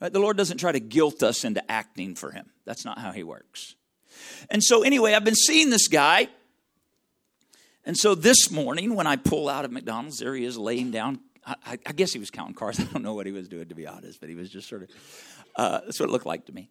Right? 0.00 0.12
The 0.12 0.18
Lord 0.18 0.36
doesn't 0.36 0.58
try 0.58 0.72
to 0.72 0.80
guilt 0.80 1.22
us 1.22 1.44
into 1.44 1.70
acting 1.70 2.14
for 2.14 2.30
Him. 2.30 2.50
That's 2.64 2.84
not 2.84 2.98
how 2.98 3.12
He 3.12 3.22
works. 3.22 3.76
And 4.50 4.62
so, 4.62 4.82
anyway, 4.82 5.14
I've 5.14 5.24
been 5.24 5.34
seeing 5.34 5.70
this 5.70 5.88
guy. 5.88 6.28
And 7.84 7.96
so 7.96 8.14
this 8.14 8.50
morning, 8.50 8.94
when 8.94 9.06
I 9.06 9.16
pull 9.16 9.48
out 9.48 9.64
of 9.64 9.72
McDonald's, 9.72 10.18
there 10.18 10.34
he 10.34 10.44
is 10.44 10.56
laying 10.56 10.90
down. 10.90 11.20
I, 11.46 11.78
I 11.86 11.92
guess 11.92 12.12
he 12.12 12.18
was 12.18 12.30
counting 12.30 12.54
cars. 12.54 12.80
I 12.80 12.84
don't 12.84 13.02
know 13.02 13.14
what 13.14 13.26
he 13.26 13.32
was 13.32 13.48
doing, 13.48 13.68
to 13.68 13.74
be 13.74 13.86
honest, 13.86 14.20
but 14.20 14.28
he 14.28 14.34
was 14.34 14.50
just 14.50 14.68
sort 14.68 14.84
of, 14.84 14.90
uh, 15.56 15.80
that's 15.84 16.00
what 16.00 16.08
it 16.08 16.12
looked 16.12 16.26
like 16.26 16.46
to 16.46 16.52
me. 16.52 16.70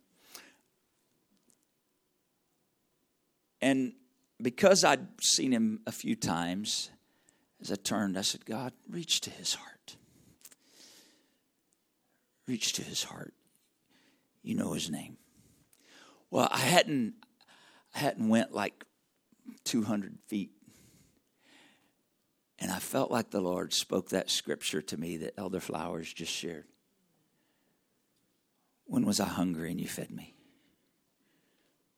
And 3.62 3.94
because 4.42 4.84
I'd 4.84 5.08
seen 5.22 5.52
him 5.52 5.82
a 5.88 5.92
few 5.92 6.16
times, 6.16 6.90
as 7.64 7.72
I 7.72 7.76
turned, 7.76 8.18
I 8.18 8.22
said, 8.22 8.46
God, 8.46 8.74
reach 8.90 9.22
to 9.22 9.30
his 9.30 9.54
heart. 9.54 9.96
Reach 12.46 12.74
to 12.74 12.84
his 12.84 13.04
heart. 13.04 13.34
You 14.42 14.56
know 14.56 14.74
his 14.74 14.90
name. 14.90 15.18
Well, 16.30 16.50
I 16.52 16.60
hadn't 16.60 17.14
I 17.96 18.00
hadn't 18.00 18.28
went 18.28 18.54
like 18.54 18.84
200 19.64 20.18
feet. 20.28 20.52
And 22.60 22.72
I 22.72 22.80
felt 22.80 23.12
like 23.12 23.30
the 23.30 23.42
Lord 23.42 23.72
spoke 23.72 24.10
that 24.10 24.30
scripture 24.30 24.82
to 24.82 24.98
me 24.98 25.18
that 25.18 25.34
Elder 25.38 25.60
Flowers 25.60 26.12
just 26.12 26.32
shared. 26.32 26.66
When 28.86 29.06
was 29.06 29.20
I 29.20 29.28
hungry 29.28 29.72
and 29.72 29.80
you 29.80 29.88
fed 29.88 30.12
me? 30.12 30.36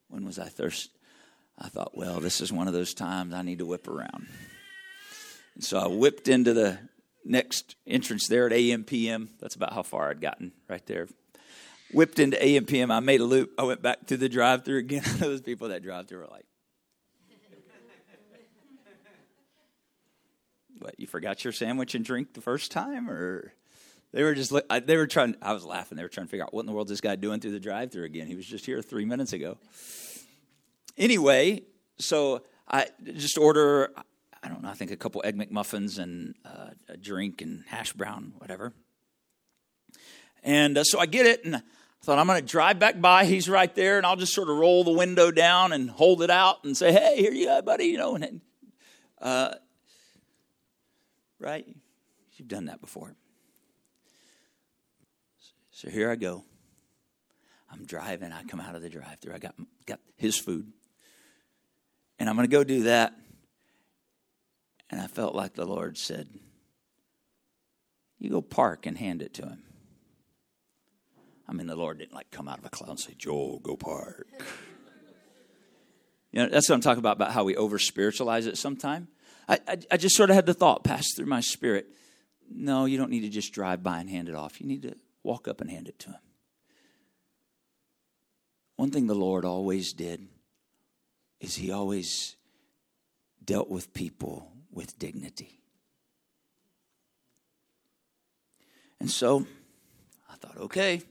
When 0.09 0.25
was 0.25 0.37
I 0.37 0.45
thirsty? 0.45 0.91
I 1.57 1.69
thought, 1.69 1.97
well, 1.97 2.19
this 2.19 2.41
is 2.41 2.51
one 2.51 2.67
of 2.67 2.73
those 2.73 2.93
times 2.93 3.33
I 3.33 3.41
need 3.41 3.59
to 3.59 3.65
whip 3.65 3.87
around. 3.87 4.27
And 5.55 5.63
so 5.63 5.79
I 5.79 5.87
whipped 5.87 6.27
into 6.27 6.53
the 6.53 6.79
next 7.23 7.75
entrance 7.87 8.27
there 8.27 8.45
at 8.45 8.51
AMPM. 8.51 9.29
That's 9.39 9.55
about 9.55 9.73
how 9.73 9.83
far 9.83 10.09
I'd 10.09 10.21
gotten 10.21 10.51
right 10.69 10.85
there. 10.85 11.07
Whipped 11.91 12.19
into 12.19 12.37
AMPM. 12.37 12.91
I 12.91 12.99
made 12.99 13.21
a 13.21 13.25
loop. 13.25 13.53
I 13.57 13.63
went 13.63 13.81
back 13.81 14.05
to 14.07 14.17
the 14.17 14.29
drive 14.29 14.65
through 14.65 14.79
again. 14.79 15.03
Those 15.17 15.41
people 15.41 15.69
that 15.69 15.83
drive 15.83 16.07
through 16.07 16.19
were 16.19 16.27
like, 16.27 16.45
What, 20.79 20.99
you 20.99 21.07
forgot 21.07 21.43
your 21.43 21.53
sandwich 21.53 21.95
and 21.95 22.03
drink 22.03 22.33
the 22.33 22.41
first 22.41 22.71
time? 22.71 23.09
Or 23.09 23.53
they 24.11 24.23
were 24.23 24.35
just 24.35 24.53
they 24.85 24.97
were 24.97 25.07
trying. 25.07 25.35
I 25.41 25.53
was 25.53 25.65
laughing. 25.65 25.95
They 25.95 26.03
were 26.03 26.09
trying 26.09 26.27
to 26.27 26.31
figure 26.31 26.43
out 26.43 26.53
what 26.53 26.61
in 26.61 26.65
the 26.65 26.73
world 26.73 26.87
is 26.87 26.91
this 26.91 27.01
guy 27.01 27.15
doing 27.15 27.39
through 27.39 27.51
the 27.51 27.59
drive-through 27.59 28.03
again. 28.03 28.27
He 28.27 28.35
was 28.35 28.45
just 28.45 28.65
here 28.65 28.81
three 28.81 29.05
minutes 29.05 29.33
ago. 29.33 29.57
Anyway, 30.97 31.63
so 31.97 32.43
I 32.67 32.87
just 33.03 33.37
order. 33.37 33.91
I 34.45 34.47
don't 34.47 34.61
know. 34.61 34.69
I 34.69 34.73
think 34.73 34.91
a 34.91 34.95
couple 34.95 35.23
egg 35.25 35.35
McMuffins 35.35 35.97
and 35.97 36.35
uh, 36.45 36.69
a 36.87 36.97
drink 36.97 37.41
and 37.41 37.63
hash 37.65 37.93
brown, 37.93 38.33
whatever. 38.37 38.73
And 40.43 40.77
uh, 40.77 40.83
so 40.83 40.99
I 40.99 41.07
get 41.07 41.25
it, 41.25 41.43
and 41.43 41.55
I 41.55 41.61
thought 42.03 42.19
I'm 42.19 42.27
going 42.27 42.39
to 42.39 42.45
drive 42.45 42.77
back 42.77 43.01
by. 43.01 43.25
He's 43.25 43.49
right 43.49 43.73
there, 43.73 43.97
and 43.97 44.05
I'll 44.05 44.15
just 44.15 44.35
sort 44.35 44.47
of 44.47 44.57
roll 44.57 44.83
the 44.83 44.91
window 44.91 45.31
down 45.31 45.73
and 45.73 45.89
hold 45.89 46.21
it 46.21 46.29
out 46.29 46.63
and 46.63 46.77
say, 46.77 46.91
"Hey, 46.91 47.17
here 47.17 47.31
you 47.31 47.49
are, 47.49 47.63
buddy." 47.63 47.85
You 47.85 47.97
know, 47.97 48.15
and 48.15 48.41
uh, 49.19 49.55
right? 51.39 51.65
You've 52.35 52.47
done 52.47 52.65
that 52.65 52.81
before. 52.81 53.15
So 55.71 55.89
here 55.89 56.11
I 56.11 56.15
go. 56.17 56.43
I'm 57.71 57.83
driving. 57.85 58.31
I 58.31 58.43
come 58.43 58.59
out 58.59 58.75
of 58.75 58.83
the 58.83 58.89
drive-through. 58.89 59.33
I 59.33 59.39
got 59.39 59.55
got 59.87 59.99
his 60.17 60.37
food, 60.37 60.71
and 62.19 62.29
I'm 62.29 62.35
going 62.35 62.47
to 62.47 62.55
go 62.55 62.63
do 62.63 62.83
that. 62.83 63.15
And 64.95 65.03
I 65.03 65.07
felt 65.07 65.35
like 65.35 65.55
the 65.55 65.65
Lord 65.65 65.97
said, 65.97 66.29
"You 68.17 68.29
go 68.29 68.41
park 68.41 68.85
and 68.85 68.97
hand 68.97 69.21
it 69.21 69.33
to 69.33 69.41
him." 69.41 69.63
I 71.49 71.51
mean, 71.51 71.67
the 71.67 71.75
Lord 71.75 71.97
didn't 71.97 72.13
like 72.13 72.31
come 72.31 72.47
out 72.47 72.59
of 72.59 72.65
a 72.65 72.69
cloud 72.69 72.91
and 72.91 72.99
say, 72.99 73.13
Joel, 73.17 73.59
go 73.59 73.75
park. 73.75 74.25
you 76.31 76.41
know, 76.41 76.47
that's 76.47 76.69
what 76.69 76.75
I'm 76.75 76.81
talking 76.81 76.99
about, 76.99 77.17
about 77.17 77.33
how 77.33 77.43
we 77.43 77.57
over 77.57 77.77
spiritualize 77.77 78.45
it 78.45 78.57
sometime. 78.57 79.09
I, 79.49 79.59
I, 79.67 79.77
I 79.91 79.97
just 79.97 80.15
sort 80.15 80.29
of 80.29 80.37
had 80.37 80.45
the 80.45 80.53
thought 80.53 80.85
pass 80.85 81.11
through 81.13 81.25
my 81.25 81.41
spirit 81.41 81.87
no, 82.49 82.85
you 82.85 82.97
don't 82.97 83.11
need 83.11 83.23
to 83.23 83.29
just 83.29 83.51
drive 83.51 83.83
by 83.83 83.99
and 83.99 84.09
hand 84.09 84.29
it 84.29 84.35
off. 84.35 84.61
You 84.61 84.67
need 84.67 84.83
to 84.83 84.95
walk 85.23 85.49
up 85.49 85.59
and 85.59 85.69
hand 85.69 85.89
it 85.89 85.99
to 85.99 86.11
him. 86.11 86.19
One 88.77 88.91
thing 88.91 89.07
the 89.07 89.13
Lord 89.13 89.43
always 89.43 89.91
did 89.91 90.25
is 91.41 91.55
he 91.55 91.69
always 91.69 92.37
dealt 93.43 93.69
with 93.69 93.93
people 93.93 94.54
with 94.75 94.99
dignity. 94.99 95.57
And 98.99 99.09
so 99.09 99.47
I 100.31 100.35
thought, 100.35 100.57
okay, 100.57 101.01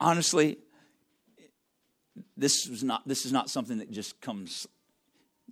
honestly, 0.00 0.58
this 2.36 2.68
was 2.68 2.84
not 2.84 3.06
this 3.06 3.24
is 3.26 3.32
not 3.32 3.50
something 3.50 3.78
that 3.78 3.90
just 3.90 4.20
comes 4.20 4.66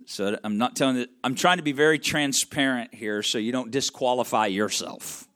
so 0.05 0.37
i'm 0.43 0.57
not 0.57 0.75
telling 0.75 0.97
you 0.97 1.07
i'm 1.23 1.35
trying 1.35 1.57
to 1.57 1.63
be 1.63 1.71
very 1.71 1.97
transparent 1.97 2.93
here 2.93 3.23
so 3.23 3.37
you 3.37 3.51
don't 3.51 3.71
disqualify 3.71 4.45
yourself. 4.47 5.27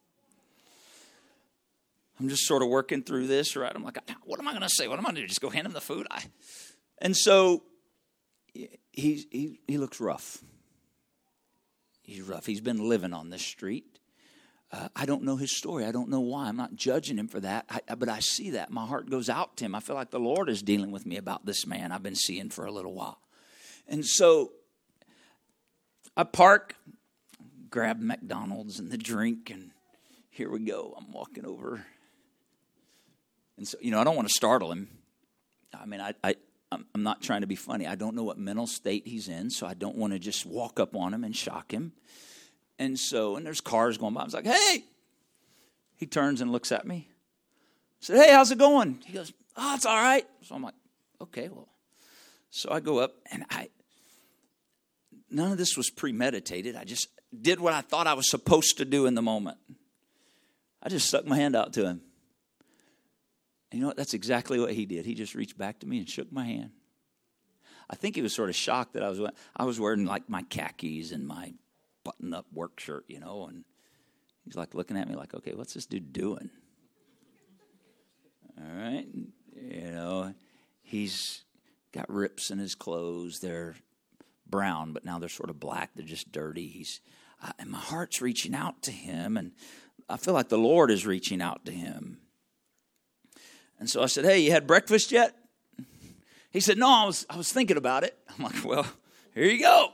I'm 2.20 2.30
just 2.30 2.46
sort 2.46 2.62
of 2.62 2.70
working 2.70 3.04
through 3.04 3.28
this 3.28 3.56
right? 3.56 3.72
I'm 3.74 3.84
like 3.84 3.98
what 4.24 4.40
am 4.40 4.48
i 4.48 4.52
going 4.52 4.64
to 4.64 4.70
say? 4.70 4.88
What 4.88 5.00
am 5.00 5.06
i 5.06 5.10
going 5.10 5.16
to 5.16 5.22
do? 5.22 5.28
Just 5.28 5.42
go 5.42 5.50
hand 5.50 5.66
him 5.66 5.74
the 5.74 5.82
food? 5.82 6.08
I, 6.10 6.24
and 7.00 7.16
so 7.16 7.64
he, 8.54 9.26
he, 9.32 9.60
he 9.68 9.78
looks 9.78 10.00
rough 10.00 10.44
he's 12.06 12.22
rough 12.22 12.46
he's 12.46 12.62
been 12.62 12.88
living 12.88 13.14
on 13.14 13.30
this 13.30 13.42
street 13.42 13.96
uh, 14.72 14.90
I 14.96 15.06
don't 15.06 15.24
know 15.24 15.38
his 15.38 15.56
story. 15.56 15.86
I 15.86 15.92
don't 15.92 16.10
know 16.10 16.20
why. 16.20 16.48
I'm 16.48 16.58
not 16.58 16.76
judging 16.76 17.18
him 17.18 17.28
for 17.28 17.40
that. 17.40 17.66
I, 17.70 17.96
but 17.96 18.10
I 18.10 18.20
see 18.20 18.50
that. 18.52 18.72
My 18.72 18.86
heart 18.86 19.10
goes 19.10 19.30
out 19.30 19.58
to 19.58 19.66
him. 19.66 19.76
I 19.76 19.80
feel 19.80 19.96
like 19.96 20.10
the 20.10 20.20
Lord 20.20 20.50
is 20.50 20.62
dealing 20.62 20.92
with 20.92 21.06
me 21.06 21.18
about 21.18 21.46
this 21.46 21.68
man 21.68 21.92
I've 21.92 22.04
been 22.04 22.16
seeing 22.16 22.50
for 22.50 22.66
a 22.66 22.72
little 22.72 22.94
while. 22.94 23.20
And 23.88 24.06
so 24.06 24.52
I 26.18 26.24
park, 26.24 26.76
grab 27.70 28.02
McDonald's 28.02 28.80
and 28.80 28.92
the 28.92 28.98
drink, 28.98 29.50
and 29.50 29.72
here 30.30 30.50
we 30.50 30.60
go. 30.60 30.94
I'm 30.98 31.12
walking 31.12 31.46
over. 31.46 31.86
And 33.58 33.68
so, 33.68 33.78
you 33.80 33.92
know, 33.92 34.00
I 34.00 34.04
don't 34.04 34.16
want 34.16 34.28
to 34.28 34.34
startle 34.34 34.72
him. 34.72 34.90
I 35.74 35.86
mean, 35.86 36.02
I, 36.02 36.14
I, 36.24 36.36
I'm 36.94 37.04
not 37.04 37.22
trying 37.22 37.42
to 37.42 37.48
be 37.48 37.56
funny. 37.56 37.88
I 37.88 37.96
don't 37.96 38.16
know 38.16 38.24
what 38.24 38.38
mental 38.38 38.68
state 38.68 39.08
he's 39.08 39.28
in, 39.28 39.50
so 39.50 39.68
I 39.68 39.74
don't 39.74 39.96
want 39.96 40.14
to 40.14 40.20
just 40.20 40.46
walk 40.46 40.80
up 40.80 40.96
on 40.96 41.14
him 41.14 41.24
and 41.24 41.36
shock 41.36 41.72
him. 41.72 41.94
And 42.78 43.00
so, 43.00 43.36
and 43.36 43.46
there's 43.46 43.62
cars 43.62 43.98
going 43.98 44.14
by. 44.14 44.22
I 44.22 44.26
was 44.26 44.34
like, 44.34 44.46
hey. 44.46 44.84
He 45.98 46.06
turns 46.06 46.42
and 46.42 46.52
looks 46.52 46.72
at 46.72 46.86
me. 46.86 47.08
I 47.10 47.14
said, 48.02 48.18
hey, 48.18 48.34
how's 48.34 48.52
it 48.52 48.58
going? 48.58 49.00
He 49.06 49.14
goes, 49.14 49.32
oh, 49.56 49.76
it's 49.76 49.86
all 49.86 49.96
right. 49.96 50.26
So 50.42 50.56
I'm 50.56 50.64
like, 50.64 50.74
okay, 51.22 51.48
well. 51.48 51.70
So 52.50 52.70
I 52.72 52.80
go 52.80 53.00
up 53.00 53.16
and 53.32 53.46
I, 53.50 53.70
none 55.30 55.52
of 55.52 55.58
this 55.58 55.78
was 55.78 55.90
premeditated. 55.90 56.76
I 56.76 56.84
just 56.84 57.08
did 57.42 57.60
what 57.60 57.74
I 57.74 57.82
thought 57.82 58.08
I 58.08 58.14
was 58.14 58.30
supposed 58.30 58.78
to 58.78 58.86
do 58.86 59.06
in 59.06 59.16
the 59.16 59.22
moment. 59.22 59.58
I 60.84 60.90
just 60.90 61.08
stuck 61.08 61.26
my 61.26 61.38
hand 61.38 61.56
out 61.56 61.74
to 61.74 61.86
him. 61.86 62.02
You 63.76 63.82
know 63.82 63.88
what? 63.88 63.98
That's 63.98 64.14
exactly 64.14 64.58
what 64.58 64.72
he 64.72 64.86
did. 64.86 65.06
He 65.06 65.14
just 65.14 65.36
reached 65.36 65.58
back 65.58 65.80
to 65.80 65.86
me 65.86 65.98
and 65.98 66.10
shook 66.10 66.32
my 66.32 66.46
hand. 66.46 66.70
I 67.90 67.98
think 67.98 68.16
he 68.16 68.22
was 68.22 68.34
sort 68.34 68.48
of 68.48 68.56
shocked 68.56 68.94
that 68.94 69.04
I 69.04 69.10
was 69.10 69.20
I 69.54 69.66
was 69.66 69.82
wearing 69.82 70.06
like 70.06 70.30
my 70.30 70.44
khakis 70.44 71.12
and 71.12 71.28
my 71.28 71.54
button 72.06 72.34
up 72.34 72.46
work 72.54 72.80
shirt, 72.80 73.04
you 73.10 73.20
know, 73.20 73.48
and 73.48 73.66
he's 74.46 74.56
like 74.56 74.76
looking 74.76 74.96
at 74.96 75.10
me 75.10 75.16
like, 75.16 75.34
okay, 75.34 75.54
what's 75.54 75.74
this 75.74 75.86
dude 75.86 76.14
doing? 76.14 76.50
All 78.58 78.78
right. 78.78 79.08
You 79.62 79.92
know, 79.92 80.34
he's 80.82 81.44
got 81.92 82.10
rips 82.10 82.52
in 82.52 82.60
his 82.60 82.76
clothes. 82.76 83.42
They're 83.42 83.76
brown, 84.48 84.94
but 84.94 85.04
now 85.04 85.20
they're 85.20 85.28
sort 85.28 85.50
of 85.50 85.60
black. 85.60 85.92
They're 85.96 86.06
just 86.06 86.32
dirty. 86.32 86.68
He's, 86.68 87.02
uh, 87.44 87.52
and 87.60 87.72
my 87.72 87.80
heart's 87.80 88.22
reaching 88.22 88.56
out 88.56 88.84
to 88.84 88.92
him, 88.92 89.36
and 89.36 89.52
I 90.08 90.16
feel 90.16 90.34
like 90.34 90.48
the 90.48 90.58
Lord 90.58 90.92
is 90.92 91.06
reaching 91.06 91.42
out 91.42 91.66
to 91.66 91.74
him. 91.74 92.20
And 93.80 93.90
so 93.90 94.02
I 94.02 94.08
said, 94.08 94.26
Hey, 94.26 94.40
you 94.40 94.52
had 94.52 94.68
breakfast 94.68 95.12
yet? 95.12 95.36
He 96.52 96.60
said, 96.60 96.78
No, 96.78 96.90
I 96.90 97.06
was, 97.06 97.26
I 97.30 97.38
was 97.38 97.52
thinking 97.52 97.78
about 97.78 98.04
it. 98.04 98.18
I'm 98.30 98.44
like, 98.44 98.64
Well, 98.64 98.86
here 99.34 99.46
you 99.46 99.62
go 99.62 99.92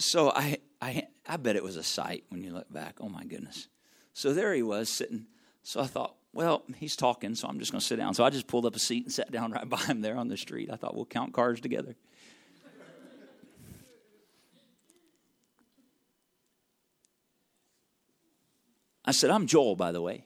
so 0.00 0.30
I, 0.30 0.58
I, 0.80 1.06
I 1.26 1.36
bet 1.36 1.56
it 1.56 1.62
was 1.62 1.76
a 1.76 1.82
sight 1.82 2.24
when 2.30 2.42
you 2.42 2.52
look 2.52 2.72
back. 2.72 2.96
Oh 3.00 3.08
my 3.08 3.24
goodness. 3.24 3.68
So 4.12 4.32
there 4.32 4.54
he 4.54 4.62
was 4.62 4.88
sitting. 4.88 5.26
So 5.62 5.80
I 5.80 5.86
thought, 5.86 6.16
well, 6.32 6.62
he's 6.76 6.96
talking, 6.96 7.34
so 7.34 7.48
I'm 7.48 7.58
just 7.58 7.70
going 7.70 7.80
to 7.80 7.86
sit 7.86 7.96
down. 7.96 8.14
So 8.14 8.24
I 8.24 8.30
just 8.30 8.46
pulled 8.46 8.66
up 8.66 8.74
a 8.74 8.78
seat 8.78 9.04
and 9.04 9.12
sat 9.12 9.30
down 9.30 9.52
right 9.52 9.68
by 9.68 9.78
him 9.78 10.00
there 10.00 10.16
on 10.16 10.28
the 10.28 10.36
street. 10.36 10.70
I 10.72 10.76
thought, 10.76 10.94
we'll 10.94 11.06
count 11.06 11.32
cars 11.32 11.60
together. 11.60 11.96
I 19.04 19.12
said, 19.12 19.30
I'm 19.30 19.46
Joel, 19.46 19.76
by 19.76 19.92
the 19.92 20.00
way. 20.00 20.24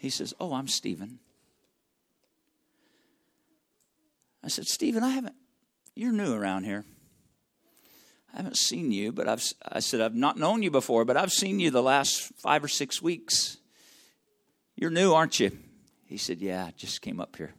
He 0.00 0.08
says, 0.08 0.32
Oh, 0.40 0.54
I'm 0.54 0.66
Stephen. 0.66 1.18
I 4.42 4.48
said, 4.48 4.64
Stephen, 4.64 5.04
I 5.04 5.10
haven't, 5.10 5.34
you're 5.94 6.12
new 6.12 6.32
around 6.32 6.64
here. 6.64 6.86
I 8.32 8.38
haven't 8.38 8.56
seen 8.56 8.90
you, 8.92 9.12
but 9.12 9.28
I've, 9.28 9.44
I 9.62 9.80
said, 9.80 10.00
I've 10.00 10.14
not 10.14 10.38
known 10.38 10.62
you 10.62 10.70
before, 10.70 11.04
but 11.04 11.18
I've 11.18 11.32
seen 11.32 11.60
you 11.60 11.70
the 11.70 11.82
last 11.82 12.32
five 12.38 12.64
or 12.64 12.68
six 12.68 13.02
weeks. 13.02 13.58
You're 14.74 14.90
new, 14.90 15.12
aren't 15.12 15.38
you? 15.38 15.58
He 16.06 16.16
said, 16.16 16.40
Yeah, 16.40 16.64
I 16.64 16.70
just 16.70 17.02
came 17.02 17.20
up 17.20 17.36
here. 17.36 17.52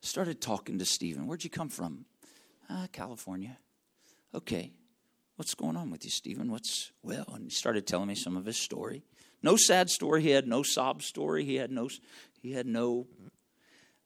Started 0.00 0.40
talking 0.40 0.78
to 0.78 0.84
Stephen. 0.84 1.26
Where'd 1.26 1.42
you 1.42 1.50
come 1.50 1.70
from? 1.70 2.04
Uh, 2.70 2.86
California. 2.92 3.58
Okay. 4.32 4.72
What's 5.34 5.54
going 5.54 5.76
on 5.76 5.90
with 5.90 6.04
you, 6.04 6.10
Stephen? 6.10 6.52
What's, 6.52 6.92
well, 7.02 7.26
and 7.34 7.42
he 7.42 7.50
started 7.50 7.88
telling 7.88 8.06
me 8.06 8.14
some 8.14 8.36
of 8.36 8.44
his 8.44 8.56
story. 8.56 9.02
No 9.44 9.56
sad 9.56 9.90
story. 9.90 10.22
He 10.22 10.30
had 10.30 10.48
no 10.48 10.62
sob 10.62 11.02
story. 11.02 11.44
He 11.44 11.56
had 11.56 11.70
no, 11.70 11.90
he 12.40 12.52
had 12.52 12.66
no, 12.66 13.06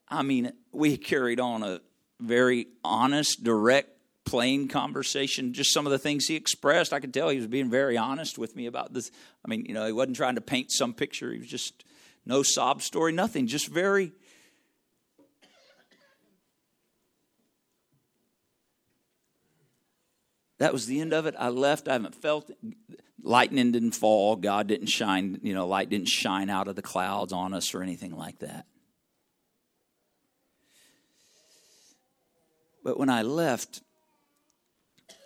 I 0.09 0.21
mean, 0.21 0.51
we 0.73 0.97
carried 0.97 1.39
on 1.39 1.63
a 1.63 1.79
very 2.19 2.67
honest, 2.83 3.41
direct 3.41 3.89
plain 4.25 4.67
conversation, 4.67 5.53
just 5.53 5.73
some 5.73 5.87
of 5.87 5.93
the 5.93 5.97
things 5.97 6.27
he 6.27 6.35
expressed. 6.35 6.91
I 6.91 6.99
could 6.99 7.13
tell 7.13 7.29
he 7.29 7.37
was 7.37 7.47
being 7.47 7.69
very 7.69 7.95
honest 7.97 8.37
with 8.37 8.53
me 8.57 8.65
about 8.65 8.93
this. 8.93 9.11
I 9.45 9.47
mean, 9.47 9.65
you 9.65 9.73
know, 9.73 9.85
he 9.85 9.93
wasn't 9.93 10.17
trying 10.17 10.35
to 10.35 10.41
paint 10.41 10.73
some 10.73 10.93
picture. 10.93 11.31
He 11.31 11.39
was 11.39 11.47
just 11.47 11.85
no 12.25 12.43
sob 12.43 12.81
story, 12.81 13.13
nothing, 13.13 13.47
just 13.47 13.69
very. 13.69 14.11
That 20.57 20.73
was 20.73 20.85
the 20.85 20.99
end 20.99 21.13
of 21.13 21.25
it. 21.25 21.35
I 21.39 21.47
left. 21.47 21.87
I 21.87 21.93
haven't 21.93 22.15
felt. 22.15 22.51
Lightning 23.29 23.71
didn't 23.71 23.91
fall. 23.91 24.35
God 24.35 24.65
didn't 24.65 24.87
shine, 24.87 25.39
you 25.43 25.53
know, 25.53 25.67
light 25.67 25.87
didn't 25.87 26.07
shine 26.07 26.49
out 26.49 26.67
of 26.67 26.75
the 26.75 26.81
clouds 26.81 27.31
on 27.31 27.53
us 27.53 27.75
or 27.75 27.83
anything 27.83 28.17
like 28.17 28.39
that. 28.39 28.65
But 32.83 32.97
when 32.97 33.07
I 33.07 33.21
left, 33.21 33.83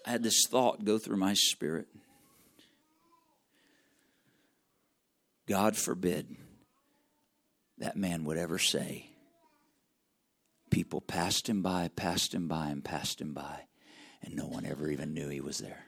I 0.06 0.10
had 0.10 0.22
this 0.22 0.44
thought 0.50 0.84
go 0.84 0.98
through 0.98 1.16
my 1.16 1.34
spirit 1.34 1.88
God 5.48 5.78
forbid 5.78 6.36
that 7.78 7.96
man 7.96 8.26
would 8.26 8.38
ever 8.38 8.60
say, 8.60 9.12
People 10.70 11.00
passed 11.00 11.48
him 11.48 11.62
by, 11.62 11.90
passed 11.96 12.34
him 12.34 12.50
by, 12.50 12.68
and 12.68 12.84
passed 12.84 13.22
him 13.22 13.34
by, 13.34 13.62
and 14.22 14.36
no 14.36 14.46
one 14.46 14.66
ever 14.66 14.90
even 14.90 15.14
knew 15.14 15.30
he 15.30 15.40
was 15.40 15.60
there. 15.60 15.86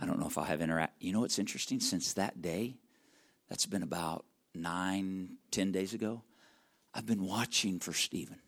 I 0.00 0.06
don't 0.06 0.20
know 0.20 0.26
if 0.26 0.38
I 0.38 0.46
have 0.46 0.60
interact. 0.60 1.02
You 1.02 1.12
know 1.12 1.20
what's 1.20 1.38
interesting? 1.38 1.80
Since 1.80 2.14
that 2.14 2.40
day, 2.40 2.76
that's 3.48 3.66
been 3.66 3.82
about 3.82 4.24
nine, 4.54 5.36
ten 5.50 5.72
days 5.72 5.94
ago, 5.94 6.22
I've 6.94 7.06
been 7.06 7.24
watching 7.24 7.80
for 7.80 7.92
Stephen. 7.92 8.38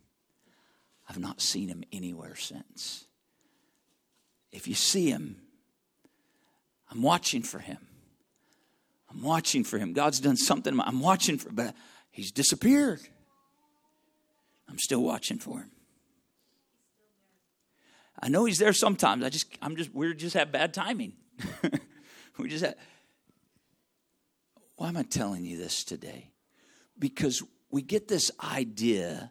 I've 1.09 1.19
not 1.19 1.41
seen 1.41 1.69
him 1.69 1.83
anywhere 1.93 2.37
since. 2.37 3.07
If 4.53 4.69
you 4.69 4.75
see 4.75 5.11
him, 5.11 5.37
I'm 6.91 7.03
watching 7.03 7.43
for 7.43 7.59
him. 7.59 7.79
I'm 9.11 9.23
watching 9.23 9.65
for 9.65 9.79
him. 9.79 9.93
God's 9.93 10.21
done 10.21 10.37
something. 10.37 10.79
I'm 10.81 11.01
watching 11.01 11.39
for, 11.39 11.51
but 11.51 11.75
he's 12.11 12.31
disappeared. 12.31 13.01
I'm 14.69 14.79
still 14.79 15.03
watching 15.03 15.39
for 15.39 15.59
him. 15.59 15.71
I 18.23 18.29
know 18.29 18.45
he's 18.45 18.59
there 18.59 18.73
sometimes. 18.73 19.25
I 19.25 19.31
just, 19.31 19.47
I'm 19.63 19.77
just, 19.77 19.93
we 19.95 20.15
just 20.15 20.37
have 20.37 20.53
bad 20.53 20.75
timing. 20.75 21.15
we 22.39 22.49
just 22.49 22.65
have. 22.65 22.77
Why 24.77 24.89
am 24.89 24.97
I 24.97 25.03
telling 25.03 25.45
you 25.45 25.59
this 25.59 25.85
today? 25.85 26.31
Because 26.99 27.43
we 27.71 27.83
get 27.83 28.09
this 28.09 28.31
idea 28.43 29.31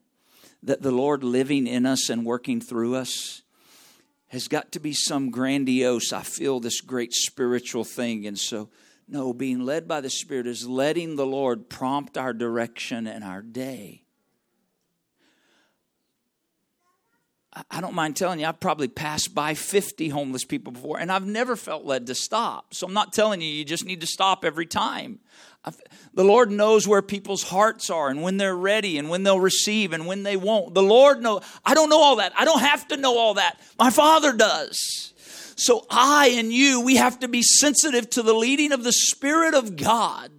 that 0.64 0.82
the 0.82 0.92
Lord 0.92 1.24
living 1.24 1.68
in 1.68 1.86
us 1.86 2.10
and 2.10 2.26
working 2.26 2.62
through 2.62 2.96
us 2.96 3.42
has 4.28 4.48
got 4.48 4.72
to 4.74 4.80
be 4.80 4.94
some 4.94 5.32
grandiose, 5.32 6.14
I 6.14 6.22
feel 6.22 6.60
this 6.60 6.82
great 6.82 7.14
spiritual 7.14 7.84
thing. 7.84 8.28
And 8.28 8.38
so, 8.38 8.70
no, 9.08 9.34
being 9.34 9.62
led 9.62 9.88
by 9.88 10.02
the 10.02 10.10
Spirit 10.10 10.46
is 10.46 10.68
letting 10.68 11.16
the 11.16 11.26
Lord 11.26 11.68
prompt 11.68 12.16
our 12.16 12.34
direction 12.34 13.08
and 13.08 13.24
our 13.24 13.42
day. 13.42 14.04
I 17.72 17.82
don't 17.82 17.96
mind 17.96 18.16
telling 18.16 18.40
you, 18.40 18.46
I've 18.46 18.60
probably 18.60 18.88
passed 18.88 19.34
by 19.34 19.56
50 19.56 20.10
homeless 20.10 20.46
people 20.46 20.72
before, 20.72 21.00
and 21.00 21.12
I've 21.12 21.26
never 21.26 21.56
felt 21.56 21.84
led 21.84 22.06
to 22.08 22.16
stop. 22.16 22.74
So 22.76 22.86
I'm 22.86 22.94
not 22.94 23.12
telling 23.12 23.42
you, 23.42 23.48
you 23.48 23.66
just 23.66 23.86
need 23.86 24.02
to 24.02 24.08
stop 24.08 24.46
every 24.46 24.68
time. 24.68 25.20
I've, 25.66 25.76
the 26.14 26.24
Lord 26.24 26.52
knows 26.52 26.88
where 26.88 27.02
people's 27.02 27.44
hearts 27.44 27.90
are 27.90 28.10
and 28.10 28.22
when 28.22 28.38
they're 28.38 28.56
ready 28.56 28.98
and 28.98 29.10
when 29.10 29.24
they'll 29.24 29.40
receive 29.40 29.94
and 29.94 30.06
when 30.06 30.24
they 30.24 30.38
won't. 30.38 30.76
The 30.76 30.84
Lord 30.84 31.22
knows. 31.22 31.44
I 31.66 31.74
don't 31.74 31.90
know 31.90 32.00
all 32.00 32.18
that. 32.18 32.34
I 32.38 32.46
don't 32.46 32.62
have 32.62 32.88
to 32.90 32.98
know 32.98 33.18
all 33.18 33.34
that. 33.34 33.60
My 33.80 33.90
Father 33.90 34.32
does. 34.32 35.14
So 35.56 35.86
I 35.90 36.36
and 36.38 36.54
you, 36.54 36.82
we 36.82 36.96
have 36.96 37.20
to 37.20 37.28
be 37.28 37.42
sensitive 37.42 38.10
to 38.12 38.22
the 38.22 38.34
leading 38.34 38.72
of 38.72 38.84
the 38.84 38.94
Spirit 38.94 39.56
of 39.56 39.76
God 39.76 40.32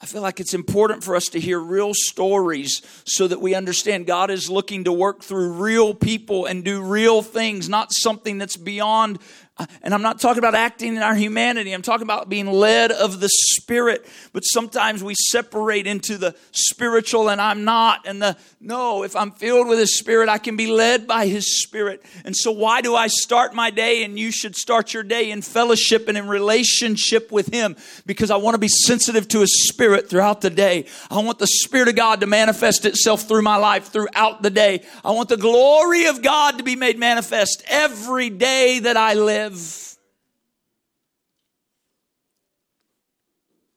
I 0.00 0.06
feel 0.06 0.22
like 0.22 0.38
it's 0.38 0.54
important 0.54 1.02
for 1.02 1.16
us 1.16 1.26
to 1.26 1.40
hear 1.40 1.58
real 1.58 1.90
stories 1.92 2.82
so 3.04 3.26
that 3.26 3.40
we 3.40 3.56
understand 3.56 4.06
God 4.06 4.30
is 4.30 4.48
looking 4.48 4.84
to 4.84 4.92
work 4.92 5.24
through 5.24 5.54
real 5.54 5.92
people 5.92 6.46
and 6.46 6.64
do 6.64 6.80
real 6.80 7.20
things, 7.20 7.68
not 7.68 7.92
something 7.92 8.38
that's 8.38 8.56
beyond 8.56 9.18
Uh, 9.58 9.66
and 9.82 9.92
I'm 9.92 10.02
not 10.02 10.20
talking 10.20 10.38
about 10.38 10.54
acting 10.54 10.96
in 10.96 11.02
our 11.02 11.14
humanity. 11.14 11.72
I'm 11.72 11.82
talking 11.82 12.04
about 12.04 12.28
being 12.28 12.46
led 12.46 12.92
of 12.92 13.20
the 13.20 13.28
Spirit. 13.28 14.06
But 14.32 14.42
sometimes 14.42 15.02
we 15.02 15.14
separate 15.14 15.86
into 15.86 16.16
the 16.16 16.34
spiritual 16.52 17.28
and 17.28 17.40
I'm 17.40 17.64
not. 17.64 18.06
And 18.06 18.22
the 18.22 18.36
no, 18.60 19.02
if 19.02 19.16
I'm 19.16 19.32
filled 19.32 19.68
with 19.68 19.78
His 19.78 19.98
Spirit, 19.98 20.28
I 20.28 20.38
can 20.38 20.56
be 20.56 20.66
led 20.66 21.06
by 21.06 21.26
His 21.26 21.62
Spirit. 21.62 22.04
And 22.24 22.36
so, 22.36 22.52
why 22.52 22.80
do 22.80 22.94
I 22.94 23.06
start 23.08 23.54
my 23.54 23.70
day? 23.70 24.04
And 24.04 24.18
you 24.18 24.30
should 24.30 24.56
start 24.56 24.94
your 24.94 25.02
day 25.02 25.30
in 25.30 25.42
fellowship 25.42 26.08
and 26.08 26.18
in 26.18 26.28
relationship 26.28 27.32
with 27.32 27.52
Him 27.52 27.76
because 28.06 28.30
I 28.30 28.36
want 28.36 28.54
to 28.54 28.58
be 28.58 28.68
sensitive 28.68 29.28
to 29.28 29.40
His 29.40 29.68
Spirit 29.68 30.10
throughout 30.10 30.40
the 30.40 30.50
day. 30.50 30.86
I 31.10 31.20
want 31.20 31.38
the 31.38 31.46
Spirit 31.46 31.88
of 31.88 31.96
God 31.96 32.20
to 32.20 32.26
manifest 32.26 32.84
itself 32.84 33.22
through 33.28 33.42
my 33.42 33.56
life 33.56 33.88
throughout 33.88 34.42
the 34.42 34.50
day. 34.50 34.84
I 35.04 35.12
want 35.12 35.28
the 35.28 35.36
glory 35.36 36.06
of 36.06 36.22
God 36.22 36.58
to 36.58 36.64
be 36.64 36.76
made 36.76 36.98
manifest 36.98 37.62
every 37.68 38.30
day 38.30 38.80
that 38.80 38.96
I 38.96 39.14
live 39.14 39.47
live. 39.48 39.96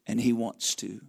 And 0.08 0.20
He 0.20 0.34
wants 0.34 0.76
to. 0.76 1.02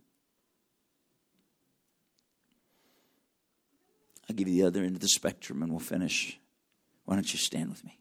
I'll 4.28 4.36
give 4.36 4.48
you 4.48 4.62
the 4.62 4.66
other 4.66 4.82
end 4.82 4.96
of 4.96 5.00
the 5.00 5.08
spectrum 5.08 5.62
and 5.62 5.70
we'll 5.70 5.80
finish. 5.80 6.38
Why 7.04 7.14
don't 7.16 7.32
you 7.32 7.38
stand 7.38 7.70
with 7.70 7.84
me? 7.84 7.98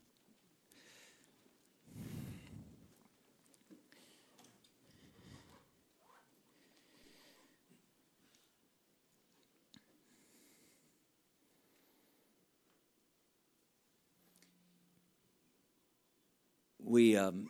We 16.91 17.15
um. 17.17 17.49